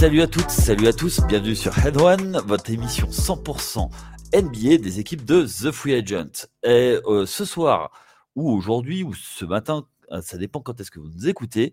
Salut 0.00 0.22
à 0.22 0.28
toutes, 0.28 0.50
salut 0.50 0.86
à 0.86 0.92
tous, 0.92 1.20
bienvenue 1.26 1.56
sur 1.56 1.76
Head 1.76 2.00
One, 2.00 2.40
votre 2.46 2.70
émission 2.70 3.08
100% 3.08 3.90
NBA 4.32 4.76
des 4.80 5.00
équipes 5.00 5.24
de 5.24 5.42
The 5.42 5.72
Free 5.72 5.94
Agent. 5.94 6.46
Et 6.62 7.00
euh, 7.04 7.26
ce 7.26 7.44
soir, 7.44 7.90
ou 8.36 8.48
aujourd'hui, 8.48 9.02
ou 9.02 9.12
ce 9.12 9.44
matin, 9.44 9.88
euh, 10.12 10.20
ça 10.22 10.38
dépend 10.38 10.60
quand 10.60 10.80
est-ce 10.80 10.92
que 10.92 11.00
vous 11.00 11.08
nous 11.08 11.28
écoutez, 11.28 11.72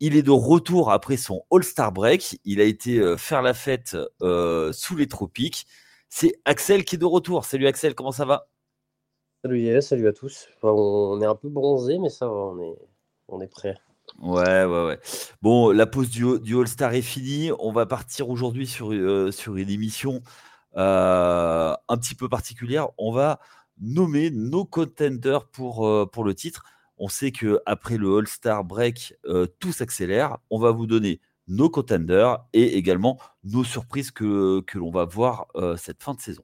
il 0.00 0.16
est 0.16 0.22
de 0.22 0.30
retour 0.30 0.90
après 0.90 1.18
son 1.18 1.44
All-Star 1.52 1.92
Break. 1.92 2.40
Il 2.46 2.62
a 2.62 2.64
été 2.64 3.00
euh, 3.00 3.18
faire 3.18 3.42
la 3.42 3.52
fête 3.52 3.98
sous 4.72 4.96
les 4.96 5.06
tropiques. 5.06 5.66
C'est 6.08 6.40
Axel 6.46 6.86
qui 6.86 6.94
est 6.94 6.98
de 6.98 7.04
retour. 7.04 7.44
Salut 7.44 7.66
Axel, 7.66 7.94
comment 7.94 8.12
ça 8.12 8.24
va? 8.24 8.48
Salut 9.44 9.82
salut 9.82 10.08
à 10.08 10.14
tous. 10.14 10.48
on 10.62 11.20
est 11.20 11.26
un 11.26 11.36
peu 11.36 11.50
bronzé, 11.50 11.98
mais 11.98 12.08
ça 12.08 12.28
va, 12.28 12.32
on 12.32 12.62
est, 12.62 12.78
on 13.28 13.42
est 13.42 13.46
prêt. 13.46 13.76
Ouais, 14.16 14.64
ouais, 14.64 14.86
ouais. 14.86 14.98
Bon, 15.42 15.70
la 15.70 15.86
pause 15.86 16.10
du, 16.10 16.24
du 16.40 16.58
All-Star 16.58 16.92
est 16.94 17.02
finie. 17.02 17.50
On 17.60 17.72
va 17.72 17.86
partir 17.86 18.28
aujourd'hui 18.30 18.66
sur, 18.66 18.92
euh, 18.92 19.30
sur 19.30 19.56
une 19.56 19.70
émission 19.70 20.22
euh, 20.76 21.74
un 21.88 21.96
petit 21.96 22.14
peu 22.14 22.28
particulière. 22.28 22.88
On 22.98 23.12
va 23.12 23.38
nommer 23.80 24.30
nos 24.30 24.64
contenders 24.64 25.46
pour, 25.46 25.86
euh, 25.86 26.06
pour 26.06 26.24
le 26.24 26.34
titre. 26.34 26.64
On 26.96 27.08
sait 27.08 27.30
que 27.30 27.60
après 27.64 27.96
le 27.96 28.16
All-Star 28.16 28.64
break, 28.64 29.14
tout 29.60 29.72
s'accélère. 29.72 30.38
On 30.50 30.58
va 30.58 30.72
vous 30.72 30.86
donner 30.88 31.20
nos 31.46 31.70
contenders 31.70 32.38
et 32.52 32.76
également 32.76 33.20
nos 33.44 33.62
surprises 33.62 34.10
que, 34.10 34.60
que 34.62 34.78
l'on 34.78 34.90
va 34.90 35.04
voir 35.04 35.46
cette 35.76 36.02
fin 36.02 36.14
de 36.14 36.20
saison. 36.20 36.42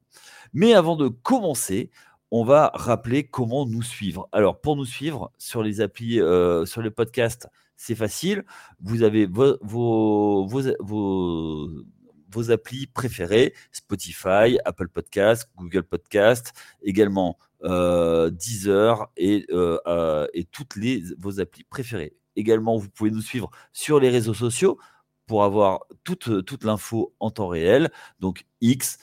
Mais 0.53 0.73
avant 0.73 0.95
de 0.95 1.09
commencer, 1.09 1.91
on 2.37 2.43
va 2.43 2.69
rappeler 2.73 3.23
comment 3.23 3.65
nous 3.65 3.81
suivre. 3.81 4.27
Alors, 4.33 4.59
pour 4.59 4.75
nous 4.75 4.83
suivre 4.83 5.31
sur 5.37 5.63
les 5.63 5.79
applis, 5.79 6.19
euh, 6.19 6.65
sur 6.65 6.81
le 6.81 6.91
podcast, 6.91 7.47
c'est 7.77 7.95
facile. 7.95 8.43
Vous 8.81 9.03
avez 9.03 9.25
vos, 9.25 9.57
vos, 9.61 10.45
vos, 10.45 12.51
applis 12.51 12.87
préférées, 12.87 13.53
Spotify, 13.71 14.59
Apple 14.65 14.89
Podcast, 14.89 15.49
Google 15.55 15.83
Podcast, 15.83 16.51
également 16.83 17.37
euh, 17.63 18.29
Deezer 18.29 19.09
et, 19.15 19.45
euh, 19.51 20.27
et 20.33 20.43
toutes 20.43 20.75
les, 20.75 21.03
vos 21.17 21.39
applis 21.39 21.63
préférées. 21.63 22.17
Également, 22.35 22.77
vous 22.77 22.89
pouvez 22.89 23.11
nous 23.11 23.21
suivre 23.21 23.49
sur 23.71 24.01
les 24.01 24.09
réseaux 24.09 24.33
sociaux 24.33 24.77
pour 25.25 25.45
avoir 25.45 25.85
toute, 26.03 26.45
toute 26.45 26.65
l'info 26.65 27.13
en 27.21 27.31
temps 27.31 27.47
réel. 27.47 27.91
Donc, 28.19 28.43
X, 28.59 28.97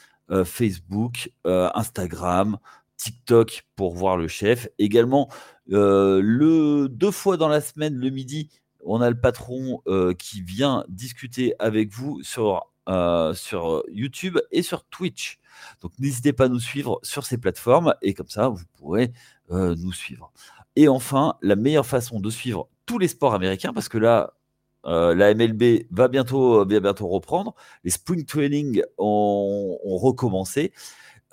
Facebook, 0.45 1.31
Instagram, 1.45 2.59
TikTok 3.03 3.65
pour 3.75 3.95
voir 3.95 4.17
le 4.17 4.29
chef. 4.29 4.69
Également, 4.79 5.29
euh, 5.73 6.21
le, 6.23 6.89
deux 6.89 7.11
fois 7.11 7.37
dans 7.37 7.49
la 7.49 7.61
semaine, 7.61 7.97
le 7.97 8.11
midi, 8.11 8.49
on 8.85 9.01
a 9.01 9.11
le 9.11 9.19
patron 9.19 9.83
euh, 9.89 10.15
qui 10.15 10.41
vient 10.43 10.85
discuter 10.89 11.55
avec 11.59 11.91
vous 11.91 12.23
sur, 12.23 12.69
euh, 12.89 13.35
sur 13.35 13.83
YouTube 13.91 14.39
et 14.53 14.63
sur 14.63 14.85
Twitch. 14.85 15.41
Donc 15.81 15.93
n'hésitez 15.99 16.33
pas 16.33 16.45
à 16.45 16.49
nous 16.49 16.61
suivre 16.61 17.01
sur 17.03 17.27
ces 17.27 17.39
plateformes 17.39 17.95
et 18.03 18.15
comme 18.15 18.29
ça, 18.29 18.49
vous 18.49 18.65
pourrez 18.79 19.13
nous 19.51 19.93
suivre. 19.93 20.33
Et 20.77 20.89
enfin, 20.89 21.35
la 21.43 21.57
meilleure 21.57 21.85
façon 21.85 22.21
de 22.21 22.31
suivre 22.31 22.69
tous 22.87 22.99
les 22.99 23.09
sports 23.09 23.35
américains, 23.35 23.75
parce 23.75 23.91
que 23.91 23.99
là, 23.99 24.33
la 24.85 25.35
MLB 25.35 25.85
va 25.91 26.09
bientôt, 26.09 26.65
bientôt 26.65 27.07
reprendre. 27.09 27.55
Les 27.85 27.91
spring 27.91 28.25
training 28.25 28.83
ont 28.97 29.79
recommencé. 29.85 30.73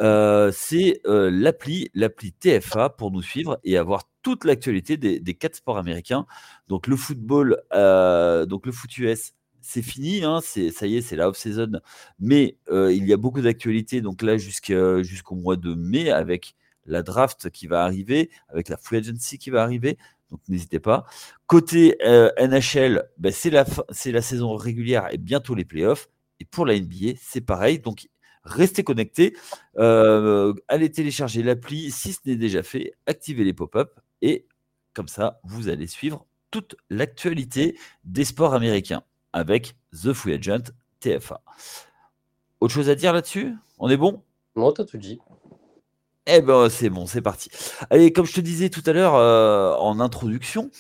Euh, 0.02 0.52
c'est 0.54 1.02
euh, 1.06 1.30
l'appli, 1.30 1.90
l'appli 1.94 2.32
TFA 2.32 2.90
pour 2.90 3.12
nous 3.12 3.22
suivre 3.22 3.60
et 3.64 3.78
avoir 3.78 4.04
toute 4.22 4.46
l'actualité 4.46 4.98
des, 4.98 5.34
quatre 5.34 5.56
sports 5.56 5.78
américains. 5.78 6.26
Donc 6.68 6.88
le 6.88 6.96
football, 6.96 7.62
euh, 7.74 8.46
donc 8.46 8.66
le 8.66 8.72
foot 8.72 8.98
US, 8.98 9.34
c'est 9.62 9.82
fini, 9.82 10.24
hein, 10.24 10.40
c'est 10.42 10.72
ça 10.72 10.88
y 10.88 10.98
est, 10.98 11.02
c'est 11.02 11.16
la 11.16 11.30
off-season. 11.30 11.80
Mais 12.20 12.58
il 12.72 13.06
y 13.06 13.14
a 13.14 13.18
beaucoup 13.18 13.42
d'actualités. 13.42 14.02
Donc 14.02 14.22
là 14.22 14.38
jusqu'au 14.38 15.36
mois 15.36 15.58
de 15.58 15.74
mai 15.74 16.12
avec 16.12 16.56
la 16.86 17.04
draft 17.04 17.50
qui 17.50 17.68
va 17.68 17.84
arriver, 17.84 18.30
avec 18.50 18.70
la 18.70 18.78
free 18.78 18.98
agency 18.98 19.38
qui 19.38 19.50
va 19.50 19.64
arriver. 19.64 19.98
Donc 20.32 20.42
n'hésitez 20.48 20.80
pas. 20.80 21.06
Côté 21.48 21.98
NHL, 22.40 23.04
ben, 23.18 23.32
c'est 23.32 23.50
la, 23.50 23.66
la 24.06 24.22
saison 24.22 24.56
régulière 24.56 25.08
et 25.12 25.18
bientôt 25.18 25.56
les 25.56 25.66
playoffs. 25.66 26.10
Et 26.40 26.46
pour 26.46 26.66
la 26.66 26.80
NBA, 26.80 27.18
c'est 27.22 27.42
pareil. 27.42 27.80
Donc 27.80 28.08
Restez 28.50 28.84
connectés. 28.84 29.36
Euh, 29.78 30.54
allez 30.68 30.92
télécharger 30.92 31.44
l'appli 31.44 31.92
si 31.92 32.14
ce 32.14 32.20
n'est 32.26 32.36
déjà 32.36 32.64
fait. 32.64 32.94
Activez 33.06 33.44
les 33.44 33.54
pop-up 33.54 34.00
et 34.22 34.48
comme 34.94 35.08
ça, 35.08 35.40
vous 35.44 35.70
allez 35.70 35.88
suivre 35.88 36.26
toute 36.52 36.76
l'actualité 36.90 37.78
des 38.04 38.26
sports 38.26 38.54
américains 38.54 39.04
avec 39.34 39.76
The 39.94 40.14
Free 40.14 40.34
Agent 40.34 40.72
TFA. 41.00 41.42
Autre 42.60 42.74
chose 42.74 42.90
à 42.90 42.96
dire 42.96 43.14
là-dessus? 43.14 43.56
On 43.78 43.88
est 43.90 43.98
bon? 43.98 44.24
Non, 44.56 44.72
t'as 44.72 44.84
tout 44.84 44.98
dit. 44.98 45.20
Eh 46.26 46.42
ben 46.42 46.70
c'est 46.70 46.90
bon, 46.90 47.06
c'est 47.06 47.22
parti. 47.22 47.50
Allez, 47.90 48.12
comme 48.12 48.26
je 48.26 48.34
te 48.34 48.42
disais 48.42 48.70
tout 48.70 48.84
à 48.86 48.94
l'heure 48.94 49.16
euh, 49.16 49.76
en 49.76 50.00
introduction, 50.00 50.72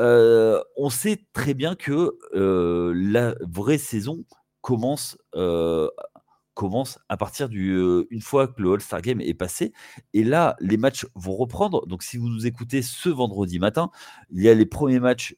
euh, 0.00 0.60
on 0.76 0.90
sait 0.90 1.24
très 1.32 1.54
bien 1.54 1.76
que 1.76 2.18
la 2.34 3.34
vraie 3.40 3.78
saison 3.78 4.24
commence 4.60 5.16
commence 6.56 6.98
à 7.10 7.16
partir 7.18 7.50
du 7.50 7.78
une 8.10 8.22
fois 8.22 8.48
que 8.48 8.62
le 8.62 8.72
All-Star 8.72 9.02
Game 9.02 9.20
est 9.20 9.34
passé. 9.34 9.72
Et 10.14 10.24
là, 10.24 10.56
les 10.58 10.78
matchs 10.78 11.06
vont 11.14 11.36
reprendre. 11.36 11.86
Donc, 11.86 12.02
si 12.02 12.16
vous 12.16 12.28
nous 12.28 12.46
écoutez 12.46 12.80
ce 12.80 13.10
vendredi 13.10 13.58
matin, 13.58 13.90
il 14.30 14.42
y 14.42 14.48
a 14.48 14.54
les 14.54 14.66
premiers 14.66 14.98
matchs 14.98 15.36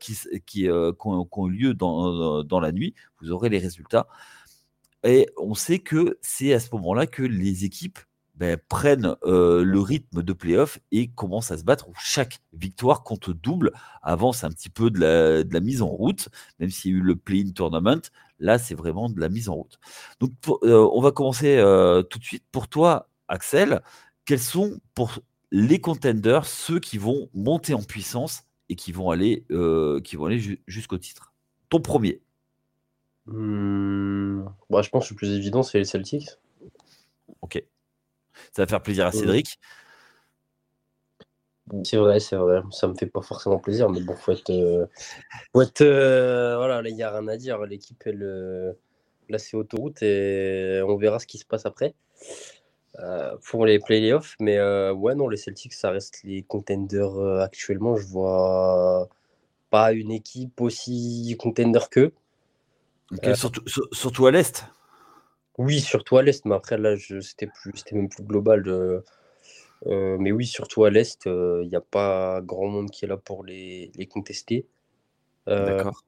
qui, 0.00 0.68
ont, 0.68 1.48
eu 1.48 1.50
lieu 1.50 1.74
dans, 1.74 2.60
la 2.60 2.72
nuit. 2.72 2.94
Vous 3.22 3.30
aurez 3.30 3.48
les 3.48 3.58
résultats. 3.58 4.08
Et 5.04 5.28
on 5.36 5.54
sait 5.54 5.78
que 5.78 6.18
c'est 6.20 6.52
à 6.52 6.58
ce 6.58 6.68
moment-là 6.74 7.06
que 7.06 7.22
les 7.22 7.64
équipes 7.64 8.00
ben, 8.38 8.58
prennent 8.68 9.16
le 9.24 9.80
rythme 9.80 10.22
de 10.22 10.32
playoff 10.32 10.78
et 10.92 11.08
commencent 11.08 11.50
à 11.50 11.58
se 11.58 11.64
battre. 11.64 11.86
chaque 11.98 12.38
victoire 12.52 13.02
compte 13.02 13.30
double, 13.30 13.72
avance 14.02 14.44
un 14.44 14.50
petit 14.50 14.70
peu 14.70 14.90
de 14.90 15.00
la, 15.00 15.42
de 15.42 15.52
la 15.52 15.60
mise 15.60 15.82
en 15.82 15.88
route, 15.88 16.28
même 16.60 16.70
s'il 16.70 16.92
y 16.92 16.94
a 16.94 16.98
eu 16.98 17.02
le 17.02 17.16
play-in 17.16 17.50
tournament. 17.50 18.00
Là, 18.38 18.58
c'est 18.58 18.74
vraiment 18.74 19.08
de 19.08 19.20
la 19.20 19.28
mise 19.28 19.48
en 19.48 19.54
route. 19.54 19.80
Donc, 20.20 20.30
on 20.62 21.00
va 21.00 21.10
commencer 21.10 21.56
tout 22.08 22.18
de 22.18 22.24
suite. 22.24 22.44
Pour 22.52 22.68
toi, 22.68 23.08
Axel, 23.26 23.82
quels 24.24 24.38
sont 24.38 24.78
pour 24.94 25.18
les 25.50 25.80
contenders 25.80 26.46
ceux 26.46 26.78
qui 26.78 26.98
vont 26.98 27.28
monter 27.34 27.74
en 27.74 27.82
puissance 27.82 28.44
et 28.68 28.76
qui 28.76 28.92
vont 28.92 29.10
aller, 29.10 29.44
qui 30.04 30.16
vont 30.16 30.26
aller 30.26 30.60
jusqu'au 30.68 30.98
titre? 30.98 31.32
Ton 31.68 31.80
premier. 31.80 32.22
Mmh, 33.26 34.44
bah, 34.70 34.82
je 34.82 34.88
pense 34.88 35.08
que 35.08 35.14
le 35.14 35.16
plus 35.18 35.32
évident, 35.32 35.62
c'est 35.62 35.78
les 35.78 35.84
Celtics. 35.84 36.30
Ok. 37.42 37.62
Ça 38.52 38.62
va 38.62 38.66
faire 38.66 38.82
plaisir 38.82 39.06
à 39.06 39.12
Cédric. 39.12 39.58
C'est 41.84 41.96
vrai, 41.96 42.20
c'est 42.20 42.36
vrai. 42.36 42.62
Ça 42.70 42.88
me 42.88 42.94
fait 42.94 43.06
pas 43.06 43.22
forcément 43.22 43.58
plaisir, 43.58 43.90
mais 43.90 44.00
bon, 44.00 44.14
faut 44.14 44.32
être. 44.32 44.50
Euh, 44.50 44.86
faut 45.52 45.62
être 45.62 45.82
euh, 45.82 46.56
voilà, 46.56 46.86
il 46.88 46.94
n'y 46.94 47.02
a 47.02 47.10
rien 47.10 47.28
à 47.28 47.36
dire. 47.36 47.60
L'équipe, 47.66 48.02
elle, 48.06 48.22
euh, 48.22 48.72
là, 49.28 49.38
c'est 49.38 49.56
autoroute 49.56 50.02
et 50.02 50.80
on 50.86 50.96
verra 50.96 51.18
ce 51.18 51.26
qui 51.26 51.38
se 51.38 51.44
passe 51.44 51.66
après 51.66 51.94
pour 53.44 53.64
les 53.64 53.78
playoffs. 53.78 54.34
Mais 54.40 54.60
ouais, 54.90 55.14
non, 55.14 55.28
les 55.28 55.36
Celtics, 55.36 55.74
ça 55.74 55.90
reste 55.90 56.20
les 56.24 56.42
contenders 56.42 57.18
actuellement. 57.40 57.96
Je 57.96 58.06
vois 58.06 59.08
pas 59.70 59.92
une 59.92 60.10
équipe 60.10 60.60
aussi 60.60 61.36
contender 61.38 61.80
qu'eux. 61.90 62.12
surtout, 63.34 63.62
surtout 63.92 64.26
à 64.26 64.30
l'Est 64.30 64.64
oui, 65.58 65.80
surtout 65.80 66.16
à 66.16 66.22
l'Est, 66.22 66.44
mais 66.44 66.54
après, 66.54 66.78
là, 66.78 66.94
c'était 67.20 67.48
plus, 67.48 67.72
c'était 67.74 67.96
même 67.96 68.08
plus 68.08 68.22
global. 68.22 68.62
De, 68.62 69.04
euh, 69.86 70.16
mais 70.18 70.30
oui, 70.30 70.46
surtout 70.46 70.84
à 70.84 70.90
l'Est, 70.90 71.26
euh, 71.26 71.60
il 71.64 71.68
n'y 71.68 71.76
a 71.76 71.80
pas 71.80 72.40
grand 72.42 72.68
monde 72.68 72.90
qui 72.90 73.04
est 73.04 73.08
là 73.08 73.16
pour 73.16 73.44
les, 73.44 73.90
les 73.96 74.06
contester. 74.06 74.66
Euh, 75.48 75.66
D'accord. 75.66 76.04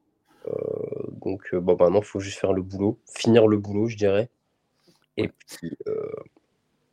donc, 1.21 1.53
bon, 1.53 1.75
maintenant, 1.77 1.99
il 1.99 2.05
faut 2.05 2.21
juste 2.21 2.39
faire 2.39 2.53
le 2.53 2.61
boulot, 2.61 2.97
finir 3.05 3.47
le 3.47 3.57
boulot, 3.57 3.87
je 3.87 3.97
dirais. 3.97 4.29
Et 5.17 5.27
puis, 5.27 5.77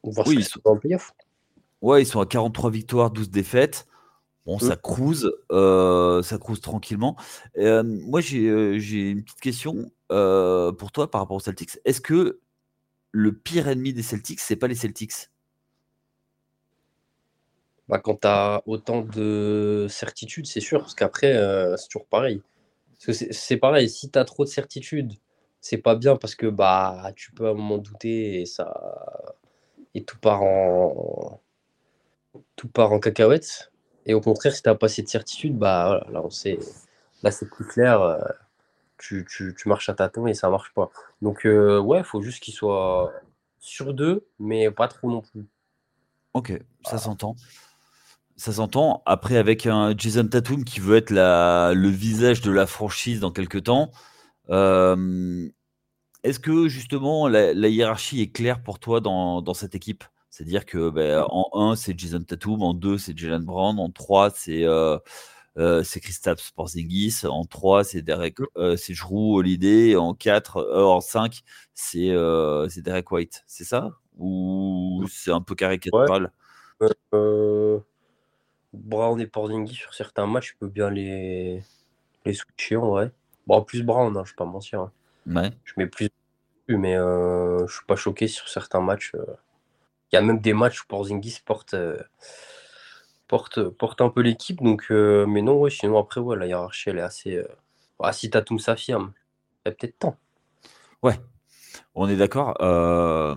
voir 0.02 0.26
oui, 0.26 0.42
ce 0.42 0.50
sont... 0.50 0.60
en 0.64 0.76
playoff. 0.76 1.14
Ouais, 1.80 2.02
ils 2.02 2.06
sont 2.06 2.20
à 2.20 2.26
43 2.26 2.70
victoires, 2.70 3.10
12 3.12 3.30
défaites. 3.30 3.86
Bon, 4.46 4.56
mmh. 4.56 4.60
ça 4.60 4.76
cruise, 4.76 5.30
ça 5.50 6.38
cruise 6.40 6.60
tranquillement. 6.60 7.14
moi, 7.56 8.20
j'ai, 8.20 8.80
j'ai 8.80 9.10
une 9.10 9.22
petite 9.22 9.40
question 9.40 9.92
pour 10.08 10.90
toi 10.90 11.08
par 11.08 11.20
rapport 11.20 11.36
aux 11.36 11.40
Celtics. 11.40 11.78
Est-ce 11.84 12.00
que 12.00 12.40
le 13.12 13.32
pire 13.34 13.68
ennemi 13.68 13.92
des 13.92 14.02
Celtics, 14.02 14.40
c'est 14.40 14.56
pas 14.56 14.68
les 14.68 14.74
Celtics 14.74 15.30
bah, 17.88 17.98
Quand 17.98 18.20
tu 18.20 18.28
as 18.28 18.62
autant 18.66 19.02
de 19.02 19.86
certitudes, 19.88 20.46
c'est 20.46 20.60
sûr, 20.60 20.80
parce 20.80 20.94
qu'après, 20.94 21.34
euh, 21.34 21.76
c'est 21.76 21.88
toujours 21.88 22.06
pareil. 22.06 22.42
C'est 22.98 23.56
pareil, 23.58 23.88
si 23.88 24.10
tu 24.10 24.18
as 24.18 24.24
trop 24.24 24.44
de 24.44 24.50
certitudes, 24.50 25.14
c'est 25.60 25.78
pas 25.78 25.94
bien 25.96 26.16
parce 26.16 26.34
que 26.34 26.46
bah 26.46 27.12
tu 27.16 27.32
peux 27.32 27.46
à 27.46 27.50
un 27.50 27.54
moment 27.54 27.78
douter 27.78 28.40
et 28.40 28.46
ça 28.46 28.72
et 29.94 30.04
tout 30.04 30.18
part 30.18 30.42
en 30.42 31.40
tout 32.56 32.68
part 32.68 32.92
en 32.92 33.00
cacahuète. 33.00 33.70
Et 34.06 34.14
au 34.14 34.20
contraire, 34.20 34.54
si 34.54 34.62
tu 34.62 34.68
n'as 34.68 34.74
pas 34.74 34.88
cette 34.88 35.08
certitude, 35.08 35.56
bah 35.58 36.06
là 36.10 36.22
on 36.24 36.30
sait, 36.30 36.58
là 37.22 37.30
c'est 37.30 37.48
plus 37.48 37.66
clair. 37.66 38.00
Euh, 38.02 38.18
tu, 38.98 39.26
tu, 39.28 39.54
tu 39.56 39.68
marches 39.68 39.88
à 39.88 39.94
tâtons 39.94 40.26
et 40.26 40.34
ça 40.34 40.50
marche 40.50 40.72
pas. 40.74 40.90
Donc, 41.22 41.46
euh, 41.46 41.78
ouais, 41.78 41.98
il 41.98 42.04
faut 42.04 42.22
juste 42.22 42.42
qu'il 42.42 42.54
soit 42.54 43.12
sur 43.58 43.94
deux, 43.94 44.26
mais 44.38 44.70
pas 44.70 44.88
trop 44.88 45.10
non 45.10 45.22
plus. 45.22 45.46
Ok, 46.34 46.52
ça 46.84 46.98
s'entend. 46.98 47.36
Ça 48.36 48.52
s'entend. 48.52 49.02
Après, 49.06 49.36
avec 49.36 49.66
un 49.66 49.96
Jason 49.96 50.26
Tatum 50.28 50.64
qui 50.64 50.80
veut 50.80 50.96
être 50.96 51.10
la, 51.10 51.72
le 51.74 51.88
visage 51.88 52.40
de 52.40 52.52
la 52.52 52.66
franchise 52.66 53.20
dans 53.20 53.32
quelques 53.32 53.64
temps, 53.64 53.90
euh, 54.50 55.48
est-ce 56.22 56.38
que 56.38 56.68
justement 56.68 57.28
la, 57.28 57.52
hiérarchie 57.68 58.20
est 58.20 58.30
claire 58.30 58.62
pour 58.62 58.78
toi 58.78 59.00
dans, 59.00 59.42
dans 59.42 59.54
cette 59.54 59.74
équipe? 59.74 60.04
C'est-à-dire 60.30 60.66
que 60.66 60.90
ben, 60.90 61.24
en 61.30 61.70
1, 61.70 61.76
c'est 61.76 61.98
Jason 61.98 62.22
Tatum, 62.22 62.62
en 62.62 62.74
2, 62.74 62.98
c'est 62.98 63.16
Jalen 63.16 63.44
Brown, 63.44 63.78
en 63.78 63.90
3, 63.90 64.30
c'est 64.30 64.64
euh, 64.64 64.98
euh, 65.58 65.82
c'est 65.82 65.98
Kristaps 65.98 66.52
Porzingis, 66.52 67.22
en 67.24 67.44
3, 67.44 67.82
c'est 67.82 68.00
Derek, 68.00 68.36
euh, 68.56 68.76
c'est 68.76 68.92
Drew 68.92 69.36
Holiday, 69.36 69.96
en 69.96 70.14
4, 70.14 70.58
euh, 70.58 70.84
en 70.84 71.00
5, 71.00 71.42
c'est 71.74 72.12
Derek 72.76 73.10
White. 73.10 73.42
C'est 73.46 73.64
ça? 73.64 73.90
Ou 74.18 75.04
c'est 75.08 75.32
un 75.32 75.40
peu 75.40 75.54
caricatural 75.54 76.32
Brown 78.72 79.20
et 79.20 79.26
Porzingis 79.26 79.74
sur 79.74 79.94
certains 79.94 80.26
matchs, 80.26 80.52
je 80.52 80.58
peux 80.60 80.68
bien 80.68 80.90
les, 80.90 81.62
les 82.24 82.34
switcher 82.34 82.76
en 82.76 82.90
vrai. 82.90 83.10
Bon, 83.46 83.56
en 83.56 83.62
plus 83.62 83.82
Brown, 83.82 84.16
hein, 84.16 84.22
je 84.24 84.30
ne 84.30 84.32
vais 84.32 84.36
pas 84.36 84.44
mentir. 84.44 84.80
Hein. 84.80 84.92
Ouais. 85.26 85.50
Je 85.64 85.72
mets 85.78 85.86
plus, 85.86 86.10
mais 86.68 86.94
je 86.94 87.66
suis 87.68 87.86
pas 87.86 87.96
choqué 87.96 88.28
sur 88.28 88.48
certains 88.48 88.80
matchs. 88.80 89.12
Il 90.12 90.16
y 90.16 90.18
a 90.18 90.20
même 90.20 90.38
des 90.38 90.52
matchs 90.52 90.82
où 90.82 90.86
Porzingis 90.86 91.40
porte 91.44 91.74
porte, 93.28 93.68
porte 93.68 94.00
un 94.00 94.08
peu 94.08 94.22
l'équipe. 94.22 94.62
Donc, 94.62 94.86
euh, 94.90 95.26
mais 95.26 95.42
non, 95.42 95.60
ouais, 95.60 95.70
sinon 95.70 95.98
après, 95.98 96.20
ouais, 96.20 96.36
la 96.36 96.46
hiérarchie, 96.46 96.90
elle 96.90 96.98
est 96.98 97.02
assez. 97.02 97.36
Euh... 97.36 97.46
Ah, 98.00 98.12
si 98.12 98.30
Tatum 98.30 98.58
s'affirme, 98.58 99.12
il 99.64 99.68
y 99.68 99.72
a 99.72 99.74
peut-être 99.74 99.98
temps. 99.98 100.16
Ouais, 101.02 101.20
on 101.94 102.08
est 102.08 102.16
d'accord. 102.16 102.56
Euh, 102.60 103.34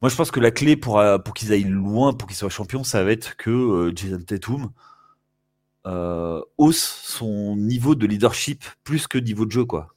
moi, 0.00 0.08
je 0.08 0.16
pense 0.16 0.30
que 0.30 0.40
la 0.40 0.50
clé 0.50 0.76
pour, 0.76 0.98
euh, 0.98 1.18
pour 1.18 1.34
qu'ils 1.34 1.52
aillent 1.52 1.64
loin, 1.64 2.12
pour 2.12 2.28
qu'ils 2.28 2.36
soient 2.36 2.48
champions, 2.48 2.84
ça 2.84 3.04
va 3.04 3.12
être 3.12 3.36
que 3.36 3.92
Jason 3.94 4.22
Tatum 4.22 4.70
hausse 6.56 7.02
son 7.04 7.56
niveau 7.56 7.94
de 7.94 8.06
leadership 8.06 8.64
plus 8.84 9.06
que 9.06 9.18
niveau 9.18 9.44
de 9.44 9.50
jeu, 9.50 9.64
quoi. 9.64 9.94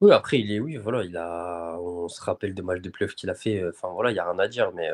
Oui, 0.00 0.10
après, 0.12 0.40
il 0.40 0.50
est, 0.50 0.60
oui, 0.60 0.78
voilà, 0.78 1.04
il 1.04 1.16
a, 1.16 1.76
on 1.78 2.08
se 2.08 2.20
rappelle 2.22 2.54
des 2.54 2.62
matchs 2.62 2.80
de 2.80 2.90
playoff 2.90 3.14
qu'il 3.14 3.30
a 3.30 3.34
fait. 3.34 3.62
Enfin, 3.68 3.88
voilà, 3.92 4.10
il 4.10 4.14
n'y 4.14 4.20
a 4.20 4.28
rien 4.28 4.38
à 4.38 4.48
dire, 4.48 4.72
mais 4.74 4.88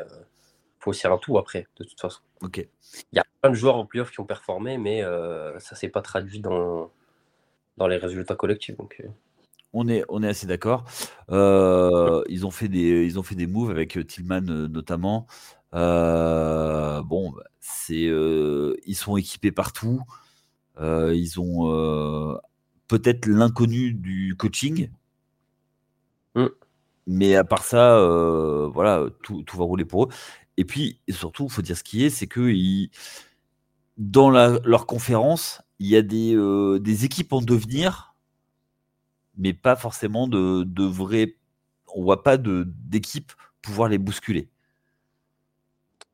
faut 0.79 0.91
aussi 0.91 1.07
un 1.07 1.17
tout 1.17 1.37
après, 1.37 1.67
de 1.77 1.83
toute 1.83 1.99
façon. 1.99 2.21
Ok. 2.41 2.65
Il 3.11 3.15
y 3.15 3.19
a 3.19 3.25
plein 3.41 3.51
de 3.51 3.55
joueurs 3.55 3.75
en 3.75 3.85
playoff 3.85 4.11
qui 4.11 4.19
ont 4.19 4.25
performé, 4.25 4.77
mais 4.77 5.03
euh, 5.03 5.59
ça 5.59 5.75
s'est 5.75 5.89
pas 5.89 6.01
traduit 6.01 6.39
dans, 6.39 6.91
dans 7.77 7.87
les 7.87 7.97
résultats 7.97 8.35
collectifs. 8.35 8.77
Donc, 8.77 9.01
euh. 9.03 9.09
on, 9.73 9.87
est, 9.87 10.03
on 10.09 10.23
est 10.23 10.29
assez 10.29 10.47
d'accord. 10.47 10.85
Euh, 11.29 12.23
ils, 12.29 12.45
ont 12.45 12.51
fait 12.51 12.69
des, 12.69 13.05
ils 13.05 13.19
ont 13.19 13.23
fait 13.23 13.35
des 13.35 13.47
moves 13.47 13.71
avec 13.71 14.07
Tillman 14.07 14.41
notamment. 14.41 15.27
bon, 15.73 17.31
bah, 17.31 17.43
ils 17.89 18.95
sont 18.95 19.17
équipés 19.17 19.51
partout. 19.51 20.01
ils 20.79 21.39
ont 21.39 22.39
peut-être 22.87 23.25
l'inconnu 23.27 23.93
du 23.93 24.35
coaching. 24.37 24.89
Mm. 26.35 26.47
Mais 27.11 27.35
à 27.35 27.43
part 27.43 27.63
ça, 27.63 27.99
voilà, 28.71 29.07
tout, 29.23 29.41
tout, 29.43 29.57
va 29.57 29.63
rouler 29.63 29.85
pour 29.85 30.05
eux. 30.05 30.09
Et 30.57 30.65
puis, 30.65 30.99
surtout, 31.09 31.45
il 31.45 31.51
faut 31.51 31.61
dire 31.61 31.75
ce 31.75 31.83
qui 31.83 32.05
est, 32.05 32.09
c'est 32.09 32.27
que 32.27 32.51
dans 33.97 34.29
leur 34.29 34.85
conférence, 34.85 35.61
il 35.79 35.87
y 35.87 35.95
a 35.95 36.01
des, 36.01 36.35
euh, 36.35 36.79
des, 36.79 37.05
équipes 37.05 37.33
en 37.33 37.41
devenir, 37.41 38.13
mais 39.37 39.53
pas 39.53 39.75
forcément 39.75 40.27
de, 40.27 40.63
de 40.63 40.83
vrais. 40.83 41.35
On 41.95 42.03
voit 42.03 42.23
pas 42.23 42.37
d'équipes 42.37 43.31
pouvoir 43.61 43.89
les 43.89 43.97
bousculer. 43.97 44.49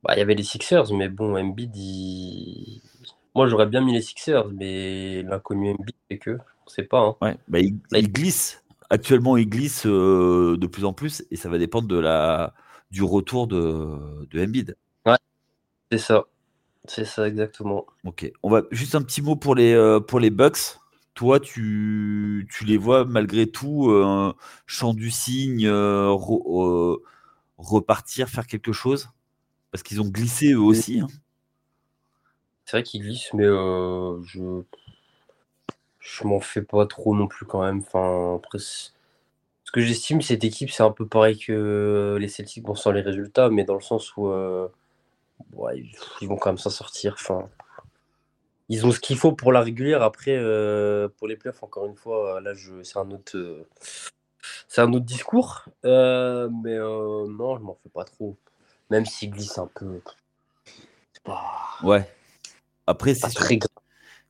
Bah, 0.04 0.14
il 0.16 0.20
y 0.20 0.22
avait 0.22 0.36
les 0.36 0.44
Sixers, 0.44 0.94
mais 0.94 1.10
bon, 1.10 1.36
Embiid, 1.36 1.76
moi 3.34 3.48
j'aurais 3.48 3.66
bien 3.66 3.82
mis 3.82 3.94
les 3.94 4.02
Sixers, 4.02 4.48
mais 4.50 5.24
l'inconnu 5.24 5.72
Embiid, 5.72 5.96
c'est 6.10 6.20
que, 6.20 6.38
on 6.66 6.70
sait 6.70 6.84
pas. 6.84 7.00
Hein. 7.00 7.16
Ouais, 7.22 7.38
bah, 7.48 7.60
il, 7.60 8.12
glisse. 8.12 8.64
Actuellement, 8.90 9.36
il 9.36 9.50
glisse 9.50 9.86
euh, 9.86 10.58
de 10.58 10.68
plus 10.68 10.86
en 10.86 10.94
plus, 10.94 11.26
et 11.32 11.36
ça 11.36 11.50
va 11.50 11.58
dépendre 11.58 11.88
de 11.88 11.98
la, 11.98 12.54
du 12.92 13.04
retour 13.04 13.48
de, 13.48 14.28
de 14.30 14.44
Embiid. 14.44 14.78
Ouais, 15.06 15.18
c'est 15.92 15.98
ça. 15.98 16.26
C'est 16.88 17.06
ça 17.06 17.28
exactement. 17.28 17.88
Ok, 18.04 18.32
on 18.44 18.50
va 18.50 18.62
juste 18.70 18.94
un 18.94 19.02
petit 19.02 19.24
mot 19.24 19.36
pour 19.36 19.56
les, 19.56 19.74
euh, 19.74 20.00
pour 20.00 20.20
les 20.20 20.30
Bucks. 20.30 20.78
Toi, 21.16 21.40
tu, 21.40 22.48
tu 22.52 22.66
les 22.66 22.78
vois 22.78 23.06
malgré 23.06 23.48
tout, 23.48 23.90
euh, 23.90 24.34
chant 24.68 24.94
du 24.94 25.10
cygne, 25.10 25.66
euh, 25.66 26.16
repartir, 27.58 28.30
faire 28.30 28.46
quelque 28.46 28.72
chose? 28.72 29.10
Parce 29.72 29.82
qu'ils 29.82 30.00
ont 30.00 30.10
glissé 30.10 30.52
eux 30.52 30.60
aussi. 30.60 31.00
Hein. 31.00 31.08
C'est 32.66 32.78
vrai 32.78 32.84
qu'ils 32.84 33.02
glissent, 33.02 33.34
mais 33.34 33.46
je 33.46 34.62
je 36.06 36.24
m'en 36.28 36.40
fais 36.40 36.62
pas 36.62 36.86
trop 36.86 37.16
non 37.16 37.28
plus 37.28 37.46
quand 37.46 37.64
même. 37.64 37.80
Enfin, 37.80 38.36
après, 38.36 38.60
ce 38.60 38.92
que 39.74 39.82
j'estime, 39.82 40.22
cette 40.22 40.44
équipe, 40.44 40.70
c'est 40.70 40.84
un 40.84 40.92
peu 40.92 41.08
pareil 41.08 41.38
que 41.38 42.18
les 42.20 42.28
Celtics, 42.28 42.64
bon, 42.64 42.76
sans 42.76 42.92
les 42.92 43.02
résultats, 43.02 43.50
mais 43.50 43.64
dans 43.64 43.74
le 43.74 43.82
sens 43.82 44.16
où 44.16 44.28
euh, 44.28 44.68
ils 46.22 46.28
vont 46.28 46.38
quand 46.38 46.50
même 46.52 46.60
s'en 46.60 46.70
sortir. 46.70 47.16
Enfin, 47.20 47.50
ils 48.70 48.86
ont 48.86 48.92
ce 48.92 49.00
qu'il 49.00 49.18
faut 49.18 49.32
pour 49.32 49.52
la 49.52 49.62
régulière. 49.62 50.04
Après, 50.04 50.36
euh, 50.38 51.10
pour 51.18 51.28
les 51.28 51.36
playoffs, 51.38 51.64
encore 51.64 51.88
une 51.88 51.96
fois, 51.96 52.40
là, 52.40 52.54
c'est 52.84 53.00
un 53.00 53.10
autre, 53.10 53.36
euh, 53.36 53.68
c'est 54.68 54.82
un 54.82 54.94
autre 54.94 55.06
discours. 55.06 55.66
mais 55.84 55.90
non, 56.78 57.58
je 57.58 57.64
m'en 57.64 57.78
fais 57.82 57.90
pas 57.90 58.04
trop. 58.04 58.38
Même 58.92 59.08
s'ils 59.08 59.32
glissent 59.32 59.58
un 59.58 59.70
peu. 59.74 60.02
Ouais. 61.84 62.08
Après, 62.86 63.16
c'est 63.16 63.30
sûr, 63.32 63.48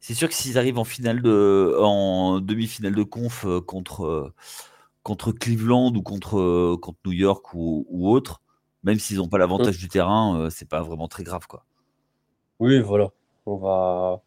c'est 0.05 0.13
sûr 0.13 0.27
que 0.27 0.35
s'ils 0.35 0.57
arrivent 0.57 0.77
en 0.77 0.83
finale 0.83 1.21
de, 1.21 1.75
en 1.79 2.39
demi-finale 2.39 2.95
de 2.95 3.03
conf 3.03 3.45
contre 3.65 4.33
contre 5.05 5.31
Cleveland 5.31 5.93
ou 5.95 6.01
contre, 6.01 6.39
euh, 6.39 6.77
contre 6.81 6.97
New 7.05 7.11
York 7.11 7.53
ou, 7.53 8.09
autre, 8.09 8.41
même 8.83 8.97
s'ils 8.97 9.17
n'ont 9.17 9.27
pas 9.27 9.37
l'avantage 9.37 9.77
mm. 9.77 9.79
du 9.79 9.87
terrain, 9.87 10.39
euh, 10.39 10.49
c'est 10.49 10.67
pas 10.67 10.81
vraiment 10.81 11.07
très 11.07 11.23
grave. 11.23 11.45
quoi. 11.45 11.63
Oui, 12.59 12.81
voilà. 12.81 13.11
On 13.45 13.55
va... 13.55 14.21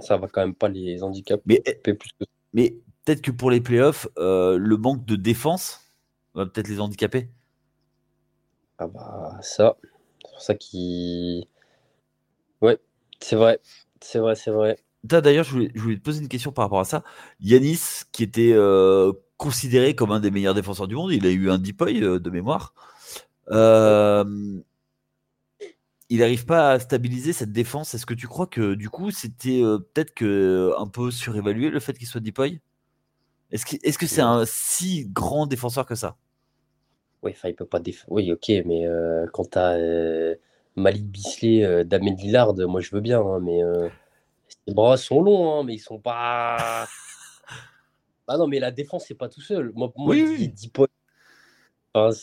Ça 0.00 0.16
va 0.16 0.26
quand 0.26 0.40
même 0.40 0.54
pas 0.54 0.68
les 0.68 1.02
handicaper. 1.02 1.42
Mais, 1.44 1.62
mais 2.54 2.74
peut-être 3.04 3.20
que 3.20 3.30
pour 3.30 3.50
les 3.50 3.60
playoffs, 3.60 4.08
euh, 4.16 4.56
le 4.56 4.76
manque 4.78 5.04
de 5.04 5.16
défense 5.16 5.82
va 6.34 6.46
peut-être 6.46 6.68
les 6.68 6.80
handicaper. 6.80 7.28
Ah 8.78 8.86
bah 8.86 9.38
ça, 9.42 9.76
c'est 9.82 10.30
pour 10.30 10.40
ça 10.40 10.54
qui. 10.54 11.48
Ouais, 12.62 12.78
c'est 13.20 13.34
vrai, 13.34 13.60
c'est 14.00 14.20
vrai, 14.20 14.36
c'est 14.36 14.52
vrai. 14.52 14.78
D'ailleurs, 15.04 15.44
je 15.44 15.52
voulais, 15.52 15.70
je 15.74 15.80
voulais, 15.80 15.96
te 15.96 16.02
poser 16.02 16.20
une 16.20 16.28
question 16.28 16.52
par 16.52 16.64
rapport 16.64 16.80
à 16.80 16.84
ça. 16.84 17.04
Yanis, 17.40 18.02
qui 18.12 18.22
était 18.22 18.52
considéré 19.38 19.94
comme 19.94 20.10
un 20.10 20.20
des 20.20 20.30
meilleurs 20.30 20.52
défenseurs 20.52 20.88
du 20.88 20.96
monde. 20.96 21.12
Il 21.12 21.24
a 21.24 21.30
eu 21.30 21.48
un 21.48 21.58
Deepoy 21.58 22.02
euh, 22.02 22.18
de 22.18 22.28
mémoire. 22.28 22.74
Euh, 23.50 24.24
il 26.10 26.18
n'arrive 26.18 26.44
pas 26.44 26.72
à 26.72 26.78
stabiliser 26.80 27.32
cette 27.32 27.52
défense. 27.52 27.94
Est-ce 27.94 28.04
que 28.04 28.14
tu 28.14 28.26
crois 28.26 28.46
que 28.46 28.74
du 28.74 28.90
coup 28.90 29.10
c'était 29.10 29.62
euh, 29.62 29.78
peut-être 29.78 30.12
que 30.12 30.72
un 30.76 30.86
peu 30.86 31.10
surévalué 31.10 31.70
le 31.70 31.80
fait 31.80 31.96
qu'il 31.96 32.06
soit 32.06 32.20
Deepoy 32.20 32.60
Est-ce 33.52 33.64
que 33.64 33.76
est-ce 33.82 33.96
que 33.98 34.06
c'est 34.06 34.20
un 34.20 34.44
si 34.44 35.06
grand 35.08 35.46
défenseur 35.46 35.86
que 35.86 35.94
ça? 35.94 36.16
Oui, 37.22 37.32
enfin 37.34 37.48
il 37.48 37.54
peut 37.54 37.64
pas 37.64 37.80
Oui, 38.08 38.30
ok, 38.32 38.48
mais 38.66 38.86
quand 39.32 39.52
tu 39.52 39.58
as 39.58 39.76
Malik 40.76 41.06
Bisley, 41.06 41.84
Damien 41.84 42.14
Lillard, 42.14 42.54
moi 42.54 42.80
je 42.80 42.90
veux 42.92 43.00
bien, 43.00 43.20
hein, 43.20 43.40
mais 43.40 43.60
ses 44.68 44.74
bras 44.74 44.96
sont 44.98 45.22
longs, 45.22 45.60
hein, 45.60 45.64
mais 45.64 45.74
ils 45.76 45.80
sont 45.80 45.98
pas. 45.98 46.86
Ah 48.26 48.36
non, 48.36 48.46
mais 48.46 48.58
la 48.58 48.70
défense, 48.70 49.06
c'est 49.08 49.14
pas 49.14 49.30
tout 49.30 49.40
seul. 49.40 49.72
Moi, 49.74 49.90
moi 49.96 50.14
oui, 50.14 50.36
il 50.40 50.52
dit 50.52 50.68
pas. 50.68 50.84
Enfin, 51.94 52.14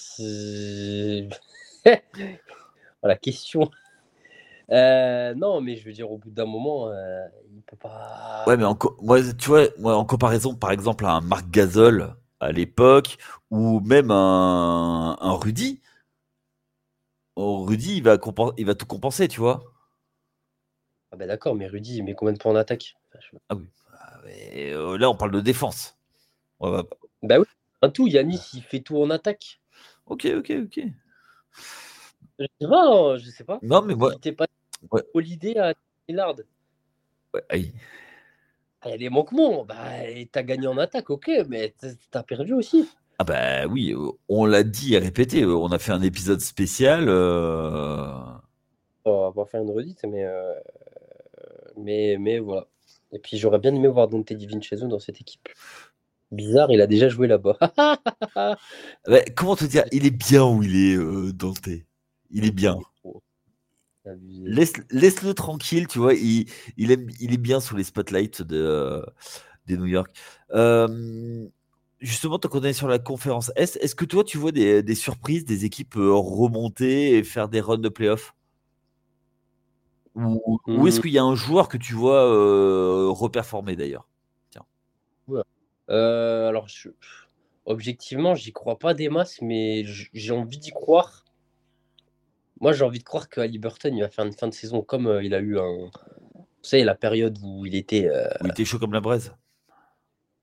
voilà, 3.02 3.18
question. 3.20 3.72
Euh, 4.72 5.34
non, 5.34 5.60
mais 5.62 5.76
je 5.76 5.86
veux 5.86 5.92
dire, 5.92 6.12
au 6.12 6.20
bout 6.20 6.30
d'un 6.30 6.46
moment, 6.46 6.90
euh, 6.90 7.26
il 7.52 7.64
peut 7.64 7.78
pas. 7.78 8.44
Ouais, 8.46 8.58
mais 8.58 8.66
en, 8.66 8.78
moi, 9.02 9.20
tu 9.34 9.50
vois, 9.50 9.66
moi, 9.80 9.96
en 9.98 10.06
comparaison, 10.06 10.54
par 10.54 10.72
exemple, 10.72 11.06
à 11.06 11.14
un 11.14 11.22
Marc 11.22 11.50
Gasol 11.50 12.16
à 12.40 12.52
l'époque, 12.52 13.18
ou 13.50 13.80
même 13.80 14.12
un, 14.12 15.18
un 15.20 15.34
Rudy, 15.34 15.82
oh, 17.36 17.64
Rudy, 17.64 17.98
il 17.98 18.04
va, 18.04 18.18
il 18.58 18.66
va 18.68 18.76
tout 18.76 18.86
compenser, 18.86 19.28
tu 19.28 19.40
vois. 19.40 19.75
Ah 21.16 21.18
ben 21.18 21.30
d'accord, 21.30 21.56
mais 21.56 21.66
Rudy, 21.66 22.00
il 22.00 22.04
met 22.04 22.14
combien 22.14 22.34
de 22.34 22.38
points 22.38 22.52
en 22.52 22.58
attaque? 22.58 22.98
Ah 23.48 23.56
oui. 23.56 23.70
Ah, 23.94 24.20
euh, 24.28 24.98
là, 24.98 25.10
on 25.10 25.16
parle 25.16 25.32
de 25.32 25.40
défense. 25.40 25.98
Bah 26.60 26.84
oui, 27.24 27.46
un 27.82 27.90
tout, 27.90 28.06
Yanis, 28.06 28.50
il 28.54 28.62
fait 28.62 28.82
tout 28.82 28.98
en 28.98 29.10
attaque. 29.10 29.62
Ok, 30.08 30.26
ok, 30.26 30.54
ok. 30.66 30.82
Je 32.38 32.46
sais 32.60 32.68
pas, 32.68 32.86
hein, 32.86 33.16
je 33.16 33.30
sais 33.30 33.46
pas. 33.46 33.60
Non, 33.62 33.82
mais 33.82 33.96
moi. 33.96 34.14
Il 34.26 34.36
pas 34.36 34.48
ouais. 34.92 35.04
l'idée 35.16 35.56
à 35.56 35.74
Lillard. 36.10 36.36
Ouais, 37.34 37.44
aïe. 37.48 37.72
il 38.84 38.92
y 38.92 38.94
a 38.94 38.98
des 38.98 39.10
manquements. 39.10 39.64
Bah, 39.64 39.76
tu 40.06 40.38
as 40.38 40.44
gagné 40.44 40.68
en 40.68 40.78
attaque, 40.78 41.10
ok, 41.10 41.32
mais 41.48 41.74
tu 41.80 41.88
as 42.12 42.24
perdu 42.24 42.52
aussi. 42.52 42.90
Ah 43.20 43.24
bah 43.24 43.68
oui, 43.68 43.96
on 44.28 44.46
l'a 44.46 44.64
dit 44.64 44.96
et 44.96 44.98
répété, 44.98 45.46
on 45.46 45.72
a 45.72 45.80
fait 45.80 45.94
un 45.94 46.02
épisode 46.02 46.42
spécial. 46.42 47.06
Euh... 47.08 48.12
On 49.06 49.30
va 49.30 49.46
faire 49.46 49.62
une 49.62 49.72
redite, 49.72 50.04
mais, 50.04 50.26
euh, 50.26 50.54
mais, 51.78 52.18
mais 52.20 52.40
voilà. 52.40 52.68
Et 53.12 53.20
puis 53.20 53.38
j'aurais 53.38 53.60
bien 53.60 53.74
aimé 53.74 53.88
voir 53.88 54.08
Dante 54.08 54.32
Vincenzo 54.32 54.88
dans 54.88 55.00
cette 55.00 55.22
équipe. 55.22 55.48
Bizarre, 56.32 56.72
il 56.72 56.82
a 56.82 56.88
déjà 56.88 57.08
joué 57.08 57.28
là-bas. 57.28 57.58
comment 59.36 59.56
te 59.56 59.66
dire 59.66 59.86
Il 59.92 60.06
est 60.06 60.12
bien 60.12 60.46
où 60.46 60.64
il 60.64 60.76
est, 60.76 60.98
euh, 60.98 61.32
Dante? 61.32 61.70
Il 62.32 62.46
est 62.46 62.52
bien. 62.52 62.80
Laisse, 64.44 64.74
le 64.92 65.34
tranquille, 65.34 65.88
tu 65.88 66.00
vois. 66.00 66.14
Il, 66.14 66.46
il, 66.78 66.92
est 66.92 67.38
bien 67.38 67.60
sous 67.60 67.76
les 67.76 67.84
spotlights 67.84 68.42
de, 68.42 68.58
euh, 68.58 69.02
des 69.68 69.78
New 69.78 69.86
York. 69.86 70.16
Euh, 70.52 71.48
justement, 72.00 72.38
tant 72.38 72.50
qu'on 72.50 72.64
est 72.64 72.74
sur 72.74 72.88
la 72.88 73.00
conférence 73.00 73.52
S, 73.56 73.78
est-ce 73.82 73.96
que 73.96 74.06
toi, 74.06 74.24
tu 74.24 74.38
vois 74.38 74.52
des, 74.52 74.96
surprises, 74.96 75.46
des 75.46 75.66
équipes 75.66 75.96
remonter 75.96 77.18
et 77.18 77.24
faire 77.24 77.50
des 77.50 77.62
runs 77.62 77.78
de 77.78 77.90
playoffs 77.90 78.36
Ou, 80.16 80.88
est-ce 80.88 81.00
mmh. 81.00 81.02
qu'il 81.02 81.12
y 81.12 81.18
a 81.18 81.24
un 81.24 81.36
joueur 81.36 81.68
que 81.68 81.78
tu 81.78 81.94
vois 81.94 82.24
reperformer 83.12 83.76
d'ailleurs? 83.76 84.08
Tiens. 84.50 84.66
alors, 85.88 86.68
objectivement, 87.66 88.34
j'y 88.34 88.54
crois 88.54 88.80
pas 88.80 88.94
des 88.94 89.10
masses, 89.10 89.42
mais 89.42 89.84
j'ai 89.86 90.32
envie 90.32 90.58
d'y 90.58 90.72
croire 90.72 91.26
moi, 92.62 92.74
j'ai 92.74 92.84
envie 92.84 93.00
de 93.00 93.04
croire 93.04 93.30
que 93.30 93.58
Burton, 93.58 93.96
il 93.96 94.02
va 94.02 94.10
faire 94.10 94.26
une 94.26 94.34
fin 94.34 94.48
de 94.48 94.54
saison 94.54 94.82
comme 94.82 95.08
euh, 95.08 95.24
il 95.24 95.34
a 95.34 95.40
eu 95.40 95.60
un. 95.60 95.90
Vous 96.34 96.70
savez, 96.70 96.84
la 96.84 96.96
période 96.96 97.38
où 97.44 97.66
il 97.66 97.76
était. 97.76 98.08
Euh, 98.08 98.30
il 98.44 98.50
était 98.50 98.66
chaud 98.66 98.80
comme 98.80 98.94
la 98.94 99.02
braise. 99.02 99.34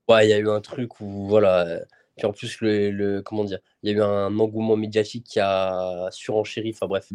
Ouais, 0.07 0.27
il 0.27 0.29
y 0.29 0.33
a 0.33 0.37
eu 0.37 0.49
un 0.49 0.61
truc 0.61 1.01
où. 1.01 1.27
Voilà. 1.27 1.67
Euh, 1.67 1.79
puis 2.15 2.27
en 2.27 2.31
plus, 2.31 2.61
le, 2.61 3.21
comment 3.21 3.43
dire, 3.43 3.59
il 3.81 3.91
y 3.91 3.93
a 3.93 3.97
eu 3.97 4.01
un 4.01 4.37
engouement 4.37 4.75
médiatique 4.75 5.25
qui 5.25 5.39
a 5.39 6.07
surenchéri. 6.11 6.71
Enfin 6.73 6.87
bref. 6.87 7.09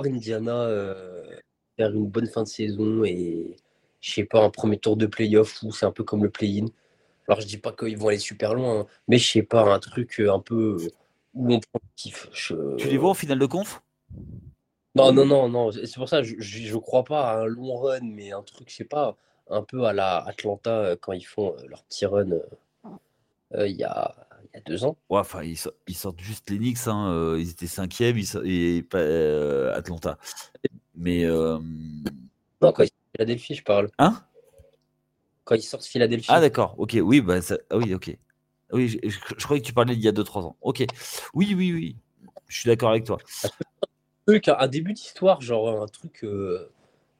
Voir 0.00 0.12
Indiana 0.12 0.68
faire 1.76 1.90
une 1.92 2.06
bonne 2.06 2.26
fin 2.26 2.42
de 2.42 2.48
saison 2.48 3.04
et, 3.04 3.56
je 4.00 4.12
sais 4.12 4.24
pas, 4.24 4.42
un 4.44 4.50
premier 4.50 4.78
tour 4.78 4.96
de 4.96 5.06
playoff 5.06 5.62
où 5.62 5.72
c'est 5.72 5.86
un 5.86 5.92
peu 5.92 6.04
comme 6.04 6.22
le 6.22 6.30
play-in. 6.30 6.66
Alors, 7.26 7.40
je 7.40 7.46
dis 7.46 7.58
pas 7.58 7.72
qu'ils 7.72 7.96
vont 7.96 8.08
aller 8.08 8.18
super 8.18 8.54
loin, 8.54 8.80
hein, 8.80 8.86
mais 9.08 9.18
je 9.18 9.30
sais 9.30 9.42
pas, 9.42 9.62
un 9.62 9.78
truc 9.78 10.20
un 10.20 10.40
peu 10.40 10.76
tu 12.76 12.88
les 12.88 12.96
vois 12.96 13.10
en 13.10 13.14
finale 13.14 13.38
de 13.38 13.46
conf? 13.46 13.82
Non, 14.94 15.12
non, 15.12 15.26
non, 15.26 15.48
non. 15.48 15.72
C'est 15.72 15.96
pour 15.96 16.08
ça 16.08 16.22
je, 16.22 16.36
je, 16.38 16.76
crois 16.76 17.02
pas 17.02 17.32
à 17.32 17.40
un 17.40 17.46
long 17.46 17.76
run, 17.76 18.02
mais 18.02 18.30
un 18.30 18.42
truc, 18.42 18.70
je 18.70 18.76
sais 18.76 18.84
pas, 18.84 19.16
un 19.50 19.62
peu 19.62 19.84
à 19.84 19.92
la 19.92 20.18
Atlanta 20.18 20.70
euh, 20.70 20.96
quand 21.00 21.12
ils 21.12 21.26
font 21.26 21.56
euh, 21.58 21.66
leur 21.66 21.82
petit 21.84 22.06
run 22.06 22.30
euh, 23.54 23.68
il 23.68 23.76
y, 23.76 23.84
a, 23.84 24.14
y, 24.54 24.58
a, 24.58 24.60
deux 24.66 24.84
ans. 24.84 24.96
Ouais, 25.10 25.18
enfin, 25.18 25.42
ils, 25.42 25.58
ils, 25.86 25.94
sortent 25.94 26.20
juste 26.20 26.50
les 26.50 26.58
Knicks, 26.58 26.86
hein, 26.86 27.36
ils 27.38 27.50
étaient 27.50 27.66
cinquième 27.66 28.16
et 28.44 28.82
pas 28.82 29.74
Atlanta. 29.74 30.18
Mais. 30.94 31.24
Non, 31.24 32.72
quand 32.72 32.82
ils 32.82 32.88
sortent 32.88 33.16
Philadelphie, 33.16 33.54
je 33.54 33.64
parle. 33.64 33.90
Hein? 33.98 34.22
Quand 35.44 35.54
ils 35.54 35.62
sortent 35.62 35.84
Philadelphie. 35.84 36.30
Ah, 36.30 36.40
d'accord, 36.40 36.74
ok, 36.78 36.96
oui, 37.02 37.20
bah, 37.20 37.42
ça... 37.42 37.58
Ah 37.70 37.76
oui, 37.76 37.94
ok. 37.94 38.16
Oui, 38.72 38.88
je, 38.88 39.44
croyais 39.44 39.60
que 39.60 39.66
tu 39.66 39.72
parlais 39.72 39.94
d'il 39.94 40.04
y 40.04 40.08
a 40.08 40.12
2-3 40.12 40.40
ans. 40.40 40.56
Ok. 40.62 40.84
Oui, 41.34 41.54
oui, 41.54 41.72
oui. 41.72 41.96
Je 42.48 42.60
suis 42.60 42.68
d'accord 42.68 42.90
avec 42.90 43.04
toi. 43.04 43.18
Un 44.26 44.68
début 44.68 44.94
d'histoire, 44.94 45.40
genre 45.42 45.82
un 45.82 45.86
truc. 45.86 46.24
Euh, 46.24 46.72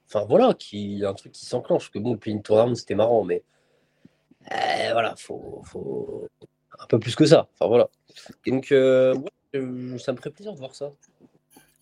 enfin 0.08 0.24
voilà, 0.24 0.54
qui, 0.54 1.04
un 1.04 1.12
truc 1.12 1.32
qui 1.32 1.44
s'enclenche. 1.44 1.90
Que 1.90 1.98
bon, 1.98 2.18
une 2.24 2.42
tour 2.42 2.66
c'était 2.74 2.94
marrant, 2.94 3.24
mais. 3.24 3.42
Voilà, 4.48 5.14
faut, 5.16 5.62
faut. 5.64 6.28
Un 6.78 6.86
peu 6.88 6.98
plus 6.98 7.14
que 7.14 7.26
ça. 7.26 7.48
Enfin 7.54 7.68
voilà. 7.68 7.88
Donc, 8.46 8.72
euh, 8.72 9.14
ça 9.52 10.12
me 10.12 10.16
ferait 10.16 10.30
plaisir 10.30 10.52
de 10.52 10.58
voir 10.58 10.74
ça. 10.74 10.92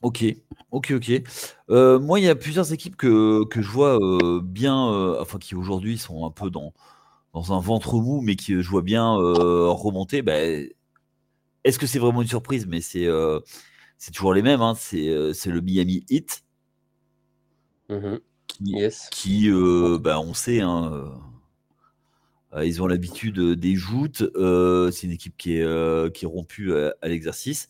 Ok, 0.02 0.24
ok, 0.72 0.92
ok. 0.96 1.22
Euh, 1.70 1.98
moi, 1.98 2.18
il 2.18 2.24
y 2.24 2.28
a 2.28 2.34
plusieurs 2.34 2.72
équipes 2.72 2.96
que, 2.96 3.44
que 3.44 3.62
je 3.62 3.70
vois 3.70 3.98
bien, 4.42 4.74
enfin, 5.20 5.38
qui 5.38 5.54
aujourd'hui 5.54 5.96
sont 5.96 6.26
un 6.26 6.30
peu 6.30 6.50
dans, 6.50 6.72
dans 7.32 7.52
un 7.52 7.60
ventre 7.60 7.94
mou, 7.94 8.20
mais 8.20 8.36
qui, 8.36 8.60
je 8.60 8.68
vois 8.68 8.82
bien 8.82 9.16
euh, 9.16 9.68
remonter, 9.68 10.22
bah, 10.22 10.38
est-ce 11.64 11.78
que 11.78 11.86
c'est 11.86 11.98
vraiment 11.98 12.22
une 12.22 12.28
surprise? 12.28 12.66
Mais 12.66 12.80
c'est 12.80 13.06
euh, 13.06 13.40
c'est 13.98 14.10
toujours 14.10 14.34
les 14.34 14.42
mêmes. 14.42 14.60
Hein. 14.60 14.74
Euh, 14.94 15.32
c'est 15.32 15.50
le 15.50 15.60
Miami 15.60 16.04
Heat. 16.10 16.44
Mmh 17.88 18.16
qui, 19.10 19.50
bah, 20.00 20.20
on 20.20 20.34
sait, 20.34 20.60
hein, 20.60 21.10
ils 22.60 22.82
ont 22.82 22.86
l'habitude 22.86 23.38
des 23.38 23.74
joutes. 23.74 24.24
c'est 24.92 25.06
une 25.06 25.12
équipe 25.12 25.36
qui 25.36 25.58
est, 25.58 26.12
qui 26.14 26.24
est 26.24 26.28
rompue 26.28 26.74
à, 26.74 27.08
l'exercice. 27.08 27.68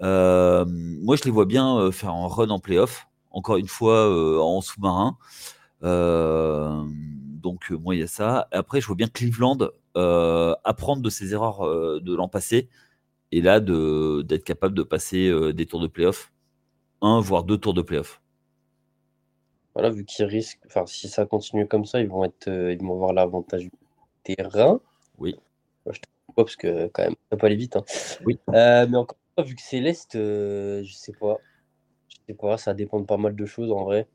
moi, 0.00 1.16
je 1.16 1.24
les 1.24 1.30
vois 1.30 1.46
bien 1.46 1.90
faire 1.92 2.10
un 2.10 2.26
run 2.26 2.50
en 2.50 2.58
playoff, 2.58 3.06
encore 3.30 3.56
une 3.56 3.68
fois 3.68 4.08
en 4.42 4.60
sous-marin. 4.60 5.16
Euh, 5.82 6.84
donc, 6.86 7.70
euh, 7.70 7.76
moi, 7.76 7.94
il 7.94 8.00
y 8.00 8.02
a 8.02 8.06
ça. 8.06 8.48
Après, 8.52 8.80
je 8.80 8.86
vois 8.86 8.96
bien 8.96 9.08
Cleveland 9.08 9.58
euh, 9.96 10.54
apprendre 10.64 11.02
de 11.02 11.10
ses 11.10 11.32
erreurs 11.32 12.00
de 12.00 12.14
l'an 12.14 12.28
passé 12.28 12.68
et 13.32 13.40
là 13.40 13.60
d'être 13.60 14.44
capable 14.44 14.74
de 14.74 14.82
passer 14.82 15.52
des 15.52 15.66
tours 15.66 15.80
de 15.80 15.86
playoff, 15.86 16.32
un 17.00 17.20
voire 17.20 17.44
deux 17.44 17.58
tours 17.58 17.74
de 17.74 17.82
playoff. 17.82 18.20
Voilà, 19.74 19.90
vu 19.90 20.04
qu'ils 20.04 20.24
risquent, 20.24 20.60
enfin, 20.66 20.84
si 20.86 21.08
ça 21.08 21.26
continue 21.26 21.66
comme 21.66 21.84
ça, 21.84 22.00
ils 22.00 22.08
vont 22.08 22.24
être, 22.24 22.48
ils 22.48 22.82
vont 22.82 22.94
avoir 22.94 23.12
l'avantage 23.12 23.68
terrain. 24.22 24.80
Oui. 25.18 25.36
je 25.86 26.00
te 26.00 26.06
pas 26.34 26.44
parce 26.44 26.56
que 26.56 26.88
quand 26.88 27.02
même, 27.02 27.16
ça 27.30 27.36
peut 27.36 27.46
aller 27.46 27.56
vite. 27.56 27.76
Hein. 27.76 27.84
Oui. 28.24 28.38
mais 28.48 28.96
encore 28.96 29.18
une 29.18 29.42
fois, 29.42 29.48
vu 29.48 29.54
que 29.56 29.62
c'est 29.62 29.80
l'Est, 29.80 30.12
je 30.14 30.92
sais 30.92 31.12
pas. 31.12 31.38
Je 32.08 32.16
sais 32.28 32.34
pas, 32.34 32.56
ça 32.58 32.74
dépend 32.74 33.00
de 33.00 33.06
pas 33.06 33.16
mal 33.16 33.34
de 33.34 33.46
choses 33.46 33.72
en 33.72 33.84
vrai. 33.84 34.06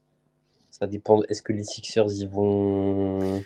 Ça 0.70 0.88
dépend. 0.88 1.22
Est-ce 1.30 1.42
que 1.42 1.54
les 1.54 1.64
Sixers, 1.64 2.12
ils 2.12 2.28
vont. 2.28 3.44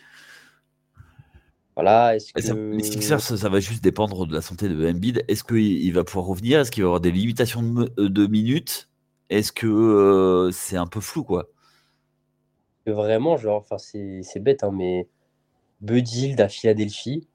Voilà. 1.76 2.16
Est-ce 2.16 2.34
que... 2.34 2.76
Les 2.76 2.84
Sixers, 2.84 3.22
ça 3.22 3.50
va 3.50 3.60
juste 3.60 3.84
dépendre 3.84 4.26
de 4.26 4.34
la 4.34 4.42
santé 4.42 4.68
de 4.68 4.90
Embiid. 4.90 5.24
Est-ce 5.28 5.44
qu'il 5.44 5.94
va 5.94 6.04
pouvoir 6.04 6.26
revenir? 6.26 6.60
Est-ce 6.60 6.72
qu'il 6.72 6.84
va 6.84 6.88
avoir 6.88 7.02
des 7.02 7.12
limitations 7.12 7.62
de, 7.62 8.28
minutes? 8.28 8.90
Est-ce 9.30 9.52
que 9.52 9.68
euh, 9.68 10.52
c'est 10.52 10.76
un 10.76 10.88
peu 10.88 11.00
flou, 11.00 11.24
quoi? 11.24 11.48
Vraiment, 12.86 13.38
genre, 13.38 13.62
enfin, 13.62 13.78
c'est 13.78 14.40
bête, 14.40 14.64
hein, 14.64 14.72
mais 14.74 15.08
Buddy 15.82 16.36
à 16.40 16.50
Philadelphie. 16.50 17.28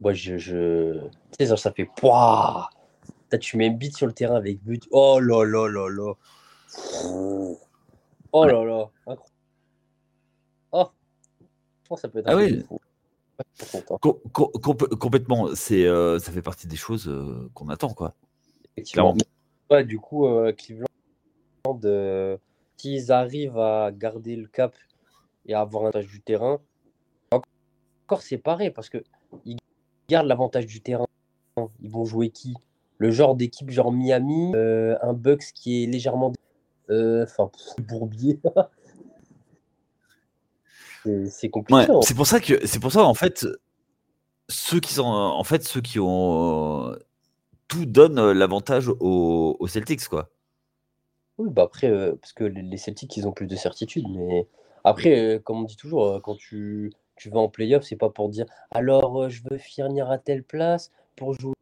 Moi, 0.00 0.12
je, 0.12 0.36
je... 0.36 1.00
Tu 1.38 1.46
sais, 1.46 1.56
ça 1.56 1.72
fait. 1.72 1.84
Pouah 1.84 2.70
tu 3.38 3.56
mets 3.56 3.68
Embiid 3.68 3.96
sur 3.96 4.06
le 4.06 4.12
terrain 4.12 4.36
avec 4.36 4.62
Bud. 4.62 4.84
Oh 4.90 5.18
là 5.20 5.44
là 5.44 5.68
là 5.68 5.88
là. 5.88 6.14
Oh 8.32 8.44
là 8.44 8.64
là, 8.64 8.90
Oh, 10.74 10.88
je 11.40 11.88
pense 11.88 12.00
que 12.00 12.02
ça 12.02 12.08
peut 12.08 12.20
être 12.20 12.28
ah 12.28 12.36
oui. 12.36 12.64
complètement, 14.98 15.54
c'est, 15.54 15.84
euh, 15.84 16.18
ça 16.18 16.32
fait 16.32 16.40
partie 16.40 16.66
des 16.66 16.76
choses 16.76 17.08
euh, 17.08 17.50
qu'on 17.52 17.68
attend, 17.68 17.92
quoi. 17.92 18.14
Effectivement. 18.76 19.14
Ouais, 19.70 19.84
du 19.84 19.98
coup, 19.98 20.26
euh, 20.26 20.52
Cleveland, 20.52 20.86
euh, 21.84 22.38
s'ils 22.78 23.12
arrivent 23.12 23.58
à 23.58 23.90
garder 23.92 24.36
le 24.36 24.46
cap 24.46 24.74
et 25.46 25.54
avoir 25.54 25.84
l'avantage 25.84 26.08
du 26.08 26.20
terrain, 26.20 26.60
encore 27.30 28.22
c'est 28.22 28.38
pareil 28.38 28.70
parce 28.70 28.88
que 28.88 29.02
ils 29.44 29.58
gardent 30.08 30.26
l'avantage 30.26 30.66
du 30.66 30.80
terrain. 30.80 31.06
Ils 31.80 31.90
vont 31.90 32.04
jouer 32.04 32.30
qui? 32.30 32.54
Le 32.98 33.10
genre 33.10 33.34
d'équipe 33.34 33.70
genre 33.70 33.92
Miami, 33.92 34.52
un 34.54 35.12
Bucks 35.12 35.52
qui 35.54 35.82
est 35.82 35.86
légèrement 35.86 36.32
euh, 36.90 37.24
enfin, 37.24 37.50
bourbier. 37.78 38.40
c'est 41.28 41.48
compliqué. 41.48 41.90
Hein. 41.90 42.00
c'est 42.02 42.14
pour 42.14 42.26
ça 42.26 42.38
que 42.40 42.64
c'est 42.66 42.78
pour 42.78 42.92
ça 42.92 43.02
en 43.02 43.14
fait 43.14 43.44
ceux 44.48 44.78
qui 44.78 44.94
sont 44.94 45.04
en 45.04 45.42
fait 45.42 45.64
ceux 45.64 45.80
qui 45.80 45.98
ont 45.98 46.96
tout 47.66 47.86
donne 47.86 48.32
l'avantage 48.32 48.88
aux, 49.00 49.66
Celtics 49.66 50.06
quoi. 50.06 50.30
Oui, 51.38 51.48
bah 51.50 51.62
après 51.62 51.88
euh, 51.88 52.14
parce 52.20 52.32
que 52.32 52.44
les 52.44 52.76
Celtics 52.76 53.16
ils 53.16 53.26
ont 53.26 53.32
plus 53.32 53.46
de 53.46 53.56
certitude, 53.56 54.04
mais 54.10 54.46
après 54.84 55.36
euh, 55.36 55.38
comme 55.38 55.60
on 55.60 55.64
dit 55.64 55.76
toujours 55.76 56.20
quand 56.22 56.36
tu 56.36 56.92
tu 57.16 57.30
vas 57.30 57.40
en 57.40 57.48
playoff 57.48 57.84
c'est 57.84 57.96
pas 57.96 58.10
pour 58.10 58.28
dire 58.28 58.46
alors 58.70 59.28
je 59.28 59.42
veux 59.50 59.58
finir 59.58 60.10
à 60.10 60.18
telle 60.18 60.42
place 60.42 60.90
pour 61.16 61.34
jouer 61.34 61.54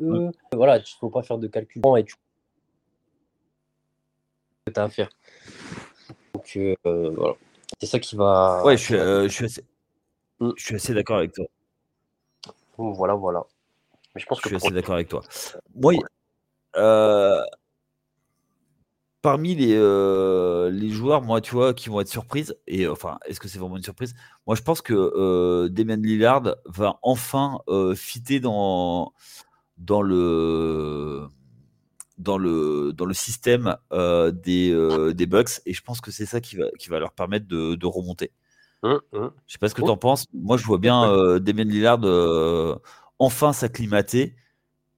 eux. 0.00 0.30
Voilà, 0.52 0.76
il 0.76 0.80
ne 0.80 0.86
faut 1.00 1.10
pas 1.10 1.22
faire 1.22 1.38
de 1.38 1.48
calcul 1.48 1.82
et 1.96 2.04
tu 2.04 2.14
as 4.76 4.82
à 4.82 4.88
faire. 4.88 5.08
Donc 6.34 6.56
euh, 6.56 7.10
voilà. 7.16 7.34
C'est 7.80 7.86
ça 7.86 7.98
qui 7.98 8.16
va. 8.16 8.62
Ouais, 8.64 8.76
je 8.76 8.82
suis, 8.82 8.94
euh, 8.94 9.24
je 9.24 9.32
suis 9.32 9.44
assez, 9.46 9.64
mm. 10.40 10.50
je 10.56 10.64
suis 10.64 10.74
assez 10.76 10.94
d'accord 10.94 11.18
avec 11.18 11.32
toi. 11.32 11.46
voilà, 12.76 13.14
voilà. 13.14 13.44
Mais 14.14 14.20
je 14.20 14.26
pense 14.26 14.40
je 14.42 14.48
suis 14.48 14.56
assez 14.56 14.70
d'accord 14.70 14.94
avec 14.94 15.08
toi. 15.08 15.22
Moi, 15.74 15.94
euh, 16.76 17.42
parmi 19.22 19.54
les, 19.54 19.74
euh, 19.76 20.68
les 20.70 20.90
joueurs, 20.90 21.22
moi, 21.22 21.40
tu 21.40 21.54
vois, 21.54 21.72
qui 21.74 21.88
vont 21.88 22.00
être 22.00 22.08
surprises, 22.08 22.56
et 22.66 22.88
enfin, 22.88 23.18
est-ce 23.26 23.40
que 23.40 23.48
c'est 23.48 23.58
vraiment 23.58 23.76
une 23.76 23.82
surprise? 23.84 24.14
Moi, 24.46 24.56
je 24.56 24.62
pense 24.62 24.82
que 24.82 24.92
euh, 24.92 25.68
Damien 25.68 25.96
Lillard 25.96 26.56
va 26.66 26.98
enfin 27.02 27.60
euh, 27.68 27.94
fitter 27.94 28.40
dans, 28.40 29.12
dans, 29.78 30.02
le, 30.02 31.22
dans, 32.18 32.36
le, 32.36 32.92
dans 32.92 33.06
le 33.06 33.14
système 33.14 33.76
des, 33.92 35.12
des 35.14 35.26
Bucks, 35.26 35.60
et 35.66 35.72
je 35.72 35.82
pense 35.82 36.00
que 36.00 36.10
c'est 36.10 36.26
ça 36.26 36.40
qui 36.40 36.56
va, 36.56 36.64
qui 36.78 36.88
va 36.88 36.98
leur 36.98 37.12
permettre 37.12 37.46
de, 37.46 37.76
de 37.76 37.86
remonter. 37.86 38.32
Hum, 38.82 39.00
hum. 39.12 39.30
Je 39.46 39.52
sais 39.52 39.58
pas 39.60 39.68
ce 39.68 39.74
que 39.76 39.82
tu 39.82 39.88
en 39.88 39.96
penses. 39.96 40.26
Moi, 40.34 40.56
je 40.56 40.64
vois 40.64 40.78
bien 40.78 41.38
Damien 41.38 41.64
Lillard 41.64 42.00
enfin 43.20 43.52
s'acclimater 43.52 44.34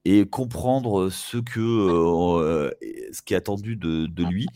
et 0.04 0.26
comprendre 0.26 1.08
ce 1.11 1.38
que 1.38 1.61
euh, 1.61 2.70
ce 3.12 3.23
qui 3.23 3.34
est 3.34 3.37
attendu 3.37 3.76
de, 3.76 4.25
lui 4.25 4.46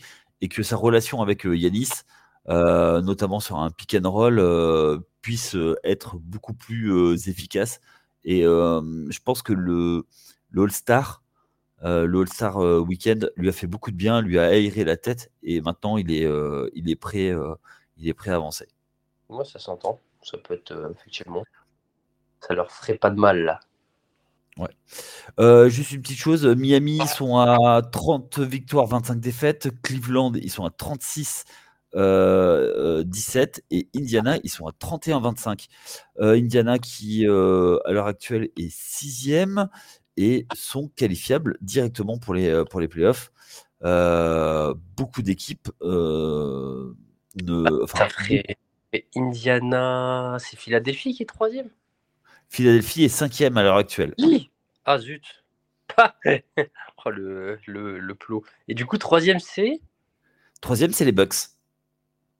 et 0.41 0.47
que 0.47 0.63
sa 0.63 0.75
relation 0.75 1.21
avec 1.21 1.43
Yanis, 1.43 1.89
euh, 2.49 3.01
notamment 3.01 3.39
sur 3.39 3.57
un 3.57 3.71
pick 3.71 3.95
and 3.95 4.09
roll, 4.09 4.39
euh, 4.39 4.99
puisse 5.21 5.55
être 5.83 6.17
beaucoup 6.17 6.53
plus 6.53 7.27
efficace. 7.27 7.81
Et 8.23 8.43
je 8.43 9.19
pense 9.23 9.41
que 9.41 9.53
le, 9.53 10.05
All-Star, 10.55 11.23
le 11.81 12.19
All-Star 12.19 12.57
Weekend 12.57 13.31
lui 13.35 13.49
a 13.49 13.51
fait 13.51 13.67
beaucoup 13.67 13.91
de 13.91 13.95
bien, 13.95 14.21
lui 14.21 14.37
a 14.37 14.45
aéré 14.45 14.83
la 14.83 14.97
tête 14.97 15.31
et 15.41 15.61
maintenant 15.61 15.97
il 15.97 16.11
est, 16.11 16.27
il 16.73 16.89
est, 16.89 16.95
prêt, 16.95 17.33
il 17.97 18.07
est 18.07 18.13
prêt 18.13 18.31
à 18.31 18.35
avancer. 18.35 18.67
Moi, 19.29 19.45
ça 19.45 19.59
s'entend. 19.59 19.99
Ça 20.21 20.37
peut 20.37 20.53
être 20.53 20.91
effectivement. 20.95 21.43
Ça 22.41 22.53
leur 22.53 22.71
ferait 22.71 22.97
pas 22.97 23.09
de 23.09 23.19
mal 23.19 23.43
là. 23.43 23.59
Ouais. 24.59 24.69
Euh, 25.39 25.69
juste 25.69 25.91
une 25.91 26.01
petite 26.01 26.19
chose, 26.19 26.45
Miami, 26.45 26.99
ils 27.01 27.07
sont 27.07 27.37
à 27.37 27.81
30 27.81 28.39
victoires, 28.39 28.87
25 28.87 29.19
défaites. 29.19 29.69
Cleveland, 29.81 30.33
ils 30.35 30.51
sont 30.51 30.65
à 30.65 30.69
36 30.69 31.45
17 31.93 31.95
euh, 31.95 33.03
et 33.71 33.87
Indiana, 33.95 34.37
ils 34.43 34.49
sont 34.49 34.67
à 34.67 34.71
31-25. 34.71 35.67
Euh, 36.19 36.35
Indiana 36.35 36.77
qui, 36.77 37.25
à 37.25 37.29
l'heure 37.29 38.07
actuelle, 38.07 38.49
est 38.57 38.69
sixième 38.69 39.69
et 40.17 40.45
sont 40.53 40.89
qualifiables 40.89 41.57
directement 41.61 42.17
pour 42.17 42.33
les, 42.33 42.63
pour 42.69 42.81
les 42.81 42.89
playoffs. 42.89 43.31
beaucoup 43.81 45.21
d'équipes 45.21 45.69
ne. 45.81 47.83
Enfin, 47.83 48.07
Indiana, 49.15 50.35
c'est 50.39 50.57
Philadelphie 50.57 51.13
qui 51.13 51.23
est 51.23 51.27
troisième 51.27 51.69
Philadelphie 52.49 53.03
est 53.03 53.09
cinquième 53.09 53.57
à 53.57 53.63
l'heure 53.63 53.77
actuelle. 53.77 54.13
Ah 54.91 54.97
zut. 54.97 55.45
oh, 57.05 57.09
le, 57.11 57.59
le, 57.67 57.99
le, 57.99 58.15
plot. 58.15 58.43
Et 58.67 58.73
du 58.73 58.87
coup, 58.87 58.97
troisième, 58.97 59.37
c'est 59.37 59.81
Troisième, 60.61 60.93
c'est 60.93 61.05
les 61.05 61.11
Bucks. 61.11 61.35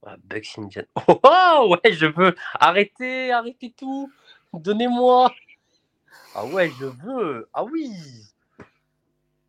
Ah, 0.04 0.16
Bucks 0.24 0.58
Indian. 0.58 0.82
Oh, 1.22 1.76
ouais, 1.84 1.92
je 1.92 2.06
veux. 2.06 2.34
Arrêtez, 2.54 3.30
arrêtez 3.30 3.72
tout. 3.78 4.12
Donnez-moi. 4.52 5.32
Ah 6.34 6.44
ouais, 6.44 6.72
je 6.80 6.86
veux. 6.86 7.48
Ah 7.54 7.62
oui. 7.62 7.92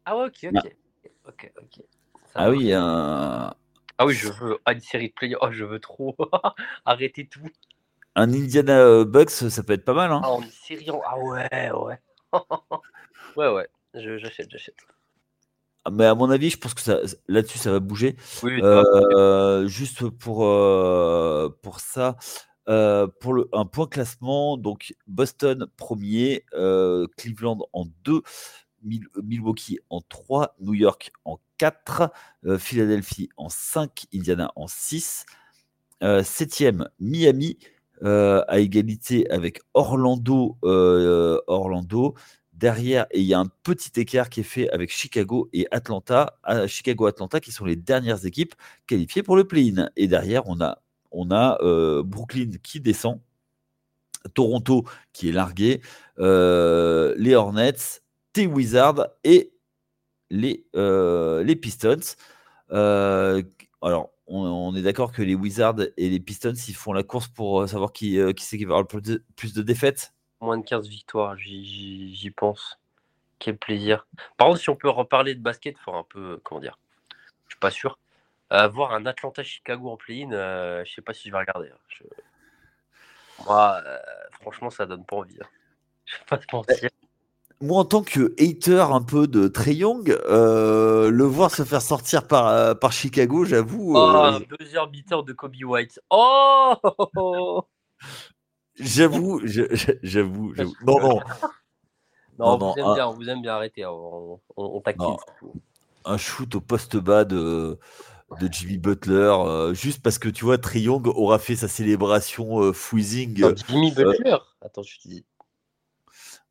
Ah 0.05 0.15
ouais, 0.15 0.25
ok, 0.25 0.53
ok. 0.53 0.75
Ok, 1.27 1.51
ok. 1.57 1.83
ah 2.35 2.51
oui, 2.51 2.71
un... 2.71 3.51
Ah 3.97 4.05
oui, 4.05 4.13
je 4.13 4.31
veux. 4.31 4.59
Ah, 4.63 4.73
une 4.73 4.79
série 4.79 5.09
de 5.09 5.13
players. 5.13 5.37
Oh, 5.41 5.49
je 5.49 5.65
veux 5.65 5.79
trop. 5.79 6.15
Arrêtez 6.85 7.25
tout. 7.25 7.49
Un 8.13 8.31
Indiana 8.31 9.03
Bucks, 9.05 9.31
ça 9.31 9.63
peut 9.63 9.73
être 9.73 9.85
pas 9.85 9.95
mal. 9.95 10.11
Hein. 10.11 10.21
Ah, 10.23 10.37
une 10.39 10.51
série. 10.51 10.85
Ah 11.03 11.17
ouais, 11.17 11.71
ouais. 11.71 11.99
Ouais, 13.35 13.49
ouais. 13.49 13.67
J'achète, 13.93 14.49
j'achète. 14.49 14.75
Ah, 15.83 15.89
mais 15.89 16.05
à 16.05 16.15
mon 16.15 16.29
avis, 16.29 16.49
je 16.51 16.57
pense 16.57 16.73
que 16.73 16.81
ça, 16.81 16.99
là-dessus, 17.27 17.57
ça 17.57 17.71
va 17.71 17.79
bouger. 17.79 18.15
Euh, 18.43 19.67
juste 19.67 20.07
pour, 20.09 20.45
euh, 20.45 21.49
pour 21.63 21.79
ça, 21.79 22.17
pour 22.65 23.33
le, 23.33 23.49
un 23.51 23.65
point 23.65 23.87
classement, 23.87 24.57
donc 24.57 24.93
Boston 25.07 25.67
premier, 25.77 26.45
Cleveland 27.17 27.67
en 27.73 27.85
2, 28.03 28.21
Milwaukee 29.23 29.79
en 29.89 30.01
3, 30.01 30.55
New 30.59 30.73
York 30.75 31.11
en 31.25 31.39
4, 31.57 32.11
Philadelphie 32.59 33.29
en 33.37 33.49
5, 33.49 34.05
Indiana 34.13 34.51
en 34.55 34.67
6, 34.67 35.25
7e 36.01 36.87
Miami, 36.99 37.57
euh, 38.03 38.43
à 38.47 38.59
égalité 38.59 39.29
avec 39.29 39.61
Orlando. 39.73 40.57
Euh, 40.63 41.39
Orlando. 41.47 42.15
Derrière, 42.53 43.07
et 43.09 43.19
il 43.19 43.25
y 43.25 43.33
a 43.33 43.39
un 43.39 43.47
petit 43.63 43.99
écart 43.99 44.29
qui 44.29 44.41
est 44.41 44.43
fait 44.43 44.69
avec 44.69 44.91
Chicago 44.91 45.49
et 45.51 45.67
Atlanta. 45.71 46.37
Chicago-Atlanta 46.67 47.39
qui 47.39 47.51
sont 47.51 47.65
les 47.65 47.75
dernières 47.75 48.25
équipes 48.25 48.53
qualifiées 48.85 49.23
pour 49.23 49.35
le 49.35 49.45
play-in. 49.45 49.89
Et 49.95 50.07
derrière, 50.07 50.47
on 50.47 50.61
a, 50.61 50.77
on 51.11 51.31
a 51.31 51.57
euh, 51.63 52.03
Brooklyn 52.03 52.51
qui 52.61 52.79
descend. 52.79 53.19
Toronto 54.35 54.85
qui 55.13 55.29
est 55.29 55.31
largué, 55.31 55.81
les 56.19 57.35
Hornets, 57.35 58.01
T 58.33 58.45
Wizards 58.45 59.07
et 59.23 59.53
les, 60.29 60.67
les 60.75 61.55
Pistons. 61.55 62.15
alors, 62.69 64.11
on, 64.27 64.75
est 64.75 64.81
d'accord 64.81 65.11
que 65.11 65.21
les 65.21 65.35
Wizards 65.35 65.81
et 65.97 66.09
les 66.09 66.19
Pistons, 66.19 66.53
ils 66.53 66.75
font 66.75 66.93
la 66.93 67.03
course 67.03 67.27
pour 67.27 67.61
euh, 67.61 67.67
savoir 67.67 67.91
qui, 67.91 68.19
euh, 68.19 68.33
qui 68.33 68.45
c'est 68.45 68.57
qui 68.57 68.65
va 68.65 68.75
avoir 68.75 68.81
le 68.81 69.19
plus 69.35 69.53
de, 69.53 69.61
défaites 69.61 70.13
Moins 70.39 70.57
de 70.57 70.65
15 70.65 70.87
victoires, 70.87 71.37
j'y 71.37 72.33
pense. 72.35 72.79
Quel 73.39 73.57
plaisir. 73.57 74.07
Par 74.37 74.47
contre, 74.47 74.59
si 74.59 74.69
on 74.69 74.75
peut 74.75 74.89
reparler 74.89 75.35
de 75.35 75.41
basket, 75.41 75.75
il 75.77 75.83
faut 75.83 75.93
un 75.93 76.03
peu, 76.03 76.39
comment 76.43 76.61
dire, 76.61 76.77
je 77.47 77.53
suis 77.53 77.59
pas 77.59 77.71
sûr. 77.71 77.97
Euh, 78.51 78.67
voir 78.67 78.93
un 78.93 79.05
Atlanta-Chicago 79.05 79.89
en 79.89 79.97
play-in, 79.97 80.29
je 80.31 80.83
je 80.85 80.93
sais 80.93 81.01
pas 81.01 81.13
si 81.13 81.27
je 81.27 81.33
vais 81.33 81.39
regarder. 81.39 81.69
Hein. 81.69 82.05
Moi, 83.45 83.81
franchement, 84.39 84.69
ça 84.69 84.85
donne 84.85 85.05
pas 85.05 85.17
envie. 85.17 85.37
Hein. 85.41 85.47
Je 86.05 86.17
vais 86.17 86.25
pas 86.27 86.37
te 86.39 86.55
mentir 86.55 86.89
moi, 87.61 87.79
en 87.79 87.85
tant 87.85 88.01
que 88.01 88.33
hater 88.39 88.91
un 88.91 89.01
peu 89.01 89.27
de 89.27 89.47
Trey 89.47 89.75
Young, 89.75 90.09
euh, 90.09 91.09
le 91.11 91.23
voir 91.23 91.51
se 91.51 91.63
faire 91.63 91.81
sortir 91.81 92.27
par, 92.27 92.47
euh, 92.47 92.73
par 92.73 92.91
Chicago, 92.91 93.45
j'avoue. 93.45 93.93
Oh, 93.95 94.31
buzzer 94.49 94.87
beater 94.91 95.23
de 95.23 95.33
Kobe 95.33 95.55
White. 95.63 95.99
Oh 96.09 96.73
J'avoue, 98.79 99.41
j'avoue, 100.01 100.53
Non, 100.85 100.99
non. 100.99 101.19
Non, 102.39 102.53
on, 102.53 102.57
vous 102.57 102.79
aime 102.79 102.93
bien, 102.95 103.07
on 103.07 103.13
vous 103.13 103.29
aime 103.29 103.41
bien, 103.43 103.53
arrêtez, 103.53 103.85
on, 103.85 104.39
on, 104.57 104.81
Un 106.05 106.17
shoot 106.17 106.55
au 106.55 106.61
poste 106.61 106.97
bas 106.97 107.23
de, 107.23 107.77
de 108.39 108.49
Jimmy 108.51 108.79
Butler, 108.79 109.73
juste 109.73 110.01
parce 110.01 110.17
que 110.17 110.29
tu 110.29 110.45
vois, 110.45 110.57
Trey 110.57 110.79
Young 110.79 111.05
aura 111.07 111.37
fait 111.37 111.55
sa 111.55 111.67
célébration 111.67 112.73
freezing. 112.73 113.53
Jimmy 113.67 113.91
Butler? 113.91 114.37
Attends, 114.61 114.81
je 114.81 114.97
te 114.97 115.07
dis. 115.07 115.25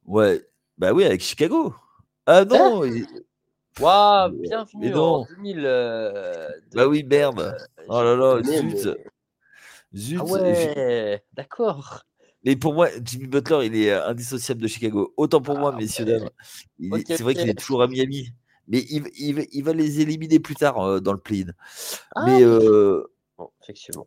Ouais, 0.05 0.47
bah 0.81 0.95
oui, 0.95 1.05
avec 1.05 1.21
Chicago. 1.21 1.75
Ah 2.25 2.47
non 2.47 2.83
Waouh, 3.79 4.31
bienvenue 4.31 4.95
en 4.95 5.27
2000. 5.27 5.63
Euh, 5.63 6.49
bah 6.73 6.89
oui, 6.89 7.05
merde. 7.05 7.41
Euh, 7.41 7.85
oh 7.89 8.03
là 8.03 8.17
là, 8.17 8.43
zut. 8.43 8.89
Zut. 9.95 10.19
Ah 10.19 10.25
ouais, 10.25 11.23
d'accord. 11.35 12.03
Mais 12.45 12.57
pour 12.57 12.73
moi, 12.73 12.89
Jimmy 13.05 13.27
Butler, 13.27 13.67
il 13.67 13.77
est 13.77 13.91
euh, 13.91 14.09
indissociable 14.09 14.63
de 14.63 14.69
Chicago. 14.69 15.13
Autant 15.19 15.43
pour 15.43 15.59
moi, 15.59 15.73
ah, 15.75 15.77
messieurs, 15.77 16.07
dames. 16.07 16.31
c'est 17.07 17.21
vrai 17.21 17.35
qu'il 17.35 17.51
est 17.51 17.59
toujours 17.59 17.83
à 17.83 17.87
Miami. 17.87 18.31
Mais 18.67 18.83
il, 18.89 19.05
il, 19.53 19.63
va 19.63 19.75
les 19.75 20.01
éliminer 20.01 20.39
plus 20.39 20.55
tard 20.55 21.03
dans 21.03 21.13
le 21.13 21.21
play-in. 21.21 21.53
Ah, 22.15 22.25
mais. 22.25 22.43
Bon, 23.37 23.51
effectivement. 23.63 24.07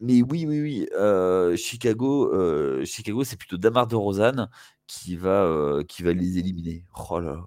Mais 0.00 0.22
oui, 0.22 0.44
oui, 0.44 0.60
oui. 0.60 1.56
Chicago, 1.56 2.84
Chicago 2.84 3.22
c'est 3.22 3.36
plutôt 3.36 3.58
Damar 3.58 3.86
de 3.86 3.94
Rosanne 3.94 4.48
qui 4.90 5.14
va, 5.14 5.44
euh, 5.44 5.84
qui 5.84 6.02
va 6.02 6.12
les 6.12 6.38
éliminer. 6.38 6.84
Oh 7.08 7.20
là. 7.20 7.46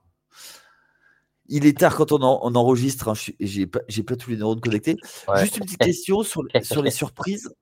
Il 1.48 1.66
est 1.66 1.78
tard 1.78 1.98
quand 1.98 2.14
on, 2.14 2.24
on 2.24 2.56
enregistre. 2.56 3.10
Hein, 3.10 3.14
j'ai 3.42 3.68
pas, 3.68 3.82
pas 4.08 4.16
tous 4.16 4.30
les 4.30 4.38
neurones 4.38 4.62
connectés. 4.62 4.96
Juste 5.36 5.58
une 5.58 5.66
petite 5.66 5.78
question 5.78 6.24
sur, 6.24 6.44
sur 6.62 6.82
les 6.82 6.92
surprises. 6.92 7.54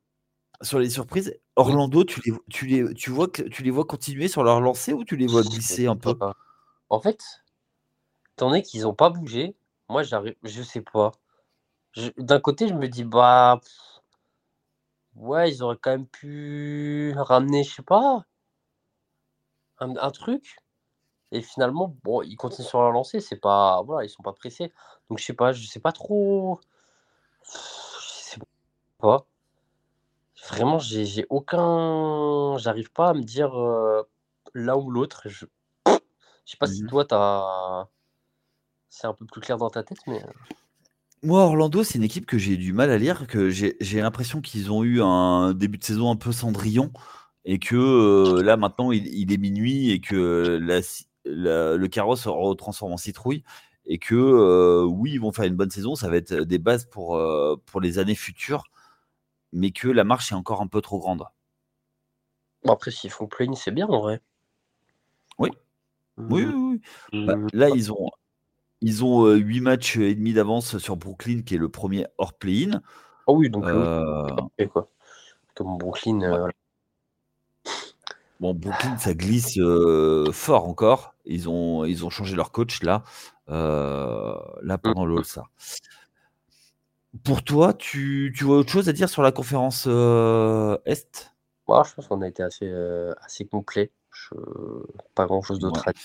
Sur 0.61 0.77
les 0.77 0.91
surprises, 0.91 1.33
Orlando, 1.55 2.03
tu 2.03 2.21
les, 2.23 2.33
tu 2.51 2.67
les, 2.67 2.93
tu 2.93 3.09
vois 3.09 3.27
tu 3.27 3.63
les 3.63 3.71
vois 3.71 3.83
continuer 3.83 4.27
sur 4.27 4.43
leur 4.43 4.61
lancée 4.61 4.93
ou 4.93 5.03
tu 5.03 5.15
les 5.15 5.25
vois 5.25 5.41
glisser 5.41 5.87
un 5.87 5.95
peu? 5.95 6.15
En 6.89 7.01
fait, 7.01 7.19
étant 8.35 8.49
donné 8.49 8.61
qu'ils 8.61 8.83
n'ont 8.83 8.93
pas 8.93 9.09
bougé, 9.09 9.55
moi 9.89 10.03
j'arrive, 10.03 10.35
je 10.43 10.61
sais 10.61 10.81
pas. 10.81 11.13
D'un 12.19 12.39
côté, 12.39 12.67
je 12.67 12.75
me 12.75 12.87
dis 12.87 13.03
bah 13.03 13.59
ouais, 15.15 15.51
ils 15.51 15.63
auraient 15.63 15.79
quand 15.81 15.89
même 15.89 16.05
pu 16.05 17.15
ramener, 17.17 17.63
je 17.63 17.73
sais 17.73 17.81
pas, 17.81 18.23
un, 19.81 20.11
truc. 20.11 20.57
Et 21.31 21.41
finalement, 21.41 21.95
bon, 22.03 22.21
ils 22.21 22.35
continuent 22.35 22.65
sur 22.65 22.81
leur 22.81 22.91
lancée, 22.91 23.19
c'est 23.19 23.39
pas. 23.39 23.81
Voilà, 23.83 24.05
ils 24.05 24.09
sont 24.09 24.23
pas 24.23 24.33
pressés. 24.33 24.71
Donc 25.09 25.19
je 25.19 25.25
sais 25.25 25.33
pas, 25.33 25.53
je 25.53 25.65
sais 25.65 25.79
pas 25.79 25.91
trop. 25.91 26.59
Je 27.43 27.49
sais 27.49 28.39
pas. 28.99 29.25
Vraiment, 30.49 30.79
j'ai 30.79 31.25
aucun. 31.29 32.57
J'arrive 32.57 32.91
pas 32.91 33.09
à 33.09 33.13
me 33.13 33.23
dire 33.23 33.57
euh, 33.57 34.03
l'un 34.53 34.75
ou 34.75 34.89
l'autre. 34.89 35.23
Je... 35.25 35.45
je 35.87 35.91
sais 36.45 36.57
pas 36.57 36.67
si 36.67 36.83
mmh 36.83 36.87
toi, 36.87 37.05
t'as. 37.05 37.87
C'est 38.89 39.07
un 39.07 39.13
peu 39.13 39.25
plus 39.25 39.41
clair 39.41 39.57
dans 39.57 39.69
ta 39.69 39.83
tête, 39.83 39.99
mais. 40.07 40.21
Euh. 40.21 40.27
moi, 41.23 41.43
Orlando, 41.43 41.83
c'est 41.83 41.97
une 41.97 42.03
équipe 42.03 42.25
que 42.25 42.37
j'ai 42.37 42.57
du 42.57 42.73
mal 42.73 42.91
à 42.91 42.97
lire, 42.97 43.25
que 43.27 43.49
j'ai 43.49 44.01
l'impression 44.01 44.41
qu'ils 44.41 44.69
ont 44.71 44.83
eu 44.83 45.01
un 45.01 45.53
début 45.53 45.77
de 45.77 45.83
saison 45.83 46.11
un 46.11 46.17
peu 46.17 46.33
cendrillon 46.33 46.91
et 47.45 47.59
que 47.59 47.75
euh, 47.75 48.43
là 48.43 48.57
maintenant 48.57 48.91
il, 48.91 49.31
est 49.31 49.37
minuit 49.37 49.91
et 49.91 49.99
que 49.99 50.59
le 51.25 51.87
carrosse 51.87 52.23
se 52.23 52.53
transforme 52.55 52.93
en 52.93 52.97
citrouille 52.97 53.43
et 53.85 53.97
que 53.97 54.15
euh, 54.15 54.83
oui, 54.83 55.13
ils 55.13 55.19
vont 55.19 55.31
faire 55.31 55.45
une 55.45 55.55
bonne 55.55 55.69
saison, 55.69 55.95
ça 55.95 56.09
va 56.09 56.17
être 56.17 56.33
des 56.33 56.59
bases 56.59 56.85
pour, 56.85 57.15
euh, 57.15 57.61
pour 57.65 57.81
les 57.81 57.99
années 57.99 58.15
futures, 58.15 58.63
mais 59.51 59.71
que 59.71 59.87
la 59.87 60.03
marche 60.03 60.31
est 60.31 60.35
encore 60.35 60.61
un 60.61 60.67
peu 60.67 60.81
trop 60.81 60.99
grande. 60.99 61.25
Bon, 62.63 62.73
après, 62.73 62.91
s'ils 62.91 63.09
font 63.09 63.27
play 63.27 63.47
c'est 63.55 63.71
bien 63.71 63.87
en 63.87 64.01
vrai. 64.01 64.21
Oui. 65.39 65.49
Oui, 66.17 66.45
oui, 66.45 66.79
oui. 67.11 67.25
Bah, 67.25 67.35
mmh. 67.35 67.47
là, 67.53 67.69
ils 67.69 67.91
ont, 67.91 68.11
ils 68.81 69.03
ont 69.03 69.33
8 69.33 69.61
matchs 69.61 69.97
et 69.97 70.13
demi 70.13 70.33
d'avance 70.33 70.77
sur 70.77 70.95
Brooklyn, 70.95 71.41
qui 71.41 71.55
est 71.55 71.57
le 71.57 71.69
premier 71.69 72.05
hors 72.17 72.33
play-in. 72.33 72.81
Oh 73.25 73.35
oui, 73.35 73.49
donc 73.49 73.63
quoi. 73.63 74.89
comme 75.55 75.77
Brooklyn. 75.77 76.49
Bon, 78.41 78.55
Brooklyn, 78.55 78.97
ça 78.97 79.13
glisse 79.13 79.59
fort 80.33 80.67
encore. 80.67 81.13
Ils 81.25 81.47
ont, 81.47 81.85
ils 81.85 82.03
ont 82.03 82.09
changé 82.09 82.35
leur 82.35 82.51
coach 82.51 82.81
là, 82.81 83.03
là 83.47 84.77
pendant 84.81 85.05
le 85.05 85.17
All-Star. 85.17 85.51
Pour 87.23 87.43
toi, 87.43 87.73
tu, 87.73 88.33
tu, 88.35 88.43
vois 88.45 88.57
autre 88.57 88.71
chose 88.71 88.89
à 88.89 88.93
dire 88.93 89.09
sur 89.09 89.21
la 89.21 89.31
conférence 89.31 89.85
Est? 89.85 91.31
Moi, 91.67 91.83
Je 91.87 91.93
pense 91.93 92.07
qu'on 92.07 92.21
a 92.23 92.27
été 92.27 92.41
assez, 92.41 92.73
assez 93.23 93.45
complet. 93.45 93.91
Pas 95.13 95.27
grand 95.27 95.43
chose 95.43 95.59
d'autre 95.59 95.87
à 95.87 95.93
dire. 95.93 96.01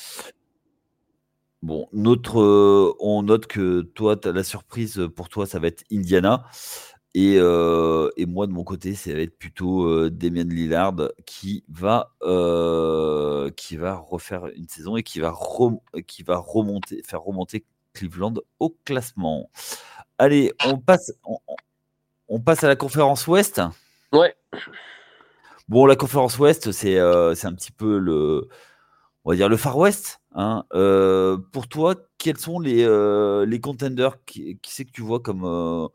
Bon, 1.63 1.89
notre, 1.95 2.95
on 3.01 3.23
note 3.23 3.47
que 3.47 3.81
toi, 3.81 4.15
la 4.25 4.45
surprise 4.45 5.09
pour 5.17 5.31
toi, 5.31 5.47
ça 5.47 5.59
va 5.59 5.69
être 5.69 5.85
Indiana. 5.91 6.45
Et, 7.19 7.37
et 7.37 8.27
moi, 8.27 8.47
de 8.47 8.53
mon 8.53 8.63
côté, 8.63 8.95
ça 8.95 9.11
va 9.15 9.21
être 9.21 9.39
plutôt 9.39 10.11
Damien 10.11 10.45
Lillard 10.45 10.97
qui 11.25 11.65
va, 11.67 12.13
qui 13.57 13.77
va 13.79 13.95
refaire 13.95 14.49
une 14.55 14.69
saison 14.69 14.99
et 14.99 15.03
qui 15.03 15.21
va, 15.21 15.35
qui 16.07 16.23
va 16.23 16.37
remonter, 16.37 17.03
faire 17.03 17.23
remonter 17.23 17.65
Cleveland 17.95 18.35
au 18.61 18.77
classement. 18.85 19.49
Allez, 20.19 20.53
on 20.67 20.77
passe, 20.77 21.11
on, 22.29 22.39
passe 22.39 22.65
à 22.65 22.69
la 22.69 22.77
conférence 22.77 23.27
Ouest. 23.27 23.63
Ouais. 24.13 24.35
Bon, 25.69 25.87
la 25.87 25.97
conférence 25.97 26.39
Ouest, 26.39 26.71
c'est 26.71 26.99
c'est 27.35 27.47
un 27.47 27.55
petit 27.55 27.73
peu 27.73 27.97
le, 27.97 28.47
on 29.25 29.31
va 29.31 29.37
dire 29.37 29.49
le 29.49 29.57
Far 29.57 29.79
West. 29.79 30.21
Hein. 30.35 30.65
pour 31.51 31.67
toi, 31.67 31.95
quels 32.19 32.37
sont 32.37 32.61
les, 32.61 32.87
les 33.47 33.61
contenders 33.61 34.23
qui, 34.27 34.59
qui 34.59 34.75
c'est 34.75 34.85
que 34.85 34.93
tu 34.93 35.01
vois 35.01 35.21
comme 35.21 35.89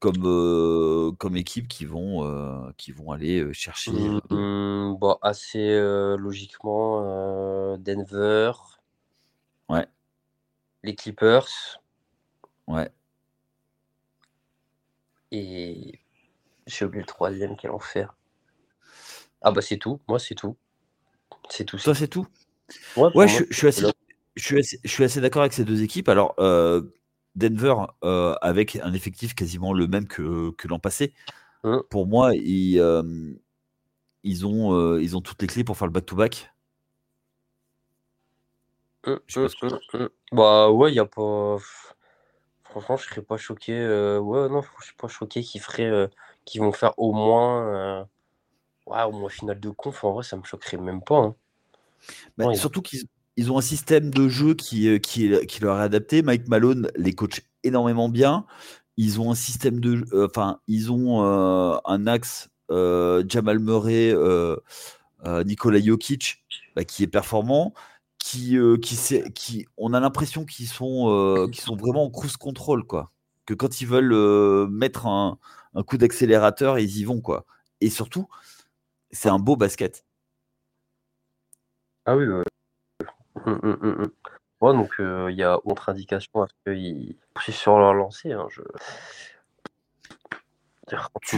comme, 0.00 1.14
comme 1.18 1.36
équipe 1.36 1.68
qui 1.68 1.84
vont, 1.84 2.72
qui 2.76 2.92
vont 2.92 3.12
aller 3.12 3.52
chercher. 3.52 3.92
Mmh, 3.92 4.96
bon, 4.98 5.18
assez 5.22 5.78
logiquement, 6.18 7.76
Denver. 7.78 8.52
Ouais. 9.68 9.86
Les 10.82 10.94
Clippers. 10.94 11.80
Ouais. 12.66 12.90
Et 15.32 16.00
j'ai 16.66 16.84
oublié 16.84 17.02
le 17.02 17.06
troisième, 17.06 17.56
quel 17.56 17.70
enfer. 17.70 18.16
Ah 19.42 19.52
bah 19.52 19.62
c'est 19.62 19.78
tout, 19.78 20.00
moi 20.08 20.18
c'est 20.18 20.34
tout. 20.34 20.56
C'est 21.48 21.64
tout. 21.64 21.78
Toi 21.78 21.94
c'est 21.94 22.08
tout? 22.08 22.26
Ouais, 22.96 23.28
je, 23.28 23.44
suis 23.52 23.66
assez, 23.66 23.84
je 24.36 24.66
suis 24.86 25.04
assez, 25.04 25.20
d'accord 25.20 25.42
avec 25.42 25.52
ces 25.52 25.64
deux 25.64 25.82
équipes. 25.82 26.08
Alors, 26.08 26.34
Denver, 27.36 27.74
euh, 28.04 28.34
avec 28.40 28.76
un 28.76 28.92
effectif 28.92 29.34
quasiment 29.34 29.72
le 29.72 29.86
même 29.86 30.06
que, 30.06 30.52
l'an 30.64 30.78
passé, 30.78 31.14
mmh. 31.64 31.78
pour 31.88 32.06
moi, 32.06 32.34
ils, 32.34 32.82
ils, 34.22 34.46
ont, 34.46 34.74
euh, 34.74 35.02
ils 35.02 35.16
ont 35.16 35.20
toutes 35.20 35.40
les 35.42 35.48
clés 35.48 35.64
pour 35.64 35.76
faire 35.76 35.86
le 35.86 35.92
back-to-back. 35.92 36.52
Mmh, 39.06 39.14
mmh, 39.14 40.08
bah 40.32 40.70
ouais, 40.70 40.90
il 40.90 40.94
n'y 40.94 41.00
a 41.00 41.06
pas. 41.06 41.56
Franchement, 42.64 42.98
je 42.98 43.06
serais 43.06 43.22
pas 43.22 43.38
choqué. 43.38 43.72
Euh, 43.72 44.18
ouais, 44.18 44.48
non, 44.48 44.60
je 44.80 44.84
suis 44.84 44.94
pas 44.94 45.08
choqué 45.08 45.42
qu'ils 45.42 45.62
feraient, 45.62 46.10
qu'ils 46.44 46.60
vont 46.60 46.72
faire 46.72 46.92
au 46.98 47.12
moins, 47.12 48.06
ouais, 48.86 49.02
au 49.02 49.12
moins 49.12 49.30
finale 49.30 49.58
de 49.58 49.70
conf. 49.70 50.04
En 50.04 50.12
vrai, 50.12 50.22
ça 50.22 50.36
me 50.36 50.44
choquerait 50.44 50.76
même 50.76 51.02
pas. 51.02 51.16
Hein. 51.16 51.34
Bah, 52.36 52.54
surtout 52.54 52.82
qu'ils 52.82 53.06
ils 53.36 53.50
ont 53.50 53.58
un 53.58 53.62
système 53.62 54.10
de 54.10 54.28
jeu 54.28 54.54
qui, 54.54 54.88
euh, 54.88 54.98
qui, 54.98 55.28
leur 55.60 55.78
est 55.78 55.82
adapté. 55.82 56.22
Mike 56.22 56.48
Malone 56.48 56.90
les 56.96 57.14
coach 57.14 57.42
énormément 57.62 58.08
bien. 58.08 58.46
Ils 58.96 59.20
ont 59.20 59.30
un 59.30 59.34
système 59.34 59.80
de, 59.80 60.04
euh, 60.12 60.26
enfin, 60.28 60.60
ils 60.66 60.92
ont 60.92 61.24
euh, 61.24 61.76
un 61.84 62.06
axe 62.06 62.50
Jamal 62.70 63.58
Murray, 63.58 64.14
Nikola 65.24 65.80
Jokic, 65.80 66.44
bah, 66.76 66.84
qui 66.84 67.02
est 67.02 67.08
performant, 67.08 67.74
qui, 68.18 68.56
qui, 68.80 69.22
qui, 69.34 69.66
on 69.76 69.92
a 69.92 69.98
l'impression 69.98 70.44
qu'ils 70.44 70.68
sont, 70.68 71.48
qu'ils 71.50 71.62
sont 71.62 71.74
vraiment 71.74 72.04
en 72.04 72.10
cruise 72.10 72.36
control, 72.36 72.84
quoi. 72.84 73.10
Que 73.44 73.54
quand 73.54 73.80
ils 73.80 73.88
veulent 73.88 74.68
mettre 74.70 75.06
un, 75.06 75.38
un 75.74 75.82
coup 75.82 75.96
d'accélérateur, 75.96 76.78
ils 76.78 76.98
y 76.98 77.04
vont, 77.04 77.20
quoi. 77.20 77.44
Et 77.80 77.90
surtout, 77.90 78.28
c'est 79.10 79.30
un 79.30 79.40
beau 79.40 79.56
basket. 79.56 80.04
Ah 82.06 82.16
oui, 82.16 82.26
Mmh, 83.50 83.66
mmh, 83.66 83.88
mmh, 83.88 84.10
ouais, 84.60 84.72
donc 84.72 84.94
il 84.98 85.34
y 85.34 85.42
a 85.42 85.58
autre 85.64 85.88
indication 85.88 86.42
à 86.42 86.46
ce 86.46 86.70
qu'ils 86.70 87.16
poussent 87.34 87.54
sur 87.54 87.78
leur 87.78 87.94
lancée. 87.94 88.32
Hein, 88.32 88.46
je... 88.50 88.62
Tu, 91.22 91.36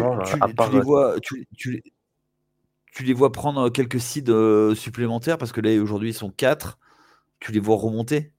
les 0.73 0.81
vois, 0.81 1.21
tu, 1.21 1.47
tu, 1.57 3.03
les 3.03 3.13
vois 3.13 3.33
prendre 3.33 3.69
quelques 3.69 4.01
seeds 4.01 4.75
supplémentaires 4.75 5.39
parce 5.39 5.53
que 5.53 5.61
là 5.61 5.79
aujourd'hui 5.81 6.11
ils 6.11 6.15
sont 6.15 6.31
4. 6.31 6.79
Tu 7.41 7.53
les 7.53 7.61
vois 7.61 7.77
remonter? 7.77 8.33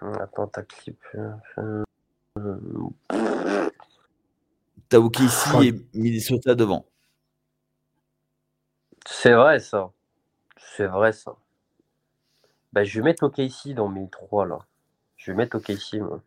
Attends, 0.00 0.46
ta 0.46 0.62
clip. 0.62 0.98
T'as 4.88 4.98
OK 4.98 5.20
ici 5.20 5.68
et 5.68 5.74
Minnesota 5.94 6.54
devant. 6.54 6.86
C'est 9.06 9.32
vrai 9.32 9.60
ça. 9.60 9.90
C'est 10.56 10.86
vrai 10.86 11.12
ça. 11.12 11.36
Bah, 12.72 12.84
je 12.84 13.00
vais 13.00 13.04
mettre 13.04 13.24
OKC 13.24 13.74
dans 13.74 13.88
mes 13.88 14.08
trois 14.08 14.46
là. 14.46 14.58
Je 15.16 15.32
vais 15.32 15.36
mettre 15.36 15.58
OKC 15.58 16.00
moi. 16.00 16.22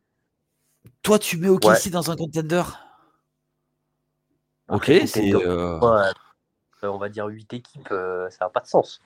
Toi, 1.02 1.20
tu 1.20 1.38
mets 1.38 1.50
OKC 1.50 1.90
dans 1.90 2.12
un 2.12 2.16
contender? 2.16 2.64
Ok, 4.70 4.92
c'est. 5.06 5.34
Euh, 5.34 5.80
euh, 5.82 6.14
on 6.84 6.98
va 6.98 7.10
dire 7.10 7.26
8 7.26 7.54
équipes, 7.54 7.92
euh, 7.92 8.30
ça 8.30 8.46
n'a 8.46 8.50
pas 8.50 8.60
de 8.62 8.68
sens. 8.68 9.02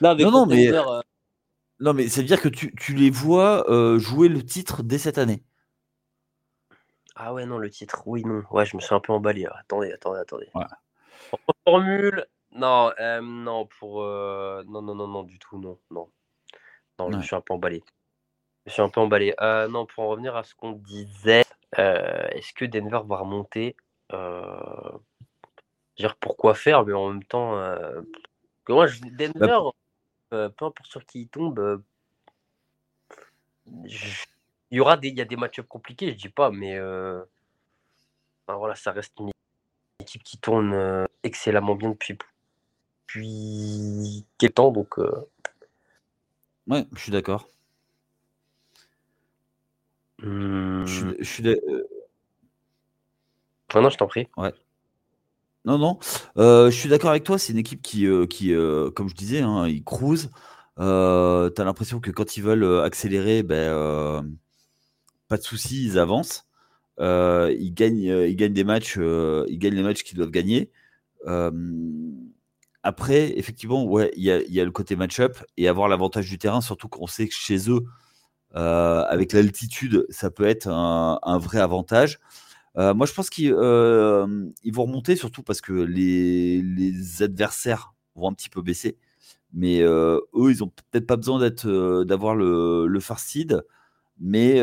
non, 0.00 0.14
non, 0.18 0.46
mais. 0.46 0.70
Non, 1.78 1.92
mais 1.92 2.08
c'est 2.08 2.22
à 2.22 2.24
dire 2.24 2.40
que 2.40 2.48
tu, 2.48 2.74
tu 2.74 2.94
les 2.94 3.10
vois 3.10 3.64
jouer 3.98 4.28
le 4.28 4.44
titre 4.44 4.82
dès 4.82 4.98
cette 4.98 5.18
année. 5.18 5.42
Ah 7.14 7.32
ouais, 7.32 7.46
non, 7.46 7.58
le 7.58 7.70
titre, 7.70 8.02
oui, 8.06 8.22
non. 8.24 8.42
Ouais, 8.50 8.66
je 8.66 8.76
me 8.76 8.80
suis 8.80 8.94
un 8.94 9.00
peu 9.00 9.12
emballé. 9.12 9.46
Attendez, 9.46 9.92
attendez, 9.92 10.20
attendez. 10.20 10.48
Formule, 11.64 12.26
non, 12.56 12.92
euh, 12.98 13.20
non, 13.20 13.66
pour. 13.66 14.02
Euh, 14.02 14.62
non, 14.66 14.82
non, 14.82 14.94
non, 14.94 15.06
non, 15.08 15.22
du 15.22 15.38
tout, 15.38 15.58
non, 15.58 15.78
non. 15.90 16.08
Non, 16.98 17.10
je 17.12 17.20
suis 17.26 17.36
un 17.36 17.40
peu 17.40 17.54
emballé. 17.54 17.82
Je 18.64 18.72
suis 18.72 18.82
un 18.82 18.88
peu 18.88 19.00
emballé. 19.00 19.34
Euh, 19.40 19.68
non, 19.68 19.86
pour 19.86 20.04
en 20.04 20.08
revenir 20.08 20.34
à 20.34 20.42
ce 20.44 20.54
qu'on 20.54 20.72
disait, 20.72 21.44
est-ce 21.76 22.52
que 22.54 22.64
Denver 22.64 23.00
va 23.04 23.18
remonter? 23.18 23.76
Dire 25.96 26.16
pourquoi 26.16 26.54
faire, 26.54 26.84
mais 26.84 26.92
en 26.92 27.10
même 27.10 27.24
temps, 27.24 27.52
que 28.64 28.72
moi, 28.72 28.86
je- 28.86 29.00
bah, 29.02 29.08
Denver, 29.12 29.60
peu 30.30 30.64
importe 30.64 30.86
sur 30.86 31.04
qui 31.04 31.22
il 31.22 31.28
tombe, 31.28 31.82
il 33.66 33.90
y 34.70 34.80
aura 34.80 34.96
des, 34.96 35.08
il 35.08 35.16
y 35.16 35.20
a 35.20 35.24
des 35.24 35.36
match-ups 35.36 35.68
compliqués, 35.68 36.10
je 36.12 36.16
dis 36.16 36.28
pas, 36.28 36.50
mais 36.50 36.78
voilà, 38.48 38.74
ça 38.74 38.92
reste 38.92 39.18
une 39.20 39.30
équipe 40.00 40.22
qui 40.22 40.38
tourne 40.38 41.06
excellemment 41.22 41.74
bien 41.74 41.90
depuis 41.90 42.16
depuis 43.06 44.24
quel 44.38 44.52
temps, 44.52 44.70
donc. 44.70 44.98
Euh... 44.98 45.10
Ouais, 46.68 46.84
je 46.94 47.00
suis 47.00 47.12
d'accord. 47.12 47.48
Je 50.18 50.84
suis, 51.22 51.42
mmh. 51.42 51.46
euh 51.46 51.86
non, 53.74 53.90
je 53.90 53.98
t'en 53.98 54.06
prie. 54.06 54.28
Ouais. 54.36 54.52
Non, 55.66 55.78
non. 55.78 55.98
Euh, 56.38 56.70
je 56.70 56.76
suis 56.76 56.88
d'accord 56.88 57.10
avec 57.10 57.24
toi. 57.24 57.38
C'est 57.38 57.52
une 57.52 57.58
équipe 57.58 57.82
qui, 57.82 58.06
euh, 58.06 58.26
qui 58.26 58.52
comme 58.94 59.08
je 59.08 59.14
disais, 59.14 59.40
hein, 59.40 59.68
ils 59.68 59.84
cruisent. 59.84 60.30
tu 60.78 60.82
as 60.82 61.50
l'impression 61.58 62.00
que 62.00 62.10
quand 62.10 62.36
ils 62.36 62.42
veulent 62.42 62.82
accélérer, 62.84 63.42
ben, 63.42 64.24
pas 65.28 65.36
de 65.36 65.42
souci, 65.42 65.84
ils 65.84 65.98
avancent. 65.98 66.46
ils, 66.98 67.72
gagnent, 67.74 68.26
ils 68.28 68.36
gagnent 68.36 68.54
des 68.54 68.64
matchs, 68.64 68.96
ils 68.96 69.58
gagnent 69.58 69.74
les 69.74 69.82
matchs 69.82 70.02
qu'ils 70.04 70.16
doivent 70.16 70.30
gagner. 70.30 70.70
Après, 72.86 73.36
effectivement, 73.36 73.84
ouais, 73.84 74.12
il 74.16 74.22
y 74.22 74.30
a, 74.60 74.64
le 74.64 74.70
côté 74.70 74.94
match-up 74.94 75.38
et 75.56 75.66
avoir 75.66 75.88
l'avantage 75.88 76.30
du 76.30 76.38
terrain, 76.38 76.60
surtout 76.60 76.86
qu'on 76.86 77.08
sait 77.08 77.26
que 77.26 77.34
chez 77.34 77.68
eux, 77.68 77.84
avec 78.54 79.32
l'altitude, 79.32 80.06
ça 80.08 80.30
peut 80.30 80.44
être 80.46 80.68
un, 80.68 81.38
vrai 81.38 81.58
avantage. 81.58 82.20
moi, 82.76 83.04
je 83.04 83.12
pense 83.12 83.28
qu'ils 83.28 83.52
vont 83.52 84.84
remonter, 84.84 85.16
surtout 85.16 85.42
parce 85.42 85.60
que 85.60 85.72
les, 85.72 87.22
adversaires 87.24 87.92
vont 88.14 88.30
un 88.30 88.34
petit 88.34 88.50
peu 88.50 88.62
baisser. 88.62 88.98
Mais 89.52 89.80
eux, 89.80 90.20
ils 90.36 90.58
n'ont 90.60 90.70
peut-être 90.92 91.08
pas 91.08 91.16
besoin 91.16 91.40
d'avoir 92.04 92.36
le, 92.36 92.86
le 92.86 93.00
first 93.00 93.26
seed. 93.26 93.64
Mais, 94.20 94.62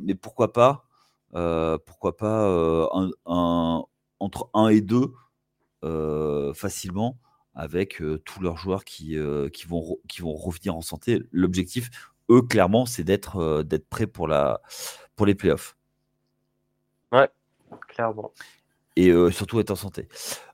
mais 0.00 0.14
pourquoi 0.14 0.54
pas 0.54 0.86
Pourquoi 1.30 2.16
pas 2.16 2.46
un, 3.26 3.82
entre 4.18 4.48
1 4.54 4.68
et 4.68 4.80
2 4.80 5.12
facilement 6.54 7.18
avec 7.54 8.02
tous 8.24 8.40
leurs 8.40 8.56
joueurs 8.56 8.84
qui, 8.84 9.18
qui, 9.52 9.66
vont, 9.66 9.98
qui 10.08 10.22
vont 10.22 10.34
revenir 10.34 10.74
en 10.74 10.80
santé. 10.80 11.22
L'objectif, 11.32 11.90
eux, 12.30 12.42
clairement, 12.42 12.86
c'est 12.86 13.04
d'être 13.04 13.62
d'être 13.62 13.88
prêts 13.88 14.06
pour, 14.06 14.26
la, 14.28 14.62
pour 15.16 15.26
les 15.26 15.34
playoffs. 15.34 15.76
Ouais, 17.12 17.28
clairement. 17.88 18.32
Et 18.96 19.12
surtout 19.30 19.60
être 19.60 19.70
en 19.70 19.76
santé. 19.76 20.08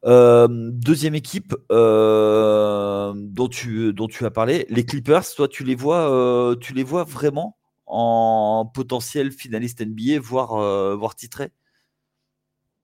deuxième 0.05 1.15
équipe 1.15 1.55
dont, 1.71 3.49
tu, 3.51 3.93
dont 3.93 4.07
tu 4.07 4.25
as 4.25 4.31
parlé, 4.31 4.67
les 4.69 4.85
Clippers, 4.85 5.25
toi, 5.35 5.49
tu 5.49 5.65
les 5.65 5.75
vois, 5.75 6.57
tu 6.61 6.73
les 6.73 6.85
vois 6.85 7.05
vraiment 7.05 7.57
en 7.87 8.71
potentiel 8.73 9.33
finaliste 9.33 9.81
NBA, 9.81 10.21
voire, 10.21 10.97
voire 10.97 11.15
titré? 11.15 11.51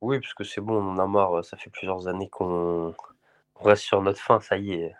Oui, 0.05 0.21
parce 0.21 0.35
que 0.35 0.45
c'est 0.45 0.61
bon, 0.61 0.75
on 0.75 0.91
en 0.91 0.99
a 0.99 1.07
marre. 1.07 1.43
Ça 1.43 1.57
fait 1.57 1.71
plusieurs 1.71 2.09
années 2.09 2.29
qu'on 2.29 2.95
reste 3.59 3.85
sur 3.85 4.03
notre 4.03 4.21
fin, 4.21 4.39
ça 4.39 4.59
y 4.59 4.73
est. 4.75 4.95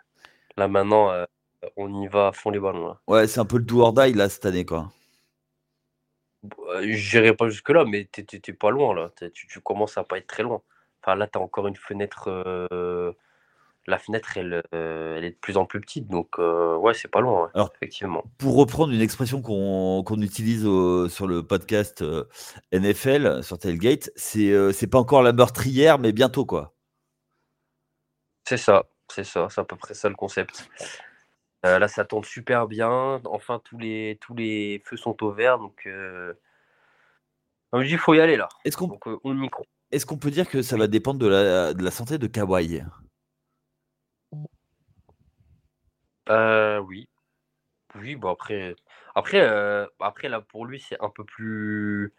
Là 0.57 0.67
maintenant, 0.67 1.11
euh, 1.11 1.25
on 1.77 2.01
y 2.01 2.07
va 2.07 2.29
à 2.29 2.31
fond 2.31 2.49
les 2.49 2.59
ballons. 2.59 2.97
Ouais, 3.05 3.27
c'est 3.27 3.39
un 3.39 3.45
peu 3.45 3.57
le 3.57 3.65
do 3.65 3.81
or 3.81 3.93
die 3.93 4.13
là 4.13 4.29
cette 4.29 4.47
année 4.47 4.65
quoi. 4.65 4.91
Euh, 6.69 6.81
J'irai 6.87 7.35
pas 7.35 7.49
jusque 7.49 7.69
là, 7.69 7.85
mais 7.85 8.05
t'es 8.05 8.53
pas 8.53 8.71
loin 8.71 8.95
là. 8.95 9.11
Tu, 9.31 9.61
commences 9.61 9.95
à 9.99 10.03
pas 10.03 10.17
être 10.17 10.25
très 10.25 10.41
loin. 10.41 10.63
Enfin 11.03 11.15
là, 11.15 11.27
t'as 11.27 11.39
encore 11.39 11.67
une 11.67 11.75
fenêtre. 11.75 12.23
Euh, 12.27 13.13
la 13.87 13.99
fenêtre, 13.99 14.37
elle, 14.37 14.63
elle, 14.71 15.23
est 15.23 15.31
de 15.31 15.37
plus 15.39 15.57
en 15.57 15.65
plus 15.65 15.79
petite, 15.79 16.07
donc 16.07 16.37
ouais, 16.37 16.93
c'est 16.93 17.07
pas 17.07 17.21
loin, 17.21 17.49
Alors, 17.53 17.71
effectivement. 17.75 18.23
Pour 18.37 18.55
reprendre 18.55 18.93
une 18.93 19.01
expression 19.01 19.41
qu'on 19.41 20.21
utilise 20.21 20.63
sur 20.63 21.27
le 21.27 21.43
podcast 21.43 22.03
NFL 22.71 23.43
sur 23.43 23.59
Tailgate, 23.59 24.09
c'est 24.15 24.89
pas 24.89 24.99
encore 24.99 25.21
la 25.21 25.33
meurtrière, 25.33 25.99
mais 25.99 26.11
bientôt 26.11 26.45
quoi. 26.45 26.73
C'est 28.47 28.57
ça, 28.57 28.85
c'est 29.11 29.23
ça, 29.23 29.47
c'est 29.49 29.61
à 29.61 29.63
peu 29.65 29.75
près 29.75 29.93
ça 29.93 30.07
le 30.07 30.15
concept. 30.15 30.69
Euh, 31.65 31.79
là, 31.79 31.87
ça 31.87 32.05
tourne 32.05 32.23
super 32.23 32.67
bien. 32.67 33.19
Enfin, 33.25 33.59
tous 33.63 33.77
les, 33.77 34.19
tous 34.21 34.35
les 34.35 34.83
feux 34.85 34.97
sont 34.97 35.23
au 35.23 35.31
vert. 35.31 35.57
Donc, 35.57 35.87
euh... 35.87 36.33
dis, 37.73 37.89
il 37.89 37.97
faut 37.97 38.13
y 38.13 38.19
aller 38.21 38.37
là. 38.37 38.47
Est-ce 38.65 38.77
qu'on 38.77 38.99
euh, 39.07 39.47
est 39.91 40.05
qu'on 40.05 40.17
peut 40.17 40.29
dire 40.29 40.47
que 40.47 40.61
ça 40.61 40.77
va 40.77 40.87
dépendre 40.87 41.19
de 41.19 41.27
la, 41.27 41.73
de 41.73 41.83
la 41.83 41.91
santé 41.91 42.19
de 42.19 42.27
Kawhi? 42.27 42.83
Euh, 46.29 46.79
Oui. 46.79 47.09
Oui, 47.95 48.15
bon, 48.15 48.29
après, 48.29 48.75
après, 49.15 49.39
après 49.99 50.29
là, 50.29 50.41
pour 50.41 50.65
lui, 50.65 50.81
c'est 50.81 50.99
un 51.01 51.09
peu 51.09 51.23
plus 51.23 52.13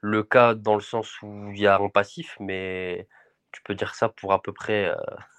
le 0.00 0.22
cas 0.24 0.54
dans 0.54 0.74
le 0.74 0.80
sens 0.80 1.22
où 1.22 1.50
il 1.52 1.60
y 1.60 1.66
a 1.66 1.78
un 1.78 1.88
passif, 1.88 2.36
mais 2.40 3.06
tu 3.52 3.62
peux 3.62 3.74
dire 3.74 3.94
ça 3.94 4.08
pour 4.08 4.32
à 4.32 4.42
peu 4.42 4.52
près 4.52 4.92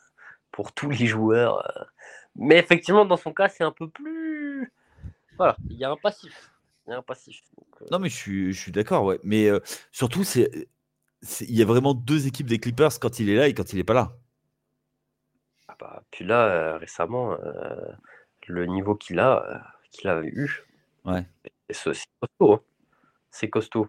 pour 0.52 0.74
tous 0.74 0.90
les 0.90 1.08
joueurs. 1.08 1.66
Euh. 1.78 1.84
Mais 2.36 2.58
effectivement, 2.58 3.06
dans 3.06 3.18
son 3.18 3.34
cas, 3.34 3.50
c'est 3.50 3.64
un 3.64 3.72
peu 3.72 3.90
plus. 3.90 4.72
Voilà, 5.38 5.58
il 5.70 5.78
y 5.78 5.84
a 5.84 5.90
un 5.90 5.98
passif. 5.98 6.52
Il 6.88 6.92
y 6.92 6.94
a 6.94 6.98
un 6.98 7.02
passif. 7.02 7.42
Euh. 7.82 7.86
Non, 7.92 8.00
mais 8.00 8.10
je 8.10 8.16
suis, 8.16 8.54
je 8.54 8.60
suis 8.60 8.72
d'accord, 8.72 9.06
ouais. 9.06 9.20
Mais 9.24 9.48
euh, 9.48 9.60
surtout, 9.92 10.24
c'est, 10.24 10.70
il 11.42 11.56
y 11.56 11.62
a 11.62 11.66
vraiment 11.66 11.94
deux 11.94 12.28
équipes 12.28 12.48
des 12.48 12.60
Clippers 12.60 13.00
quand 13.00 13.20
il 13.20 13.30
est 13.30 13.36
là 13.36 13.48
et 13.48 13.54
quand 13.54 13.74
il 13.74 13.78
n'est 13.78 13.84
pas 13.84 13.94
là. 13.94 14.18
Ah 15.82 15.96
bah, 15.96 16.04
puis 16.12 16.26
là, 16.26 16.78
récemment, 16.78 17.38
le 18.48 18.66
niveau 18.66 18.96
qu'il 18.96 19.20
a, 19.20 19.64
qu'il 19.92 20.10
a 20.10 20.22
eu, 20.24 20.64
ouais. 21.06 21.26
c'est, 21.70 21.94
costaud. 22.20 22.54
Hein. 22.54 22.62
C'est 23.32 23.50
costaud. 23.50 23.88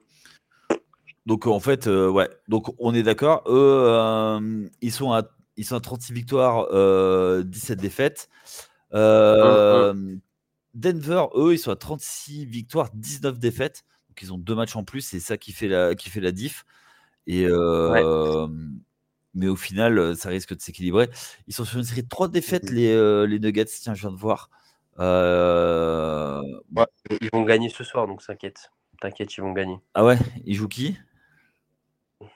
Donc 1.26 1.46
en 1.46 1.61
fait, 1.61 1.87
ouais. 1.87 2.28
Donc 2.48 2.74
on 2.78 2.94
est 2.94 3.02
d'accord. 3.02 3.42
Eux, 3.46 4.70
ils 4.81 4.92
sont 4.92 5.12
à 5.12 5.22
ils 5.57 5.64
sont 5.64 5.76
à 5.76 5.81
36 5.81 6.12
victoires, 6.12 6.64
17 6.64 6.72
euh, 6.72 7.81
défaites. 7.81 8.28
Euh, 8.94 10.16
Denver, 10.74 11.26
eux, 11.35 11.52
ils 11.52 11.59
sont 11.59 11.70
à 11.70 11.76
36 11.76 12.46
victoires, 12.46 12.88
19 12.94 13.38
défaites. 13.38 13.85
Donc 14.09 14.22
ils 14.22 14.33
ont 14.33 14.38
deux 14.38 14.55
matchs 14.55 14.76
en 14.76 14.85
plus, 14.85 15.02
c'est 15.02 15.20
ça 15.20 15.37
qui 15.37 15.52
fait 15.52 15.68
la, 15.68 15.94
qui 15.94 16.11
fait 16.11 16.20
la 16.20 16.33
diff. 16.33 16.64
Et, 17.26 17.46
Mais 19.34 19.48
au 19.48 19.56
final, 19.56 20.16
ça 20.16 20.28
risque 20.28 20.54
de 20.54 20.60
s'équilibrer. 20.60 21.08
Ils 21.46 21.54
sont 21.54 21.64
sur 21.64 21.78
une 21.78 21.84
série 21.84 22.02
de 22.02 22.08
trois 22.08 22.28
défaites, 22.28 22.70
mmh 22.70 22.74
les, 22.74 23.26
les 23.26 23.38
Nuggets. 23.38 23.64
Tiens, 23.64 23.94
je 23.94 24.02
viens 24.02 24.12
de 24.12 24.18
voir. 24.18 24.50
ils 24.98 25.04
vont 27.32 27.42
gagner 27.42 27.68
ce 27.68 27.84
soir, 27.84 28.06
donc 28.06 28.24
t'inquiète. 28.24 28.70
T'inquiète, 29.00 29.36
ils 29.36 29.40
vont 29.40 29.52
gagner. 29.52 29.78
Ah 29.94 30.04
ouais? 30.04 30.18
Ils 30.44 30.54
jouent 30.54 30.68
qui? 30.68 30.96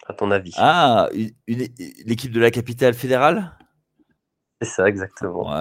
À 0.07 0.15
ton 0.15 0.31
avis 0.31 0.53
Ah, 0.57 1.09
l'équipe 1.47 2.33
de 2.33 2.41
la 2.41 2.51
capitale 2.51 2.95
fédérale? 2.95 3.57
C'est 4.61 4.69
ça, 4.69 4.89
exactement. 4.89 5.55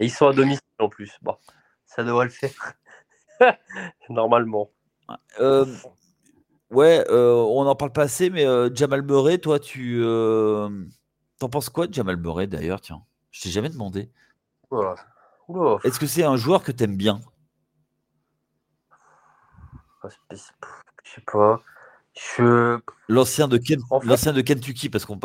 Et 0.00 0.06
ils 0.06 0.10
sont 0.10 0.26
à 0.26 0.32
domicile 0.32 0.62
en 0.78 0.88
plus. 0.88 1.12
Bon, 1.22 1.36
ça 1.84 2.02
devrait 2.02 2.24
le 2.24 2.30
faire. 2.30 2.74
Normalement. 4.08 4.70
Euh, 5.40 5.66
ouais, 6.70 7.04
euh, 7.10 7.34
on 7.34 7.64
n'en 7.64 7.74
parle 7.74 7.92
pas 7.92 8.02
assez, 8.02 8.30
mais 8.30 8.46
euh, 8.46 8.70
Jamal 8.74 9.02
Murray, 9.02 9.38
toi, 9.38 9.58
tu. 9.58 10.02
T'en 11.38 11.48
penses 11.48 11.70
quoi 11.70 11.86
de 11.86 11.94
Jamal 11.94 12.16
Murray 12.16 12.46
d'ailleurs? 12.46 12.80
Tiens, 12.80 13.02
je 13.30 13.42
t'ai 13.42 13.50
jamais 13.50 13.70
demandé. 13.70 14.10
Est-ce 15.84 15.98
que 15.98 16.06
c'est 16.06 16.24
un 16.24 16.36
joueur 16.36 16.62
que 16.62 16.72
tu 16.72 16.84
aimes 16.84 16.96
bien 16.96 17.20
Je 20.04 20.36
sais 20.36 21.22
pas. 21.26 21.62
L'ancien 23.08 23.48
de, 23.48 23.60
L'ancien 24.04 24.32
de 24.32 24.40
Kentucky, 24.40 24.90
parce 24.90 25.04
qu'on 25.04 25.18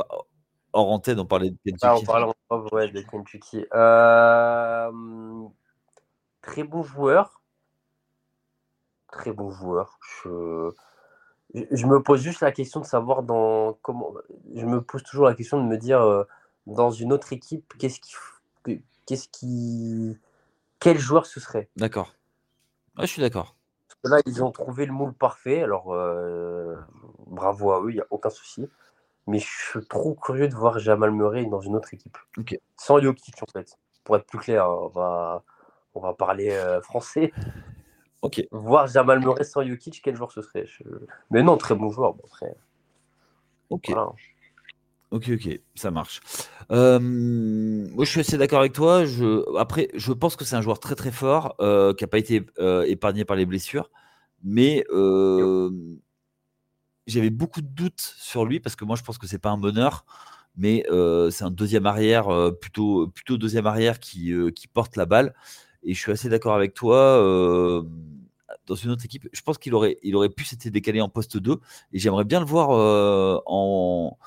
hors 0.73 0.91
antenne, 0.91 1.19
on 1.19 1.25
parlait 1.25 1.51
de 1.51 1.57
Kentucky. 1.63 1.85
Ah, 1.85 1.95
on 1.95 2.03
parlait 2.03 2.31
en 2.49 2.59
ouais, 2.71 2.89
de 2.89 3.01
Kentucky. 3.01 3.65
Euh, 3.73 4.91
très 6.41 6.63
bon 6.63 6.83
joueur. 6.83 7.41
Très 9.11 9.31
bon 9.31 9.49
joueur. 9.49 9.97
Je... 10.23 10.71
je... 11.71 11.85
me 11.85 12.01
pose 12.01 12.21
juste 12.21 12.41
la 12.41 12.51
question 12.51 12.79
de 12.79 12.85
savoir 12.85 13.23
dans 13.23 13.73
comment. 13.81 14.13
Je 14.53 14.65
me 14.65 14.81
pose 14.81 15.03
toujours 15.03 15.25
la 15.25 15.35
question 15.35 15.61
de 15.63 15.67
me 15.67 15.77
dire 15.77 16.01
euh, 16.01 16.23
dans 16.67 16.91
une 16.91 17.13
autre 17.13 17.33
équipe, 17.33 17.73
qu'est-ce 17.77 17.99
qui, 17.99 18.15
qu'est-ce 19.05 19.27
qui, 19.29 20.17
quel 20.79 20.97
joueur 20.97 21.25
ce 21.25 21.39
serait? 21.39 21.69
D'accord. 21.75 22.13
je 22.99 23.05
suis 23.05 23.21
d'accord 23.21 23.55
là, 24.07 24.21
ils 24.25 24.43
ont 24.43 24.51
trouvé 24.51 24.85
le 24.85 24.93
moule 24.93 25.13
parfait. 25.13 25.63
Alors, 25.63 25.93
euh, 25.93 26.75
bravo 27.27 27.71
à 27.71 27.81
eux, 27.81 27.91
il 27.91 27.95
n'y 27.95 28.01
a 28.01 28.07
aucun 28.09 28.29
souci. 28.29 28.69
Mais 29.27 29.39
je 29.39 29.47
suis 29.47 29.87
trop 29.87 30.13
curieux 30.13 30.47
de 30.47 30.55
voir 30.55 30.79
Jamal 30.79 31.11
Murray 31.11 31.45
dans 31.45 31.61
une 31.61 31.75
autre 31.75 31.93
équipe. 31.93 32.17
Sans 32.77 32.99
Jokic, 32.99 33.41
en 33.41 33.51
fait. 33.51 33.77
Pour 34.03 34.17
être 34.17 34.25
plus 34.25 34.37
clair, 34.37 34.69
on 34.69 34.87
va, 34.87 35.43
on 35.95 35.99
va 35.99 36.13
parler 36.13 36.51
euh, 36.51 36.81
français. 36.81 37.33
Ok. 38.21 38.45
Voir 38.51 38.87
Jamal 38.87 39.19
Murray 39.19 39.43
sans 39.43 39.63
Jokic, 39.63 40.01
quel 40.03 40.15
joueur 40.15 40.31
ce 40.31 40.41
serait? 40.41 40.65
Mais 41.31 41.43
non, 41.43 41.57
très 41.57 41.75
bon 41.75 41.89
joueur. 41.89 42.13
Bon, 42.13 42.23
après, 42.25 42.55
ok. 43.69 43.93
Ok, 45.11 45.29
ok, 45.33 45.59
ça 45.75 45.91
marche. 45.91 46.19
Euh, 46.71 46.99
moi, 46.99 48.03
je 48.05 48.09
suis 48.09 48.19
assez 48.19 48.37
d'accord 48.37 48.59
avec 48.59 48.73
toi. 48.73 49.05
Je, 49.05 49.57
après, 49.57 49.89
je 49.93 50.11
pense 50.11 50.35
que 50.35 50.43
c'est 50.43 50.55
un 50.55 50.61
joueur 50.61 50.79
très 50.79 50.95
très 50.95 51.11
fort 51.11 51.55
euh, 51.59 51.93
qui 51.93 52.03
n'a 52.03 52.07
pas 52.07 52.17
été 52.17 52.45
euh, 52.59 52.83
épargné 52.83 53.23
par 53.23 53.37
les 53.37 53.45
blessures. 53.45 53.91
Mais 54.43 54.83
j'avais 57.07 57.29
beaucoup 57.29 57.61
de 57.61 57.67
doutes 57.67 58.01
sur 58.17 58.45
lui 58.45 58.59
parce 58.59 58.75
que 58.75 58.83
moi, 58.83 58.95
je 58.95 59.03
pense 59.03 59.17
que 59.17 59.27
c'est 59.27 59.39
pas 59.39 59.51
un 59.51 59.57
bonheur, 59.57 60.05
mais 60.57 60.83
c'est 61.31 61.43
un 61.43 61.51
deuxième 61.51 61.85
arrière, 61.85 62.27
plutôt, 62.59 63.07
plutôt 63.07 63.37
deuxième 63.37 63.67
arrière 63.67 63.99
qui, 63.99 64.33
qui 64.53 64.67
porte 64.67 64.97
la 64.97 65.05
balle. 65.05 65.33
Et 65.85 65.93
je 65.93 65.99
suis 65.99 66.11
assez 66.11 66.29
d'accord 66.29 66.55
avec 66.55 66.73
toi 66.73 67.17
dans 68.65 68.75
une 68.75 68.91
autre 68.91 69.05
équipe. 69.05 69.27
Je 69.31 69.41
pense 69.41 69.57
qu'il 69.57 69.73
aurait, 69.73 69.97
il 70.03 70.15
aurait 70.15 70.29
pu 70.29 70.43
s'être 70.43 70.67
décalé 70.67 71.01
en 71.01 71.09
poste 71.09 71.37
2 71.37 71.59
et 71.93 71.99
j'aimerais 71.99 72.25
bien 72.25 72.39
le 72.39 72.45
voir 72.45 72.69
en 73.45 74.17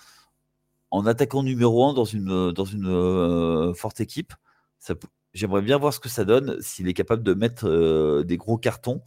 en 0.91 1.07
attaquant 1.07 1.43
numéro 1.43 1.85
1 1.85 1.95
dans 1.95 2.05
une, 2.05 2.53
dans 2.53 2.65
une 2.65 2.89
euh, 2.89 3.75
forte 3.75 4.01
équipe. 4.01 4.33
J'aimerais 5.35 5.63
bien 5.63 5.77
voir 5.77 5.93
ce 5.93 6.01
que 6.01 6.09
ça 6.09 6.25
donne 6.25 6.61
s'il 6.61 6.89
est 6.89 6.95
capable 6.95 7.23
de 7.23 7.35
mettre 7.35 8.23
des 8.23 8.37
gros 8.37 8.57
cartons 8.57 9.03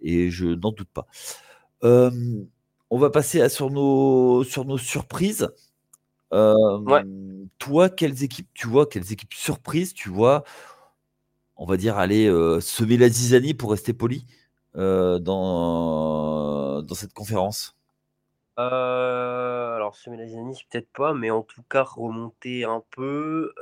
et 0.00 0.30
je 0.30 0.46
n'en 0.46 0.70
doute 0.70 0.88
pas. 0.92 1.06
on 1.82 2.98
va 2.98 3.10
passer 3.10 3.40
à, 3.40 3.48
sur, 3.48 3.70
nos, 3.70 4.44
sur 4.44 4.64
nos 4.64 4.78
surprises. 4.78 5.48
Toi, 6.30 7.88
quelles 7.88 8.22
équipes 8.22 8.48
tu 8.54 8.68
vois, 8.68 8.86
quelles 8.86 9.12
équipes 9.12 9.34
surprises 9.34 9.94
tu 9.94 10.08
vois 10.08 10.44
On 11.56 11.66
va 11.66 11.76
dire 11.76 11.98
aller 11.98 12.26
euh, 12.26 12.60
semer 12.60 12.96
la 12.96 13.08
zizanie 13.08 13.54
pour 13.54 13.70
rester 13.70 13.92
poli 13.92 14.26
dans, 14.74 15.20
dans 16.82 16.94
cette 16.94 17.12
conférence? 17.12 17.76
Alors, 18.56 19.94
semer 19.94 20.16
la 20.16 20.26
dynamique, 20.26 20.66
peut-être 20.70 20.88
pas, 20.92 21.14
mais 21.14 21.30
en 21.30 21.42
tout 21.42 21.62
cas, 21.68 21.84
remonter 21.84 22.64
un 22.64 22.82
peu. 22.90 23.52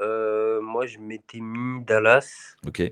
moi, 0.63 0.87
je 0.87 0.99
m'étais 0.99 1.41
mis 1.41 1.85
Dallas. 1.85 2.57
Ok. 2.67 2.83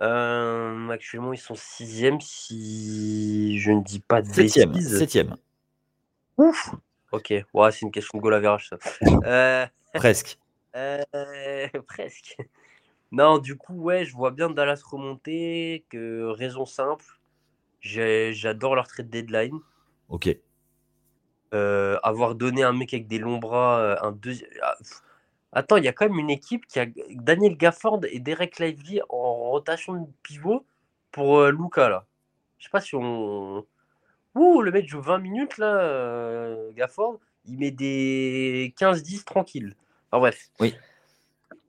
actuellement, 0.00 1.32
ils 1.32 1.38
sont 1.38 1.54
sixième, 1.54 2.20
si 2.20 3.58
je 3.60 3.70
ne 3.70 3.82
dis 3.82 4.00
pas 4.00 4.20
de 4.22 4.32
Septième. 4.32 4.72
bêtises. 4.72 4.98
Septième. 4.98 5.36
Ouf 6.38 6.74
Ok, 7.12 7.32
ouais, 7.54 7.72
c'est 7.72 7.82
une 7.82 7.90
question 7.92 8.18
de 8.18 8.22
goal 8.22 8.34
average, 8.34 8.68
ça. 8.68 8.78
Euh, 9.24 9.66
Presque. 9.94 10.38
euh, 10.76 11.68
presque. 11.86 12.36
Non, 13.16 13.38
du 13.38 13.56
coup, 13.56 13.72
ouais, 13.76 14.04
je 14.04 14.14
vois 14.14 14.30
bien 14.30 14.50
Dallas 14.50 14.82
remonter. 14.84 15.86
Que 15.88 16.26
raison 16.26 16.66
simple, 16.66 17.06
j'adore 17.80 18.74
leur 18.74 18.86
trade 18.88 19.08
deadline. 19.08 19.58
Ok. 20.10 20.36
Euh, 21.54 21.98
avoir 22.02 22.34
donné 22.34 22.62
un 22.62 22.74
mec 22.74 22.92
avec 22.92 23.06
des 23.06 23.18
longs 23.18 23.38
bras, 23.38 23.78
euh, 23.78 23.96
un 24.02 24.12
deuxième. 24.12 24.50
Ah. 24.62 24.74
Attends, 25.52 25.78
il 25.78 25.84
y 25.84 25.88
a 25.88 25.94
quand 25.94 26.06
même 26.10 26.18
une 26.18 26.28
équipe 26.28 26.66
qui 26.66 26.78
a 26.78 26.84
Daniel 27.08 27.56
Gafford 27.56 28.00
et 28.10 28.20
Derek 28.20 28.58
Lively 28.58 29.00
en 29.08 29.34
rotation 29.50 29.94
de 29.94 30.06
pivot 30.22 30.66
pour 31.10 31.38
euh, 31.38 31.50
Luca 31.50 31.88
là. 31.88 32.04
Je 32.58 32.64
sais 32.64 32.70
pas 32.70 32.82
si 32.82 32.96
on. 32.96 33.64
Ouh, 34.34 34.60
le 34.60 34.70
mec 34.70 34.86
joue 34.86 35.00
20 35.00 35.18
minutes 35.20 35.56
là, 35.56 35.74
euh, 35.74 36.70
Gafford. 36.72 37.18
Il 37.46 37.58
met 37.58 37.70
des 37.70 38.74
15-10 38.78 39.24
tranquille. 39.24 39.74
Enfin 40.10 40.20
bref. 40.20 40.50
Oui. 40.60 40.74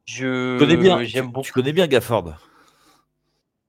Je 0.08 0.58
connais 0.58 0.78
bien, 0.78 1.04
j'aime 1.04 1.26
tu- 1.28 1.32
beaucoup. 1.32 1.46
tu 1.46 1.52
connais 1.54 1.74
bien 1.74 1.86
Gafford. 1.88 2.34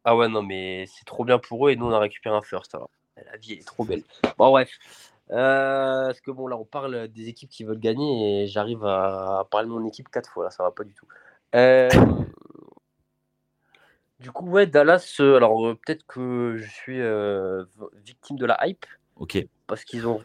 Ah 0.04 0.16
ouais, 0.16 0.28
non, 0.28 0.42
mais 0.42 0.86
c'est 0.86 1.04
trop 1.04 1.24
bien 1.24 1.38
pour 1.38 1.66
eux 1.66 1.72
et 1.72 1.76
nous 1.76 1.86
on 1.86 1.92
a 1.92 1.98
récupéré 1.98 2.34
un 2.34 2.42
first. 2.42 2.74
Alors. 2.74 2.90
La 3.16 3.36
vie 3.36 3.52
elle 3.54 3.58
est 3.58 3.66
trop 3.66 3.84
belle. 3.84 4.04
Bon, 4.38 4.50
bref. 4.50 4.70
Euh, 5.30 6.06
parce 6.06 6.20
que 6.20 6.30
bon, 6.30 6.46
là 6.46 6.56
on 6.56 6.64
parle 6.64 7.08
des 7.08 7.28
équipes 7.28 7.50
qui 7.50 7.64
veulent 7.64 7.80
gagner 7.80 8.44
et 8.44 8.46
j'arrive 8.46 8.84
à 8.84 9.46
parler 9.50 9.66
de 9.66 9.72
mon 9.72 9.84
équipe 9.86 10.08
quatre 10.08 10.30
fois. 10.30 10.44
Là, 10.44 10.50
ça 10.50 10.62
va 10.62 10.70
pas 10.70 10.84
du 10.84 10.94
tout. 10.94 11.06
Euh, 11.56 11.88
Du 14.20 14.30
coup, 14.32 14.48
ouais, 14.48 14.66
Dallas, 14.66 15.16
euh, 15.20 15.36
alors 15.36 15.76
peut-être 15.84 16.04
que 16.06 16.56
je 16.56 16.68
suis 16.70 17.00
victime 18.04 18.36
de 18.36 18.46
la 18.46 18.58
hype 18.66 18.86
Ok. 19.16 19.38
parce 19.66 19.84
qu'ils 19.84 20.06
ont 20.06 20.22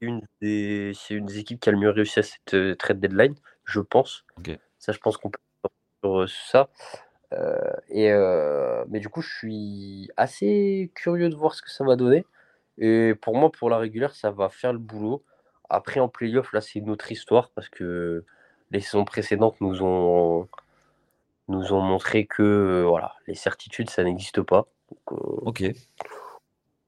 une 0.00 0.20
des, 0.40 0.92
c'est 0.94 1.14
une 1.14 1.26
des 1.26 1.38
équipes 1.38 1.60
qui 1.60 1.68
a 1.68 1.72
le 1.72 1.78
mieux 1.78 1.90
réussi 1.90 2.20
à 2.20 2.22
cette 2.22 2.78
trade 2.78 3.00
deadline, 3.00 3.34
je 3.64 3.80
pense. 3.80 4.24
Ok. 4.38 4.56
Ça, 4.78 4.92
je 4.92 4.98
pense 4.98 5.16
qu'on 5.16 5.30
peut 5.30 5.38
sur 6.06 6.20
euh, 6.20 6.26
ça. 6.26 6.68
Euh, 7.32 7.72
et, 7.88 8.10
euh, 8.12 8.84
mais 8.88 9.00
du 9.00 9.08
coup, 9.08 9.20
je 9.20 9.36
suis 9.36 10.10
assez 10.16 10.90
curieux 10.94 11.28
de 11.28 11.34
voir 11.34 11.54
ce 11.54 11.62
que 11.62 11.70
ça 11.70 11.84
va 11.84 11.96
donner. 11.96 12.24
Et 12.78 13.14
pour 13.20 13.36
moi, 13.36 13.50
pour 13.50 13.70
la 13.70 13.78
régulière, 13.78 14.14
ça 14.14 14.30
va 14.30 14.48
faire 14.48 14.72
le 14.72 14.78
boulot. 14.78 15.24
Après, 15.68 16.00
en 16.00 16.08
playoff, 16.08 16.52
là, 16.52 16.60
c'est 16.60 16.78
une 16.78 16.90
autre 16.90 17.10
histoire 17.10 17.50
parce 17.54 17.68
que 17.68 18.24
les 18.70 18.80
saisons 18.80 19.04
précédentes 19.04 19.60
nous 19.60 19.82
ont, 19.82 20.48
nous 21.48 21.72
ont 21.72 21.80
montré 21.80 22.26
que 22.26 22.84
voilà, 22.86 23.14
les 23.26 23.34
certitudes, 23.34 23.90
ça 23.90 24.04
n'existe 24.04 24.42
pas. 24.42 24.66
Donc, 24.90 25.20
euh, 25.20 25.40
Ok. 25.46 25.64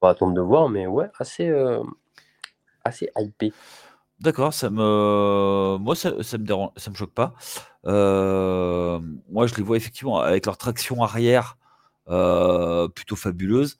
on 0.00 0.06
va 0.06 0.12
attendre 0.12 0.34
de 0.34 0.40
voir, 0.40 0.68
mais 0.68 0.86
ouais, 0.86 1.08
assez, 1.18 1.48
euh, 1.48 1.82
assez 2.84 3.10
hypé. 3.16 3.52
D'accord, 4.20 4.52
ça 4.52 4.68
me, 4.68 5.76
moi 5.78 5.94
ça, 5.94 6.22
ça 6.24 6.38
me 6.38 6.44
dérange, 6.44 6.70
ça 6.76 6.90
me 6.90 6.96
choque 6.96 7.12
pas. 7.12 7.34
Euh, 7.86 8.98
moi, 9.30 9.46
je 9.46 9.54
les 9.54 9.62
vois 9.62 9.76
effectivement 9.76 10.18
avec 10.18 10.46
leur 10.46 10.56
traction 10.56 11.04
arrière 11.04 11.56
euh, 12.08 12.88
plutôt 12.88 13.14
fabuleuse. 13.14 13.78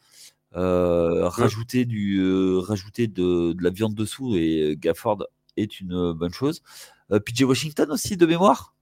Euh, 0.54 1.28
rajouter 1.28 1.84
du, 1.84 2.22
rajouter 2.58 3.08
de, 3.08 3.52
de 3.52 3.62
la 3.62 3.70
viande 3.70 3.94
dessous 3.94 4.36
et 4.36 4.76
Gafford 4.78 5.26
est 5.56 5.80
une 5.80 6.12
bonne 6.12 6.32
chose. 6.32 6.62
PJ 7.10 7.42
Washington 7.42 7.90
aussi 7.90 8.16
de 8.16 8.24
mémoire? 8.24 8.74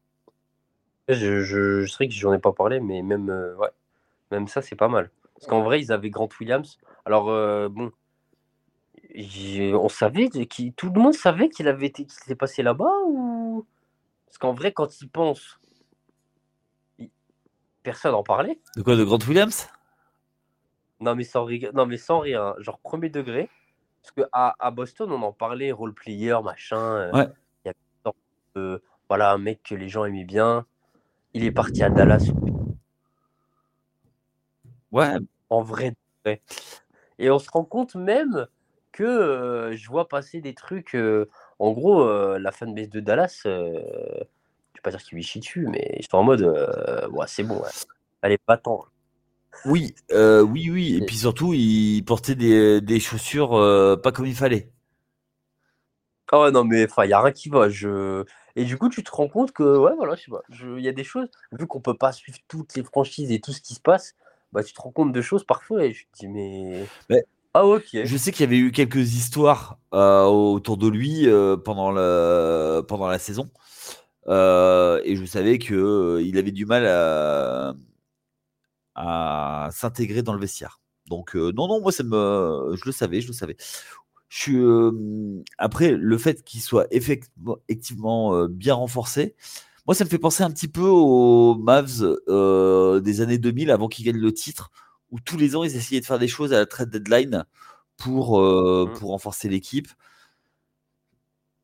Je, 1.08 1.42
je, 1.42 1.82
je 1.82 1.90
sais 1.90 2.06
que 2.06 2.12
j'en 2.12 2.34
ai 2.34 2.38
pas 2.38 2.52
parlé, 2.52 2.80
mais 2.80 3.00
même, 3.02 3.30
ouais, 3.58 3.70
même 4.30 4.46
ça, 4.46 4.60
c'est 4.60 4.76
pas 4.76 4.88
mal. 4.88 5.10
Parce 5.34 5.46
qu'en 5.46 5.62
vrai, 5.62 5.80
ils 5.80 5.90
avaient 5.90 6.10
Grant 6.10 6.28
Williams. 6.38 6.78
Alors, 7.06 7.26
bon, 7.70 7.92
on 9.74 9.88
savait, 9.88 10.28
qu'il- 10.28 10.72
tout 10.74 10.90
le 10.92 11.00
monde 11.00 11.14
savait 11.14 11.48
qu'il 11.48 11.68
avait 11.68 11.86
été, 11.86 12.04
qu'il 12.04 12.18
était 12.24 12.34
passé 12.34 12.62
là-bas 12.62 12.92
ou? 13.06 13.66
Parce 14.26 14.38
qu'en 14.38 14.52
vrai, 14.52 14.72
quand 14.72 14.88
il- 16.98 17.10
personne 17.82 18.14
en 18.14 18.22
parlait. 18.22 18.58
De 18.76 18.82
quoi 18.82 18.96
De 18.96 19.04
Grant 19.04 19.18
Williams? 19.26 19.68
Non, 21.00 21.14
mais 21.14 21.24
sans, 21.24 21.44
rig- 21.44 21.70
non, 21.74 21.86
mais 21.86 21.96
sans 21.98 22.20
rire, 22.20 22.42
hein, 22.42 22.54
genre 22.58 22.78
premier 22.78 23.10
degré. 23.10 23.48
Parce 24.02 24.12
que 24.12 24.22
à, 24.32 24.54
à 24.58 24.70
Boston, 24.70 25.10
on 25.12 25.22
en 25.22 25.32
parlait, 25.32 25.72
role 25.72 25.94
player, 25.94 26.36
machin. 26.44 26.78
euh, 26.78 27.12
Ouais. 27.12 27.28
il 27.64 27.68
y 27.68 28.58
avait 28.60 28.78
voilà, 29.08 29.32
un 29.32 29.38
mec 29.38 29.62
que 29.62 29.74
les 29.74 29.88
gens 29.88 30.04
aimaient 30.04 30.24
bien. 30.24 30.66
Il 31.32 31.44
est 31.44 31.52
parti 31.52 31.82
à 31.82 31.90
Dallas 31.90 32.30
Ouais, 34.90 35.14
en 35.50 35.62
vrai. 35.62 35.94
Et 37.18 37.30
on 37.30 37.38
se 37.38 37.50
rend 37.50 37.64
compte 37.64 37.94
même 37.94 38.46
que 38.96 39.04
euh, 39.04 39.76
je 39.76 39.88
vois 39.88 40.08
passer 40.08 40.40
des 40.40 40.54
trucs. 40.54 40.94
euh, 40.94 41.28
en 41.58 41.72
gros, 41.72 42.02
euh, 42.02 42.38
la 42.38 42.52
fanbase 42.52 42.88
de 42.90 43.00
Dallas, 43.00 43.42
euh, 43.46 43.72
je 44.74 44.78
vais 44.78 44.82
pas 44.82 44.90
dire 44.90 45.02
qu'ils 45.02 45.16
lui 45.16 45.22
chient 45.24 45.40
dessus, 45.40 45.66
mais 45.68 46.00
sont 46.10 46.18
en 46.18 46.24
mode 46.24 46.42
euh, 46.42 47.08
ouais, 47.10 47.26
c'est 47.28 47.44
bon, 47.44 47.60
ouais. 47.62 47.70
allez, 48.22 48.38
pas 48.38 48.56
tant. 48.58 48.84
oui, 49.64 49.94
euh, 50.12 50.40
oui, 50.42 50.70
oui. 50.70 50.96
Et 50.96 51.02
puis 51.02 51.16
surtout, 51.16 51.52
il 51.54 52.02
portait 52.04 52.34
des, 52.34 52.80
des 52.80 53.00
chaussures 53.00 53.54
euh, 53.54 53.96
pas 53.96 54.12
comme 54.12 54.26
il 54.26 54.34
fallait. 54.36 54.70
Ah 56.32 56.40
ouais, 56.42 56.50
non, 56.50 56.64
mais 56.64 56.84
enfin, 56.86 57.04
il 57.04 57.08
n'y 57.08 57.12
a 57.12 57.20
rien 57.20 57.32
qui 57.32 57.48
va. 57.48 57.68
Je... 57.68 58.24
Et 58.56 58.64
du 58.64 58.76
coup, 58.78 58.88
tu 58.88 59.04
te 59.04 59.10
rends 59.12 59.28
compte 59.28 59.52
que, 59.52 59.62
ouais, 59.78 59.94
voilà, 59.96 60.16
je 60.16 60.22
sais 60.24 60.30
pas, 60.30 60.42
je- 60.50 60.76
il 60.78 60.84
y 60.84 60.88
a 60.88 60.92
des 60.92 61.04
choses, 61.04 61.28
vu 61.52 61.66
qu'on 61.66 61.80
peut 61.80 61.96
pas 61.96 62.10
suivre 62.12 62.38
toutes 62.48 62.74
les 62.74 62.82
franchises 62.82 63.30
et 63.30 63.40
tout 63.40 63.52
ce 63.52 63.60
qui 63.60 63.74
se 63.74 63.80
passe, 63.80 64.16
bah, 64.52 64.64
tu 64.64 64.72
te 64.74 64.80
rends 64.80 64.90
compte 64.90 65.12
de 65.12 65.22
choses 65.22 65.44
parfois 65.44 65.84
et 65.84 65.92
je 65.92 66.04
te 66.04 66.18
dis, 66.18 66.28
mais. 66.28 66.86
Mais- 67.10 67.24
Ah. 67.58 67.78
Je 68.04 68.16
sais 68.18 68.32
qu'il 68.32 68.42
y 68.42 68.44
avait 68.44 68.58
eu 68.58 68.70
quelques 68.70 69.14
histoires 69.14 69.78
euh, 69.94 70.24
autour 70.24 70.76
de 70.76 70.88
lui 70.88 71.26
euh, 71.26 71.56
pendant, 71.56 71.90
le, 71.90 72.82
pendant 72.86 73.06
la 73.06 73.18
saison. 73.18 73.50
Euh, 74.28 75.00
et 75.04 75.16
je 75.16 75.24
savais 75.24 75.58
qu'il 75.58 76.36
avait 76.36 76.50
du 76.50 76.66
mal 76.66 76.86
à, 76.86 77.74
à 78.94 79.70
s'intégrer 79.72 80.22
dans 80.22 80.34
le 80.34 80.40
vestiaire. 80.40 80.80
Donc, 81.06 81.34
non, 81.34 81.66
non, 81.66 81.80
moi, 81.80 81.92
ça 81.92 82.02
me, 82.02 82.74
je 82.76 82.82
le 82.84 82.92
savais, 82.92 83.22
je 83.22 83.28
le 83.28 83.32
savais. 83.32 83.56
Je 84.28 84.38
suis, 84.38 84.58
après, 85.56 85.92
le 85.92 86.18
fait 86.18 86.44
qu'il 86.44 86.60
soit 86.60 86.86
effectivement, 86.90 88.46
bien 88.48 88.74
renforcé, 88.74 89.34
moi, 89.86 89.94
ça 89.94 90.04
me 90.04 90.10
fait 90.10 90.18
penser 90.18 90.42
un 90.42 90.50
petit 90.50 90.68
peu 90.68 90.82
aux 90.82 91.54
Mavs 91.54 92.02
des 93.02 93.20
années 93.22 93.38
2000 93.38 93.70
avant 93.70 93.88
qu'ils 93.88 94.04
gagnent 94.04 94.20
le 94.20 94.32
titre, 94.32 94.72
où 95.10 95.20
tous 95.20 95.36
les 95.36 95.56
ans, 95.56 95.64
ils 95.64 95.76
essayaient 95.76 96.00
de 96.00 96.06
faire 96.06 96.18
des 96.18 96.28
choses 96.28 96.52
à 96.52 96.58
la 96.58 96.66
trade 96.66 96.90
deadline 96.90 97.44
pour, 97.96 98.40
euh, 98.40 98.86
Mm. 98.90 98.98
pour 98.98 99.10
renforcer 99.10 99.48
l'équipe. 99.48 99.88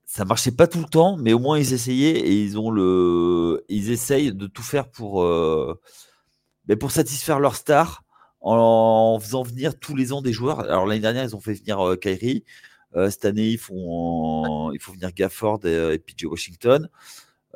Ça 0.05 0.25
marchait 0.27 0.53
pas 0.53 0.67
tout 0.67 0.79
le 0.81 0.85
temps, 0.87 1.17
mais 1.17 1.33
au 1.33 1.39
moins 1.39 1.59
ils 1.59 1.73
essayaient 1.73 2.19
et 2.21 2.43
ils 2.43 2.59
ont 2.59 2.71
le, 2.71 3.65
ils 3.69 3.91
essayent 3.91 4.33
de 4.35 4.47
tout 4.47 4.63
faire 4.63 4.91
pour, 4.91 5.23
euh, 5.23 5.81
ben, 6.67 6.79
pour 6.79 6.91
satisfaire 6.93 7.41
leur 7.41 7.57
star 7.57 8.05
en 8.43 9.19
faisant 9.21 9.43
venir 9.43 9.79
tous 9.79 9.97
les 9.97 10.13
ans 10.13 10.21
des 10.23 10.33
joueurs. 10.35 10.61
Alors 10.61 10.87
l'année 10.87 11.01
dernière, 11.01 11.25
ils 11.25 11.35
ont 11.37 11.41
fait 11.41 11.55
venir 11.55 11.81
euh, 11.81 11.97
Kyrie. 11.97 12.45
Euh, 12.95 13.09
cette 13.11 13.25
année, 13.25 13.49
ils 13.51 13.59
font, 13.59 14.71
il 14.73 14.81
faut 14.81 14.93
venir 14.93 15.13
Gafford 15.15 15.65
et, 15.65 15.95
et 15.95 15.99
PJ 15.99 16.25
Washington. 16.27 16.89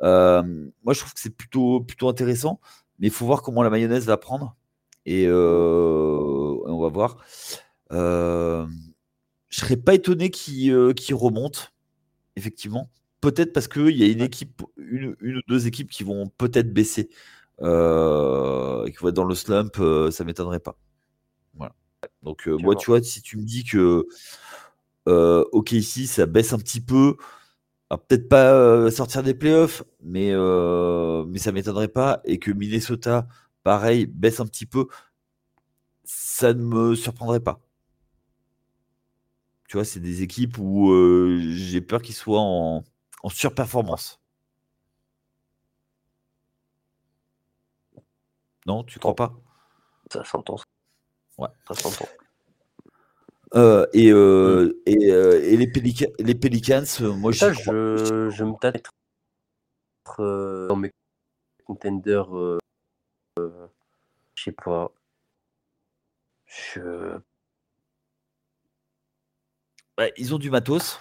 Moi, 0.01 0.93
je 0.93 0.99
trouve 0.99 1.13
que 1.13 1.19
c'est 1.19 1.35
plutôt, 1.35 1.81
plutôt 1.81 2.09
intéressant, 2.09 2.59
mais 2.99 3.07
il 3.07 3.13
faut 3.13 3.25
voir 3.27 3.43
comment 3.43 3.61
la 3.63 3.69
mayonnaise 3.69 4.05
va 4.07 4.17
prendre. 4.17 4.56
Et 5.07 5.25
euh, 5.25 6.59
on 6.65 6.81
va 6.81 6.89
voir. 6.89 7.17
Euh, 7.93 8.67
je 9.47 9.61
serais 9.61 9.77
pas 9.77 9.93
étonné 9.93 10.29
qu'il 10.29 10.73
euh, 10.73 10.91
qu'il 10.91 11.15
remonte, 11.15 11.71
effectivement. 12.35 12.89
Peut-être 13.21 13.53
parce 13.53 13.69
qu'il 13.69 13.95
y 13.95 14.03
a 14.03 14.07
une 14.07 14.21
équipe, 14.21 14.61
une, 14.75 15.15
une, 15.21 15.37
ou 15.37 15.41
deux 15.47 15.65
équipes 15.65 15.89
qui 15.89 16.03
vont 16.03 16.27
peut-être 16.37 16.73
baisser 16.73 17.09
euh, 17.61 18.83
et 18.83 18.91
qui 18.91 18.97
vont 18.97 19.07
être 19.07 19.15
dans 19.15 19.23
le 19.23 19.33
slump, 19.33 19.77
euh, 19.79 20.11
ça 20.11 20.25
m'étonnerait 20.25 20.59
pas. 20.59 20.77
Voilà. 21.55 21.73
Donc 22.21 22.45
euh, 22.49 22.57
moi, 22.57 22.75
tu 22.75 22.87
vois, 22.87 23.01
si 23.01 23.21
tu 23.21 23.37
me 23.37 23.43
dis 23.43 23.63
que 23.63 24.05
ok 25.05 25.71
ici 25.71 26.05
ça 26.05 26.25
baisse 26.25 26.51
un 26.51 26.59
petit 26.59 26.81
peu, 26.81 27.15
peut-être 27.89 28.27
pas 28.27 28.91
sortir 28.91 29.23
des 29.23 29.33
playoffs, 29.33 29.83
mais 30.03 30.33
mais 31.27 31.39
ça 31.39 31.53
m'étonnerait 31.53 31.87
pas 31.87 32.21
et 32.25 32.39
que 32.39 32.51
Minnesota, 32.51 33.25
pareil, 33.67 34.05
baisse 34.05 34.39
un 34.39 34.45
petit 34.45 34.65
peu, 34.65 34.87
ça 36.05 36.53
ne 36.53 36.63
me 36.63 36.95
surprendrait 36.95 37.41
pas. 37.41 37.59
Tu 39.67 39.75
vois, 39.75 39.83
c'est 39.83 39.99
des 39.99 40.21
équipes 40.21 40.57
où 40.57 40.93
euh, 40.93 41.37
j'ai 41.41 41.81
peur 41.81 42.01
qu'ils 42.01 42.15
soient 42.15 42.39
en, 42.39 42.85
en 43.23 43.29
surperformance. 43.29 44.21
Non, 48.65 48.85
tu 48.85 48.99
crois 48.99 49.17
pas? 49.17 49.35
Ça 50.13 50.23
s'entend. 50.23 50.55
Ouais. 51.37 51.49
Ça 51.67 51.73
s'entend. 51.73 52.07
Euh, 53.55 53.85
et, 53.91 54.13
euh, 54.13 54.81
et, 54.85 55.11
euh, 55.11 55.43
et, 55.43 55.57
les, 55.57 55.67
Pélica 55.67 56.05
les 56.19 56.35
Pelicans, 56.35 56.85
moi 57.17 57.33
Ça, 57.33 57.51
je, 57.51 58.29
je 58.29 58.43
me 58.45 58.57
tâte 58.61 58.87
dans 60.17 60.77
mes 60.77 60.91
contenders. 61.65 62.29
Je 64.35 64.43
sais 64.43 64.51
pas. 64.51 64.91
Je... 66.45 67.19
Ouais, 69.97 70.13
ils 70.17 70.33
ont 70.35 70.37
du 70.37 70.49
matos. 70.49 70.99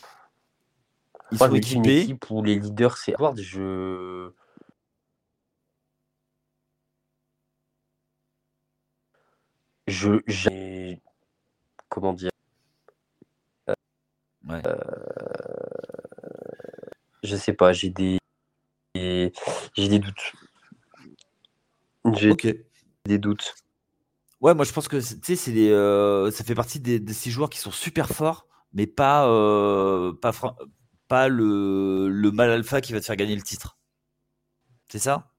Ils 1.32 1.38
sont 1.38 1.54
équipés. 1.54 1.78
Une 1.78 2.10
équipe 2.10 2.30
où 2.30 2.42
les 2.42 2.58
leaders, 2.58 2.96
c'est 2.96 3.14
Howard. 3.14 3.38
Je. 3.40 4.30
Je. 9.86 10.20
J'ai. 10.26 11.00
Comment 11.88 12.12
dire 12.12 12.30
ouais. 14.48 14.62
euh... 14.66 14.76
Je 17.22 17.36
sais 17.36 17.52
pas, 17.52 17.72
j'ai 17.72 17.90
des. 17.90 18.18
J'ai 18.94 19.32
des 19.76 19.98
doutes. 19.98 20.32
J'ai 22.14 22.30
okay. 22.30 22.66
des 23.04 23.18
doutes. 23.18 23.54
Ouais, 24.40 24.54
moi 24.54 24.64
je 24.64 24.72
pense 24.72 24.88
que 24.88 24.96
tu 24.96 25.36
sais, 25.36 25.70
euh, 25.70 26.30
ça 26.30 26.44
fait 26.44 26.54
partie 26.54 26.78
des, 26.78 27.00
de 27.00 27.12
ces 27.12 27.30
joueurs 27.30 27.50
qui 27.50 27.58
sont 27.58 27.70
super 27.70 28.08
forts, 28.08 28.46
mais 28.72 28.86
pas, 28.86 29.28
euh, 29.28 30.12
pas, 30.12 30.32
pas 31.08 31.28
le, 31.28 32.08
le 32.08 32.30
mal 32.30 32.50
alpha 32.50 32.80
qui 32.80 32.92
va 32.92 33.00
te 33.00 33.06
faire 33.06 33.16
gagner 33.16 33.34
le 33.34 33.42
titre. 33.42 33.78
C'est 34.88 34.98
ça? 34.98 35.32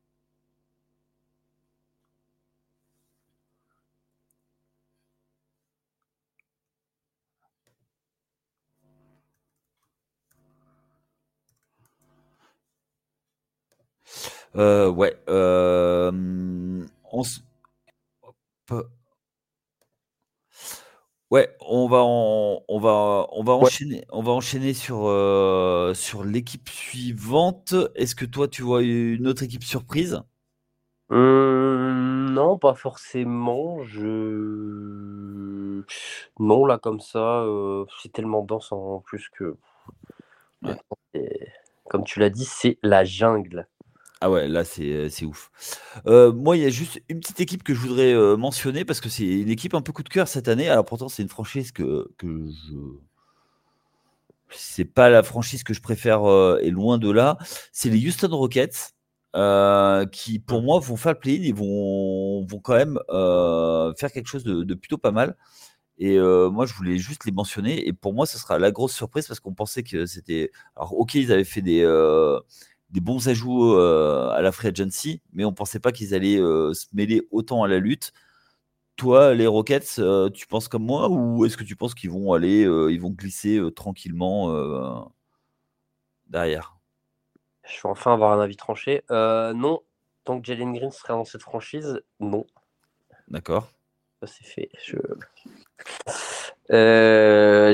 Euh, 14.56 14.90
ouais. 14.90 15.16
Euh, 15.30 16.86
on 17.12 17.22
s... 17.24 17.44
Ouais, 21.30 21.54
on 21.60 21.90
va 21.90 22.04
on 22.04 22.80
va 22.80 23.28
on 23.32 23.44
va 23.44 23.52
enchaîner 23.52 24.06
on 24.12 24.22
va 24.22 24.32
enchaîner 24.32 24.74
sur, 24.74 25.08
euh, 25.08 25.94
sur 25.94 26.24
l'équipe 26.24 26.70
suivante. 26.70 27.74
Est-ce 27.96 28.16
que 28.16 28.24
toi, 28.24 28.48
tu 28.48 28.62
vois 28.62 28.82
une 28.82 29.28
autre 29.28 29.44
équipe 29.44 29.66
surprise? 29.66 30.22
Hum, 31.10 32.30
non, 32.34 32.58
pas 32.58 32.76
forcément. 32.76 33.84
Je 33.84 33.98
non, 36.40 36.66
là, 36.66 36.78
comme 36.78 37.00
ça, 37.00 37.42
euh, 37.42 37.86
c'est 38.02 38.12
tellement 38.12 38.42
dense 38.44 38.72
en 38.72 39.00
plus 39.00 39.30
que 39.30 39.58
comme 41.90 42.04
tu 42.04 42.20
l'as 42.20 42.30
dit, 42.30 42.46
c'est 42.46 42.78
la 42.84 43.04
jungle. 43.04 43.68
Ah 44.20 44.32
ouais, 44.32 44.48
là, 44.48 44.64
c'est, 44.64 45.10
c'est 45.10 45.26
ouf. 45.26 45.52
Euh, 46.08 46.34
moi, 46.34 46.58
il 46.58 46.64
y 46.64 46.66
a 46.66 46.70
juste 46.70 47.00
une 47.08 47.20
petite 47.20 47.40
équipe 47.40 47.62
que 47.64 47.76
je 47.76 47.80
voudrais 47.80 48.14
euh, 48.14 48.36
mentionner 48.36 48.84
parce 48.84 49.00
que 49.00 49.10
c'est 49.10 49.26
une 49.28 49.50
équipe 49.50 49.76
un 49.76 49.82
peu 49.82 49.94
coup 49.94 50.02
de 50.02 50.10
cœur 50.10 50.28
cette 50.28 50.48
année. 50.48 50.70
Alors 50.70 50.86
pourtant, 50.86 51.08
c'est 51.08 51.22
une 51.22 51.30
franchise 51.30 51.72
que, 51.72 52.10
que 52.18 52.48
je. 52.48 52.76
C'est 54.50 54.86
pas 54.86 55.10
la 55.10 55.24
franchise 55.24 55.64
que 55.64 55.74
je 55.74 55.82
préfère 55.82 56.24
euh, 56.24 56.58
et 56.62 56.72
loin 56.72 56.98
de 56.98 57.12
là. 57.12 57.38
C'est 57.72 57.90
les 57.90 58.08
Houston 58.08 58.30
Rockets 58.32 58.94
qui, 60.12 60.40
pour 60.40 60.64
moi, 60.64 60.80
vont 60.80 60.96
faire 60.96 61.14
le 61.14 61.20
play-in 61.20 61.44
et 61.44 61.52
vont, 61.52 62.44
vont 62.46 62.60
quand 62.60 62.74
même 62.74 62.98
faire 63.98 64.12
quelque 64.12 64.28
chose 64.28 64.44
de, 64.44 64.64
de, 64.64 64.74
plutôt 64.74 64.98
pas 64.98 65.12
mal. 65.12 65.38
Et 66.00 66.18
moi, 66.18 66.66
je 66.66 66.74
voulais 66.74 66.98
juste 66.98 67.26
les 67.26 67.32
mentionner. 67.32 67.88
Et 67.88 67.94
pour 67.94 68.14
moi, 68.16 68.26
ce 68.26 68.40
sera 68.40 68.58
la 68.58 68.72
grosse 68.72 68.96
surprise 68.96 69.28
parce 69.28 69.40
qu'on 69.40 69.54
pensait 69.54 69.84
que 69.84 70.08
c'était. 70.08 70.50
Alors, 70.76 70.98
ok, 70.98 71.14
ils 71.16 71.32
avaient 71.32 71.44
fait 71.44 71.62
des 71.62 71.84
des 72.90 73.02
bons 73.02 73.28
ajouts 73.28 73.74
euh, 73.74 74.30
à 74.30 74.42
la 74.42 74.52
free 74.52 74.70
agency, 74.70 75.22
mais 75.34 75.46
on 75.46 75.54
pensait 75.54 75.80
pas 75.80 75.92
qu'ils 75.92 76.14
allaient 76.14 76.40
euh, 76.40 76.74
se 76.74 76.88
mêler 76.94 77.28
autant 77.32 77.64
à 77.64 77.68
la 77.68 77.80
lutte. 77.80 78.14
Toi, 78.96 79.34
les 79.34 79.46
Rockets, 79.46 80.00
euh, 80.00 80.30
tu 80.30 80.48
penses 80.48 80.68
comme 80.68 80.86
moi 80.86 81.10
ou 81.10 81.46
est-ce 81.46 81.58
que 81.58 81.64
tu 81.64 81.76
penses 81.76 81.94
qu'ils 81.94 82.10
vont 82.10 82.34
aller, 82.34 82.62
ils 82.62 83.00
vont 83.00 83.12
glisser 83.12 83.62
tranquillement 83.76 85.12
derrière? 86.28 86.78
Je 87.64 87.76
vais 87.76 87.90
enfin 87.90 88.14
avoir 88.14 88.32
un 88.32 88.42
avis 88.42 88.56
tranché. 88.56 89.04
non, 89.10 89.82
tant 90.24 90.40
que 90.40 90.48
Jalen 90.48 90.74
Green 90.74 90.92
sera 90.92 91.14
dans 91.14 91.26
cette 91.26 91.44
franchise, 91.44 92.02
non. 92.20 92.46
D'accord. 93.28 93.70
Ça 94.24 94.28
c'est 94.28 94.46
fait. 94.46 94.70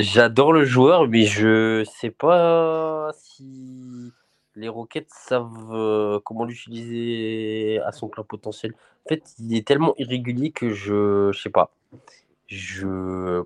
J'adore 0.02 0.52
le 0.52 0.66
joueur, 0.66 1.08
mais 1.08 1.26
je 1.26 1.86
sais 1.86 2.12
pas 2.12 3.12
si 3.14 4.12
les 4.56 4.70
Rockets 4.70 5.10
savent 5.10 5.74
euh, 5.74 6.20
comment 6.24 6.46
l'utiliser 6.46 7.80
à 7.86 7.92
son 7.92 8.08
plein 8.08 8.24
potentiel. 8.24 8.74
En 9.06 9.10
fait, 9.10 9.34
il 9.40 9.56
est 9.56 9.68
tellement 9.68 9.94
irrégulier 9.98 10.52
que 10.52 10.70
je, 10.70 11.32
je 11.34 11.42
sais 11.42 11.50
pas. 11.50 11.72
Je, 12.48 13.44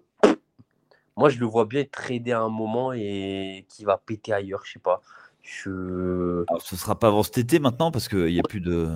moi, 1.15 1.29
je 1.29 1.39
le 1.39 1.45
vois 1.45 1.65
bien 1.65 1.81
être 1.81 1.91
tradé 1.91 2.31
à 2.31 2.41
un 2.41 2.49
moment 2.49 2.93
et 2.93 3.65
qui 3.69 3.85
va 3.85 3.97
péter 3.97 4.33
ailleurs. 4.33 4.61
Je 4.65 4.73
sais 4.73 4.79
pas. 4.79 5.01
Je. 5.41 6.43
Alors, 6.49 6.61
ce 6.61 6.75
sera 6.75 6.99
pas 6.99 7.07
avant 7.07 7.23
cet 7.23 7.37
été 7.37 7.59
maintenant 7.59 7.91
parce 7.91 8.07
qu'il 8.07 8.25
n'y 8.25 8.39
a 8.39 8.43
plus 8.43 8.61
de. 8.61 8.89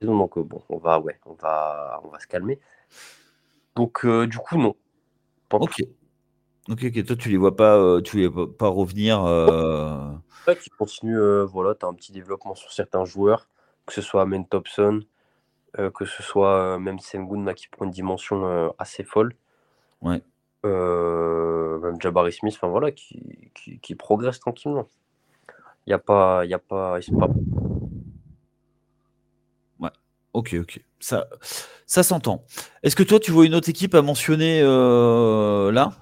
Donc 0.00 0.36
euh, 0.36 0.42
bon, 0.42 0.62
on 0.68 0.78
va, 0.78 0.98
ouais, 1.00 1.18
on 1.26 1.34
va, 1.34 2.00
on 2.04 2.08
va 2.08 2.18
se 2.18 2.26
calmer. 2.26 2.58
Donc 3.76 4.04
euh, 4.04 4.26
du 4.26 4.38
coup 4.38 4.58
non. 4.58 4.74
ok. 5.52 5.82
Ok, 6.68 6.84
ok. 6.84 7.04
Toi, 7.04 7.16
tu 7.16 7.28
les 7.28 7.36
vois 7.36 7.56
pas, 7.56 8.00
tu 8.02 8.18
les 8.18 8.28
vois 8.28 8.56
pas 8.56 8.68
revenir 8.68 9.24
qui 10.60 10.70
continue, 10.70 11.18
euh, 11.18 11.44
voilà, 11.44 11.74
tu 11.74 11.86
as 11.86 11.88
un 11.88 11.94
petit 11.94 12.12
développement 12.12 12.54
sur 12.54 12.72
certains 12.72 13.04
joueurs, 13.04 13.48
que 13.86 13.92
ce 13.92 14.02
soit 14.02 14.22
Amen 14.22 14.46
Thompson, 14.46 15.00
euh, 15.78 15.90
que 15.90 16.04
ce 16.04 16.22
soit 16.22 16.74
euh, 16.74 16.78
même 16.78 16.98
Sengun 16.98 17.52
qui 17.54 17.68
prend 17.68 17.84
une 17.84 17.90
dimension 17.90 18.74
assez 18.78 19.04
folle. 19.04 19.34
Ouais. 20.00 20.22
même 20.64 22.00
Jabari 22.00 22.32
Smith, 22.32 22.54
enfin 22.56 22.68
voilà, 22.68 22.90
qui, 22.90 23.50
qui, 23.80 23.94
progresse 23.94 24.40
tranquillement. 24.40 24.88
Il 25.86 25.90
n'y 25.90 25.94
a 25.94 25.98
pas. 25.98 26.44
Y 26.44 26.54
a 26.54 26.58
pas, 26.58 26.98
pas... 27.18 27.28
Ouais, 29.80 29.90
ok, 30.32 30.56
ok. 30.60 30.80
Ça, 31.00 31.28
ça 31.86 32.02
s'entend. 32.02 32.44
Est-ce 32.82 32.96
que 32.96 33.02
toi, 33.02 33.18
tu 33.18 33.32
vois 33.32 33.46
une 33.46 33.54
autre 33.54 33.68
équipe 33.68 33.94
à 33.94 34.02
mentionner 34.02 34.62
là? 34.62 35.92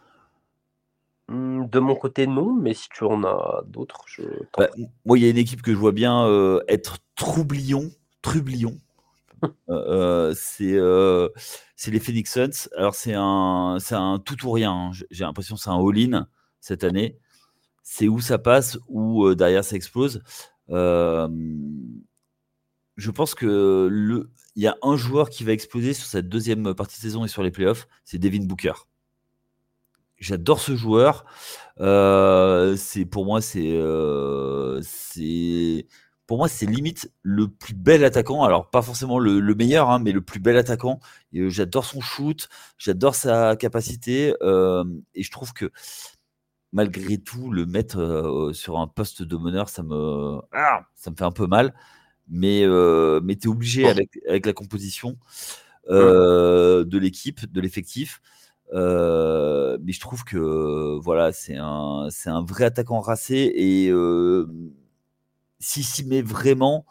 De 1.68 1.78
mon 1.78 1.94
côté, 1.94 2.26
non, 2.26 2.52
mais 2.54 2.74
si 2.74 2.88
tu 2.88 3.04
en 3.04 3.24
as 3.24 3.62
d'autres, 3.66 4.04
je. 4.06 4.22
Bah, 4.56 4.68
moi, 5.04 5.18
il 5.18 5.24
y 5.24 5.26
a 5.26 5.30
une 5.30 5.38
équipe 5.38 5.62
que 5.62 5.72
je 5.72 5.76
vois 5.76 5.92
bien 5.92 6.26
euh, 6.26 6.60
être 6.68 6.98
troublion, 7.16 7.90
trublion. 8.22 8.76
Euh, 9.70 10.34
euh, 10.60 11.30
c'est 11.74 11.90
les 11.90 11.98
Phoenix 11.98 12.30
Suns. 12.30 12.68
Alors, 12.76 12.94
c'est 12.94 13.14
un, 13.14 13.78
un 13.90 14.18
tout 14.18 14.46
ou 14.46 14.50
rien. 14.50 14.70
Hein. 14.70 14.90
J'ai 15.10 15.24
l'impression 15.24 15.54
que 15.54 15.62
c'est 15.62 15.70
un 15.70 15.80
all-in 15.80 16.28
cette 16.60 16.84
année. 16.84 17.16
C'est 17.82 18.06
où 18.06 18.20
ça 18.20 18.36
passe, 18.36 18.78
ou 18.88 19.34
derrière 19.34 19.64
ça 19.64 19.76
explose. 19.76 20.22
je 20.68 21.30
pense 23.14 23.34
que 23.34 23.88
le, 23.90 24.30
il 24.56 24.62
y 24.62 24.66
a 24.66 24.76
un 24.82 24.96
joueur 24.96 25.30
qui 25.30 25.42
va 25.44 25.52
exploser 25.52 25.94
sur 25.94 26.04
cette 26.04 26.28
deuxième 26.28 26.74
partie 26.74 26.96
de 26.96 27.00
saison 27.00 27.24
et 27.24 27.28
sur 27.28 27.42
les 27.42 27.50
playoffs, 27.50 27.88
c'est 28.04 28.18
Devin 28.18 28.44
Booker. 28.44 28.74
J'adore 30.20 30.60
ce 30.60 30.76
joueur. 30.76 31.24
Euh, 31.80 32.76
c'est 32.76 33.06
pour 33.06 33.24
moi, 33.24 33.40
c'est 33.40 33.72
euh, 33.72 34.80
c'est 34.82 35.86
pour 36.26 36.36
moi, 36.36 36.48
c'est 36.48 36.66
limite 36.66 37.10
le 37.22 37.48
plus 37.48 37.74
bel 37.74 38.04
attaquant. 38.04 38.44
Alors 38.44 38.70
pas 38.70 38.82
forcément 38.82 39.18
le, 39.18 39.40
meilleur, 39.54 39.90
hein, 39.90 39.98
mais 39.98 40.12
le 40.12 40.20
plus 40.20 40.38
bel 40.40 40.58
attaquant. 40.58 41.00
Euh, 41.34 41.48
j'adore 41.48 41.86
son 41.86 42.02
shoot, 42.02 42.48
j'adore 42.76 43.14
sa 43.14 43.56
capacité, 43.56 44.34
et 45.14 45.22
je 45.22 45.30
trouve 45.30 45.52
que 45.54 45.72
malgré 46.72 47.18
tout, 47.18 47.50
le 47.50 47.66
mettre 47.66 48.50
sur 48.54 48.78
un 48.78 48.86
poste 48.86 49.22
de 49.22 49.36
meneur, 49.36 49.70
ça 49.70 49.82
me 49.82 50.40
ah, 50.52 50.82
ça 50.94 51.10
me 51.10 51.16
fait 51.16 51.24
un 51.24 51.32
peu 51.32 51.46
mal. 51.46 51.74
Mais 52.28 52.64
mais 53.22 53.36
t'es 53.36 53.48
obligé 53.48 53.88
avec 53.88 54.18
avec 54.28 54.44
la 54.46 54.52
composition 54.52 55.16
de 55.88 56.98
l'équipe, 56.98 57.50
de 57.50 57.60
l'effectif. 57.60 58.20
Euh, 58.72 59.78
mais 59.82 59.92
je 59.92 60.00
trouve 60.00 60.24
que 60.24 60.98
voilà, 61.00 61.32
c'est 61.32 61.56
un, 61.56 62.08
un 62.26 62.44
vrai 62.44 62.64
attaquant 62.64 63.00
racé 63.00 63.52
et 63.54 63.90
euh, 63.90 64.46
s'il 65.58 65.84
s'y 65.84 66.04
met 66.04 66.22
vraiment, 66.22 66.86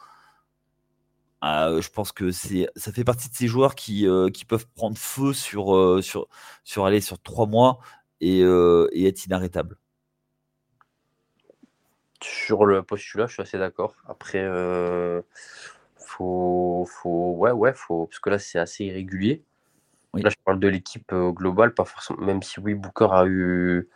ah, 1.42 1.72
je 1.80 1.90
pense 1.90 2.12
que 2.12 2.32
ça 2.32 2.92
fait 2.92 3.06
partie 3.06 3.30
de 3.30 3.36
ces 3.36 3.48
joueurs 3.48 3.76
qui, 3.76 4.08
euh, 4.08 4.30
qui 4.30 4.44
peuvent 4.44 4.68
prendre 4.76 4.98
feu 4.98 5.34
sur, 5.34 6.04
sur, 6.04 6.28
sur, 6.66 6.86
aller 6.86 7.02
sur 7.02 7.20
trois 7.22 7.46
mois 7.46 7.80
et, 8.20 8.40
et 8.40 9.08
être 9.08 9.26
inarrêtable. 9.26 9.78
Sur 12.22 12.66
le 12.66 12.84
postulat, 12.84 13.28
je 13.28 13.34
suis 13.34 13.42
assez 13.42 13.58
d'accord. 13.58 13.96
Après, 14.06 14.46
faut, 15.96 16.86
faut, 16.90 17.36
ouais, 17.38 17.52
ouais, 17.52 17.74
faut, 17.74 18.08
parce 18.08 18.20
que 18.20 18.30
là, 18.30 18.40
c'est 18.40 18.60
assez 18.60 18.84
irrégulier. 18.86 19.46
Là, 20.16 20.30
je 20.30 20.36
parle 20.44 20.60
de 20.60 20.68
l'équipe 20.68 21.12
euh, 21.14 21.32
globale, 21.32 21.74
pas 21.74 21.86
forcément. 21.86 22.20
Même 22.22 22.42
si 22.42 22.60
oui, 22.60 22.74
Booker 22.74 23.10
a 23.12 23.26
eu 23.28 23.90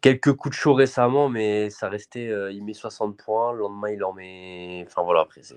quelques 0.00 0.34
coups 0.34 0.54
de 0.54 0.60
chaud 0.60 0.74
récemment, 0.74 1.28
mais 1.28 1.70
ça 1.70 1.88
restait. 1.88 2.28
Euh, 2.28 2.52
il 2.52 2.62
met 2.64 2.74
60 2.74 3.16
points, 3.16 3.52
le 3.52 3.60
lendemain 3.60 3.90
il 3.90 4.04
en 4.04 4.12
met. 4.12 4.84
Enfin 4.86 5.02
voilà, 5.02 5.20
après 5.22 5.42
c'est. 5.42 5.56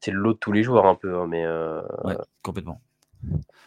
C'est 0.00 0.12
le 0.12 0.20
lot 0.20 0.34
de 0.34 0.38
tous 0.38 0.52
les 0.52 0.62
joueurs 0.62 0.86
un 0.86 0.94
peu, 0.94 1.18
hein, 1.18 1.26
mais. 1.26 1.44
Euh, 1.44 1.82
ouais, 2.04 2.16
complètement. 2.42 2.80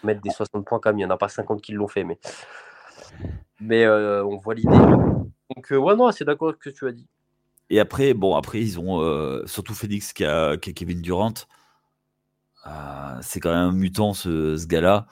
Mettre 0.03 0.21
des 0.21 0.29
60 0.29 0.65
points 0.65 0.79
quand 0.79 0.91
même, 0.91 0.99
il 0.99 1.01
n'y 1.01 1.05
en 1.05 1.09
a 1.09 1.17
pas 1.17 1.27
50 1.27 1.61
qui 1.61 1.73
l'ont 1.73 1.87
fait, 1.87 2.03
mais. 2.03 2.19
Mais 3.59 3.87
on 3.87 4.37
voit 4.37 4.53
l'idée. 4.53 4.77
Donc 4.77 5.67
ouais, 5.71 5.95
non, 5.95 6.11
c'est 6.11 6.23
d'accord 6.25 6.49
avec 6.49 6.63
ce 6.63 6.69
que 6.69 6.75
tu 6.75 6.87
as 6.87 6.91
dit. 6.91 7.07
Et 7.69 7.79
après, 7.79 8.13
bon, 8.13 8.35
après, 8.35 8.61
ils 8.61 8.79
ont 8.79 9.45
surtout 9.45 9.73
Phoenix 9.73 10.13
qui 10.13 10.23
a, 10.23 10.57
qui 10.57 10.69
a 10.69 10.73
Kevin 10.73 11.01
Durant. 11.01 11.33
Ah, 12.63 13.19
c'est 13.21 13.39
quand 13.39 13.49
même 13.49 13.69
un 13.69 13.71
mutant 13.71 14.13
ce, 14.13 14.57
ce 14.57 14.67
gars-là. 14.67 15.07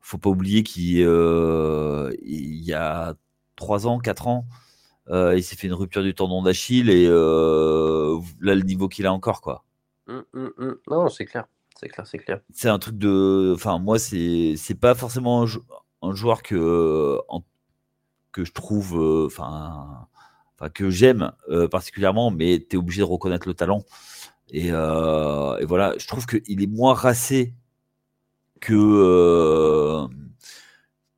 Faut 0.00 0.18
pas 0.18 0.30
oublier 0.30 0.62
qu'il 0.62 1.02
euh, 1.02 2.12
y 2.22 2.72
a 2.72 3.14
3 3.56 3.86
ans, 3.86 3.98
4 3.98 4.26
ans, 4.26 4.46
euh, 5.08 5.36
il 5.36 5.42
s'est 5.44 5.56
fait 5.56 5.66
une 5.66 5.74
rupture 5.74 6.02
du 6.02 6.14
tendon 6.14 6.42
d'Achille 6.42 6.90
et 6.90 7.06
euh, 7.08 8.18
là 8.40 8.54
le 8.54 8.62
niveau 8.62 8.88
qu'il 8.88 9.06
a 9.06 9.12
encore 9.12 9.40
quoi. 9.40 9.64
Mmh, 10.08 10.18
mmh, 10.32 10.48
mmh. 10.58 10.74
Non, 10.90 11.08
c'est 11.08 11.26
clair, 11.26 11.46
c'est 11.78 11.88
clair, 11.88 12.06
c'est 12.06 12.18
clair. 12.18 12.40
C'est 12.52 12.68
un 12.68 12.78
truc 12.78 12.98
de, 12.98 13.52
enfin 13.54 13.78
moi 13.78 13.98
c'est 13.98 14.54
c'est 14.56 14.74
pas 14.74 14.94
forcément 14.94 15.44
un, 16.02 16.14
joueur 16.14 16.42
que 16.42 17.18
que 18.32 18.44
je 18.44 18.52
trouve, 18.52 19.26
enfin 19.26 20.08
que 20.74 20.90
j'aime 20.90 21.32
particulièrement, 21.70 22.30
mais 22.30 22.66
tu 22.68 22.74
es 22.74 22.78
obligé 22.78 23.00
de 23.00 23.06
reconnaître 23.06 23.46
le 23.46 23.54
talent. 23.54 23.84
Euh, 24.54 25.58
et, 25.58 25.64
voilà, 25.64 25.94
je 25.98 26.06
trouve 26.06 26.26
qu'il 26.26 26.62
est 26.62 26.66
moins 26.66 26.94
racé 26.94 27.54
que, 28.60 28.74
euh, 28.74 30.08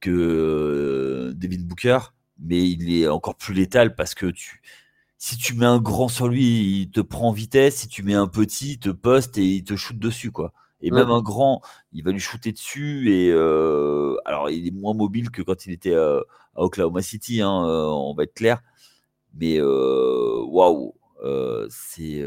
que 0.00 0.10
euh, 0.10 1.32
David 1.34 1.66
Booker, 1.66 1.98
mais 2.38 2.68
il 2.68 2.94
est 2.94 3.08
encore 3.08 3.36
plus 3.36 3.54
létal 3.54 3.94
parce 3.94 4.14
que 4.14 4.26
tu, 4.26 4.62
si 5.18 5.36
tu 5.36 5.54
mets 5.54 5.66
un 5.66 5.80
grand 5.80 6.08
sur 6.08 6.28
lui, 6.28 6.82
il 6.82 6.90
te 6.90 7.00
prend 7.00 7.28
en 7.28 7.32
vitesse. 7.32 7.76
Si 7.76 7.88
tu 7.88 8.02
mets 8.02 8.14
un 8.14 8.28
petit, 8.28 8.72
il 8.72 8.78
te 8.78 8.90
poste 8.90 9.38
et 9.38 9.44
il 9.44 9.64
te 9.64 9.76
shoot 9.76 9.98
dessus, 9.98 10.30
quoi. 10.30 10.52
Et 10.84 10.90
même 10.90 11.10
un 11.10 11.22
grand, 11.22 11.62
il 11.92 12.02
va 12.02 12.10
lui 12.10 12.18
shooter 12.18 12.50
dessus. 12.50 13.12
Et 13.12 13.30
alors, 13.30 14.50
il 14.50 14.66
est 14.66 14.72
moins 14.72 14.94
mobile 14.94 15.30
que 15.30 15.40
quand 15.40 15.64
il 15.64 15.72
était 15.72 15.94
à 15.94 16.22
Oklahoma 16.56 17.02
City, 17.02 17.40
hein, 17.40 17.48
on 17.50 18.14
va 18.14 18.24
être 18.24 18.34
clair. 18.34 18.62
Mais 19.34 19.60
waouh, 19.60 20.94
c'est 21.70 22.24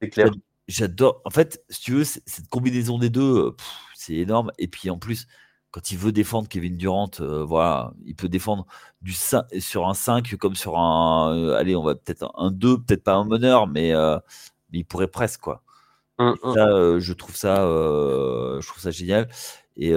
c'est 0.00 0.08
clair. 0.08 0.30
J'adore. 0.68 1.22
En 1.24 1.30
fait, 1.30 1.62
si 1.70 1.80
tu 1.80 1.92
veux, 1.92 2.04
cette 2.04 2.48
combinaison 2.48 2.98
des 2.98 3.10
deux, 3.10 3.46
euh, 3.46 3.56
c'est 3.94 4.14
énorme. 4.14 4.50
Et 4.58 4.66
puis 4.66 4.90
en 4.90 4.98
plus, 4.98 5.28
quand 5.70 5.92
il 5.92 5.98
veut 5.98 6.12
défendre 6.12 6.48
Kevin 6.48 6.76
Durant, 6.76 7.10
euh, 7.20 7.44
voilà, 7.44 7.92
il 8.04 8.16
peut 8.16 8.28
défendre 8.28 8.66
du 9.00 9.12
5, 9.12 9.44
sur 9.60 9.86
un 9.88 9.94
5 9.94 10.36
comme 10.36 10.56
sur 10.56 10.78
un. 10.78 11.36
Euh, 11.36 11.54
allez, 11.56 11.76
on 11.76 11.84
va 11.84 11.94
peut-être 11.94 12.32
un 12.36 12.50
2, 12.50 12.78
peut-être 12.78 13.04
pas 13.04 13.14
un 13.14 13.24
meneur, 13.24 13.68
mais, 13.68 13.92
il 14.72 14.84
pourrait 14.84 15.08
presque, 15.08 15.40
quoi. 15.40 15.62
Hum, 16.18 16.34
hum. 16.42 16.54
ça, 16.54 16.98
je 16.98 17.12
trouve 17.12 17.36
ça, 17.36 17.56
je 17.56 18.66
trouve 18.66 18.82
ça 18.82 18.90
génial. 18.90 19.28
Et 19.76 19.94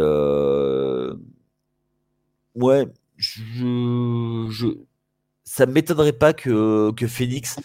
ouais, 2.55 2.85
je, 3.17 4.47
je, 4.51 4.67
ça 5.43 5.65
m'étonnerait 5.65 6.13
pas 6.13 6.33
que, 6.33 6.91
que 6.91 7.07
Phoenix, 7.07 7.59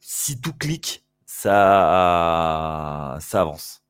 si 0.00 0.40
tout 0.40 0.52
clique, 0.52 1.01
ça, 1.32 3.16
ça 3.20 3.40
avance. 3.40 3.82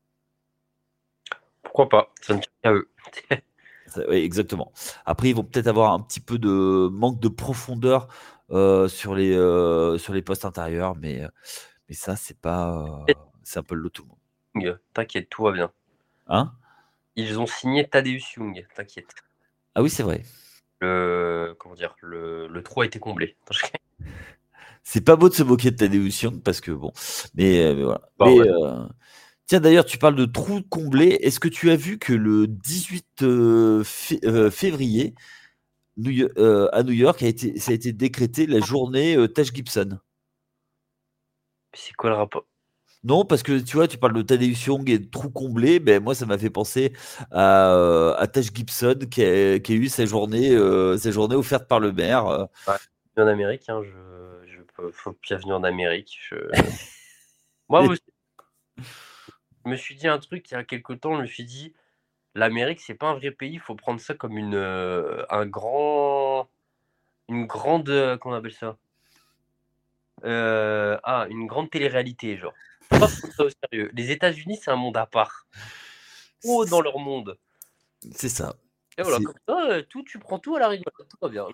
Pourquoi 1.61 1.89
pas 1.89 2.09
Ça 2.21 2.33
ne 2.33 2.39
tient 2.39 2.51
qu'à 2.63 2.71
eux. 2.73 2.89
oui, 4.09 4.15
exactement. 4.15 4.71
Après, 5.05 5.29
ils 5.29 5.35
vont 5.35 5.43
peut-être 5.43 5.67
avoir 5.67 5.93
un 5.93 5.99
petit 5.99 6.21
peu 6.21 6.39
de 6.39 6.87
manque 6.91 7.19
de 7.19 7.27
profondeur 7.27 8.07
euh, 8.49 8.87
sur, 8.87 9.13
les, 9.13 9.35
euh, 9.35 9.97
sur 9.97 10.13
les 10.13 10.21
postes 10.21 10.45
intérieurs, 10.45 10.95
mais, 10.95 11.21
mais 11.89 11.95
ça, 11.95 12.15
c'est 12.15 12.39
pas. 12.39 13.05
c'est 13.43 13.59
un 13.59 13.63
peu 13.63 13.75
le 13.75 13.89
tout 13.89 14.03
le 14.03 14.09
monde. 14.63 14.79
T'inquiète, 14.93 15.29
tout 15.29 15.43
va 15.43 15.51
bien. 15.51 15.71
Hein? 16.27 16.53
Ils 17.15 17.39
ont 17.39 17.45
signé 17.45 17.87
Tadeusz 17.87 18.35
Young, 18.37 18.65
t'inquiète. 18.73 19.13
Ah 19.75 19.83
oui, 19.83 19.89
c'est 19.89 20.03
vrai. 20.03 20.23
Le, 20.79 21.55
comment 21.59 21.75
dire, 21.75 21.95
le, 22.01 22.47
le 22.47 22.63
trou 22.63 22.81
a 22.81 22.85
été 22.85 22.99
comblé. 22.99 23.35
C'est 24.83 25.01
pas 25.01 25.15
beau 25.15 25.29
de 25.29 25.33
se 25.33 25.43
moquer 25.43 25.71
de 25.71 25.77
ta 25.77 25.87
dévotion 25.87 26.39
parce 26.39 26.59
que 26.59 26.71
bon, 26.71 26.91
mais, 27.35 27.63
euh, 27.63 27.73
voilà. 27.85 28.01
Bah 28.19 28.27
euh, 28.27 28.85
tiens, 29.47 29.61
d'ailleurs, 29.61 29.85
tu 29.85 29.97
parles 29.97 30.15
de 30.15 30.25
trous 30.25 30.61
comblés. 30.61 31.17
Est-ce 31.21 31.39
que 31.39 31.47
tu 31.47 31.71
as 31.71 31.77
vu 31.77 31.97
que 31.97 32.13
le 32.13 32.47
18 32.47 33.23
euh, 33.23 33.83
février, 34.51 35.15
à 35.97 36.83
New 36.83 36.93
York, 36.93 37.23
a 37.23 37.27
été, 37.27 37.57
ça 37.59 37.71
a 37.71 37.75
été 37.75 37.93
décrété 37.93 38.45
la 38.45 38.59
journée 38.59 39.15
Tash 39.33 39.53
Gibson? 39.53 39.99
C'est 41.73 41.93
quoi 41.93 42.09
le 42.09 42.17
rapport? 42.17 42.45
Non, 43.05 43.25
parce 43.25 43.43
que 43.43 43.59
tu 43.59 43.77
vois, 43.77 43.87
tu 43.87 43.97
parles 43.97 44.13
de 44.13 44.21
Tadeusz 44.21 44.65
Young 44.67 44.89
et 44.89 44.99
de 44.99 45.09
trous 45.09 45.29
comblés. 45.29 45.79
Ben, 45.79 46.01
moi, 46.03 46.13
ça 46.13 46.25
m'a 46.25 46.37
fait 46.37 46.49
penser 46.49 46.93
à, 47.31 48.15
à 48.17 48.27
Tash 48.27 48.53
Gibson 48.53 48.99
qui 49.09 49.23
a, 49.23 49.59
qui 49.59 49.73
a 49.73 49.75
eu 49.75 49.87
sa 49.87 50.05
journée, 50.05 50.57
sa 50.97 51.11
journée 51.11 51.35
offerte 51.35 51.69
par 51.69 51.79
le 51.79 51.93
maire. 51.93 52.47
en 53.17 53.27
Amérique, 53.27 53.69
hein, 53.69 53.81
je 53.81 54.12
faut 54.91 55.17
bienvenue 55.21 55.53
en 55.53 55.63
Amérique. 55.63 56.19
Moi 57.69 57.81
aussi, 57.81 58.03
je 58.77 59.69
me 59.69 59.75
suis 59.75 59.95
dit 59.95 60.07
un 60.07 60.19
truc 60.19 60.49
il 60.51 60.53
y 60.53 60.57
a 60.57 60.63
quelques 60.63 60.99
temps, 60.99 61.15
je 61.15 61.21
me 61.21 61.27
suis 61.27 61.45
dit, 61.45 61.73
l'Amérique, 62.35 62.81
c'est 62.81 62.95
pas 62.95 63.07
un 63.07 63.15
vrai 63.15 63.31
pays, 63.31 63.53
il 63.53 63.59
faut 63.59 63.75
prendre 63.75 63.99
ça 63.99 64.13
comme 64.13 64.37
une, 64.37 64.55
euh, 64.55 65.25
un 65.29 65.45
grand, 65.45 66.49
une 67.29 67.45
grande, 67.45 67.89
euh, 67.89 68.17
comment 68.17 68.35
on 68.35 68.37
appelle 68.37 68.53
ça? 68.53 68.77
Euh, 70.25 70.97
Ah, 71.03 71.27
une 71.29 71.47
grande 71.47 71.69
télé-réalité, 71.69 72.37
genre. 72.37 72.53
Pas 72.89 73.07
ça 73.07 73.43
au 73.43 73.49
sérieux. 73.49 73.91
Les 73.93 74.11
États-Unis, 74.11 74.59
c'est 74.61 74.71
un 74.71 74.75
monde 74.75 74.97
à 74.97 75.05
part. 75.05 75.47
Oh, 76.43 76.65
dans 76.65 76.81
leur 76.81 76.99
monde. 76.99 77.37
C'est 78.11 78.29
ça. 78.29 78.55
Et 78.97 79.01
voilà, 79.01 79.17
comme 79.17 79.33
ça, 79.47 79.81
tout, 79.83 80.03
tu 80.03 80.19
prends 80.19 80.39
tout 80.39 80.55
à 80.55 80.59
la 80.59 80.67
rigolade, 80.67 81.07
tout 81.09 81.17
va 81.21 81.29
bien. 81.29 81.47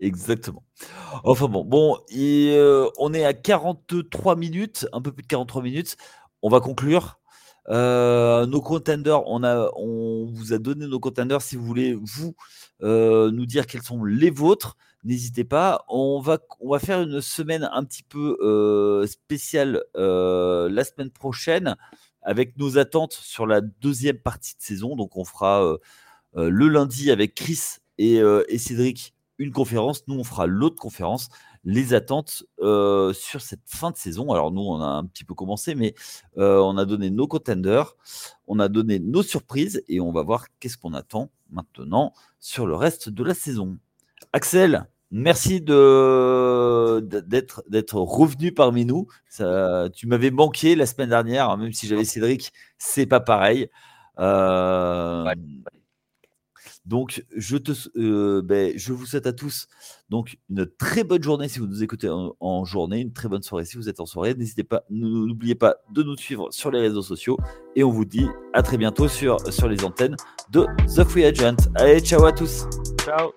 Exactement. 0.00 0.62
Enfin 1.24 1.48
bon, 1.48 1.64
bon, 1.64 1.98
euh, 2.14 2.90
on 2.98 3.14
est 3.14 3.24
à 3.24 3.32
43 3.32 4.36
minutes, 4.36 4.86
un 4.92 5.00
peu 5.00 5.10
plus 5.12 5.22
de 5.22 5.28
43 5.28 5.62
minutes. 5.62 5.96
On 6.42 6.50
va 6.50 6.60
conclure. 6.60 7.18
Euh, 7.68 8.46
nos 8.46 8.60
contenders, 8.60 9.26
on, 9.26 9.42
a, 9.42 9.70
on 9.74 10.26
vous 10.30 10.52
a 10.52 10.58
donné 10.58 10.86
nos 10.86 11.00
contenders. 11.00 11.40
Si 11.40 11.56
vous 11.56 11.64
voulez, 11.64 11.94
vous, 11.94 12.36
euh, 12.82 13.30
nous 13.30 13.46
dire 13.46 13.66
quels 13.66 13.82
sont 13.82 14.04
les 14.04 14.30
vôtres, 14.30 14.76
n'hésitez 15.02 15.44
pas. 15.44 15.84
On 15.88 16.20
va, 16.20 16.38
on 16.60 16.70
va 16.70 16.78
faire 16.78 17.00
une 17.00 17.22
semaine 17.22 17.68
un 17.72 17.82
petit 17.84 18.02
peu 18.02 19.04
spéciale 19.06 19.82
la 19.94 20.84
semaine 20.84 21.10
prochaine 21.10 21.76
avec 22.22 22.58
nos 22.58 22.76
attentes 22.78 23.14
sur 23.14 23.46
la 23.46 23.62
deuxième 23.62 24.18
partie 24.18 24.56
de 24.56 24.62
saison. 24.62 24.94
Donc, 24.94 25.16
on 25.16 25.24
fera 25.24 25.76
le 26.34 26.68
lundi 26.68 27.10
avec 27.10 27.34
Chris 27.34 27.78
et, 27.98 28.20
et 28.48 28.58
Cédric 28.58 29.15
une 29.38 29.52
conférence. 29.52 30.06
Nous, 30.08 30.18
on 30.18 30.24
fera 30.24 30.46
l'autre 30.46 30.80
conférence. 30.80 31.28
Les 31.64 31.94
attentes 31.94 32.44
euh, 32.60 33.12
sur 33.12 33.40
cette 33.40 33.62
fin 33.66 33.90
de 33.90 33.96
saison. 33.96 34.32
Alors, 34.32 34.52
nous, 34.52 34.62
on 34.62 34.80
a 34.80 34.86
un 34.86 35.04
petit 35.04 35.24
peu 35.24 35.34
commencé, 35.34 35.74
mais 35.74 35.94
euh, 36.38 36.60
on 36.60 36.78
a 36.78 36.84
donné 36.84 37.10
nos 37.10 37.26
contenders, 37.26 37.96
on 38.46 38.60
a 38.60 38.68
donné 38.68 39.00
nos 39.00 39.22
surprises 39.22 39.82
et 39.88 40.00
on 40.00 40.12
va 40.12 40.22
voir 40.22 40.46
qu'est-ce 40.60 40.78
qu'on 40.78 40.94
attend 40.94 41.30
maintenant 41.50 42.12
sur 42.38 42.66
le 42.66 42.76
reste 42.76 43.08
de 43.08 43.24
la 43.24 43.34
saison. 43.34 43.78
Axel, 44.32 44.86
merci 45.10 45.60
de, 45.60 47.00
d'être, 47.00 47.64
d'être 47.68 47.96
revenu 47.96 48.52
parmi 48.52 48.84
nous. 48.84 49.08
Ça, 49.28 49.88
tu 49.92 50.06
m'avais 50.06 50.30
manqué 50.30 50.76
la 50.76 50.86
semaine 50.86 51.10
dernière, 51.10 51.50
hein, 51.50 51.56
même 51.56 51.72
si 51.72 51.88
j'avais 51.88 52.04
Cédric, 52.04 52.52
c'est 52.78 53.06
pas 53.06 53.20
pareil. 53.20 53.68
Euh, 54.18 55.24
donc, 56.86 57.24
je, 57.34 57.56
te, 57.56 57.72
euh, 57.98 58.42
ben, 58.42 58.72
je 58.76 58.92
vous 58.92 59.06
souhaite 59.06 59.26
à 59.26 59.32
tous 59.32 59.66
donc 60.08 60.38
une 60.48 60.66
très 60.66 61.02
bonne 61.02 61.22
journée 61.22 61.48
si 61.48 61.58
vous 61.58 61.66
nous 61.66 61.82
écoutez 61.82 62.08
en, 62.08 62.64
journée, 62.64 63.00
une 63.00 63.12
très 63.12 63.28
bonne 63.28 63.42
soirée 63.42 63.64
si 63.64 63.76
vous 63.76 63.88
êtes 63.88 63.98
en 63.98 64.06
soirée. 64.06 64.34
N'hésitez 64.34 64.62
pas, 64.62 64.84
n'oubliez 64.88 65.56
pas 65.56 65.76
de 65.90 66.04
nous 66.04 66.16
suivre 66.16 66.48
sur 66.52 66.70
les 66.70 66.80
réseaux 66.80 67.02
sociaux 67.02 67.36
et 67.74 67.82
on 67.82 67.90
vous 67.90 68.04
dit 68.04 68.26
à 68.52 68.62
très 68.62 68.76
bientôt 68.76 69.08
sur, 69.08 69.40
sur 69.52 69.68
les 69.68 69.84
antennes 69.84 70.16
de 70.50 70.64
The 70.94 71.02
Free 71.02 71.24
Agent. 71.24 71.56
Allez, 71.74 72.00
ciao 72.00 72.24
à 72.24 72.32
tous. 72.32 72.66
Ciao. 73.04 73.32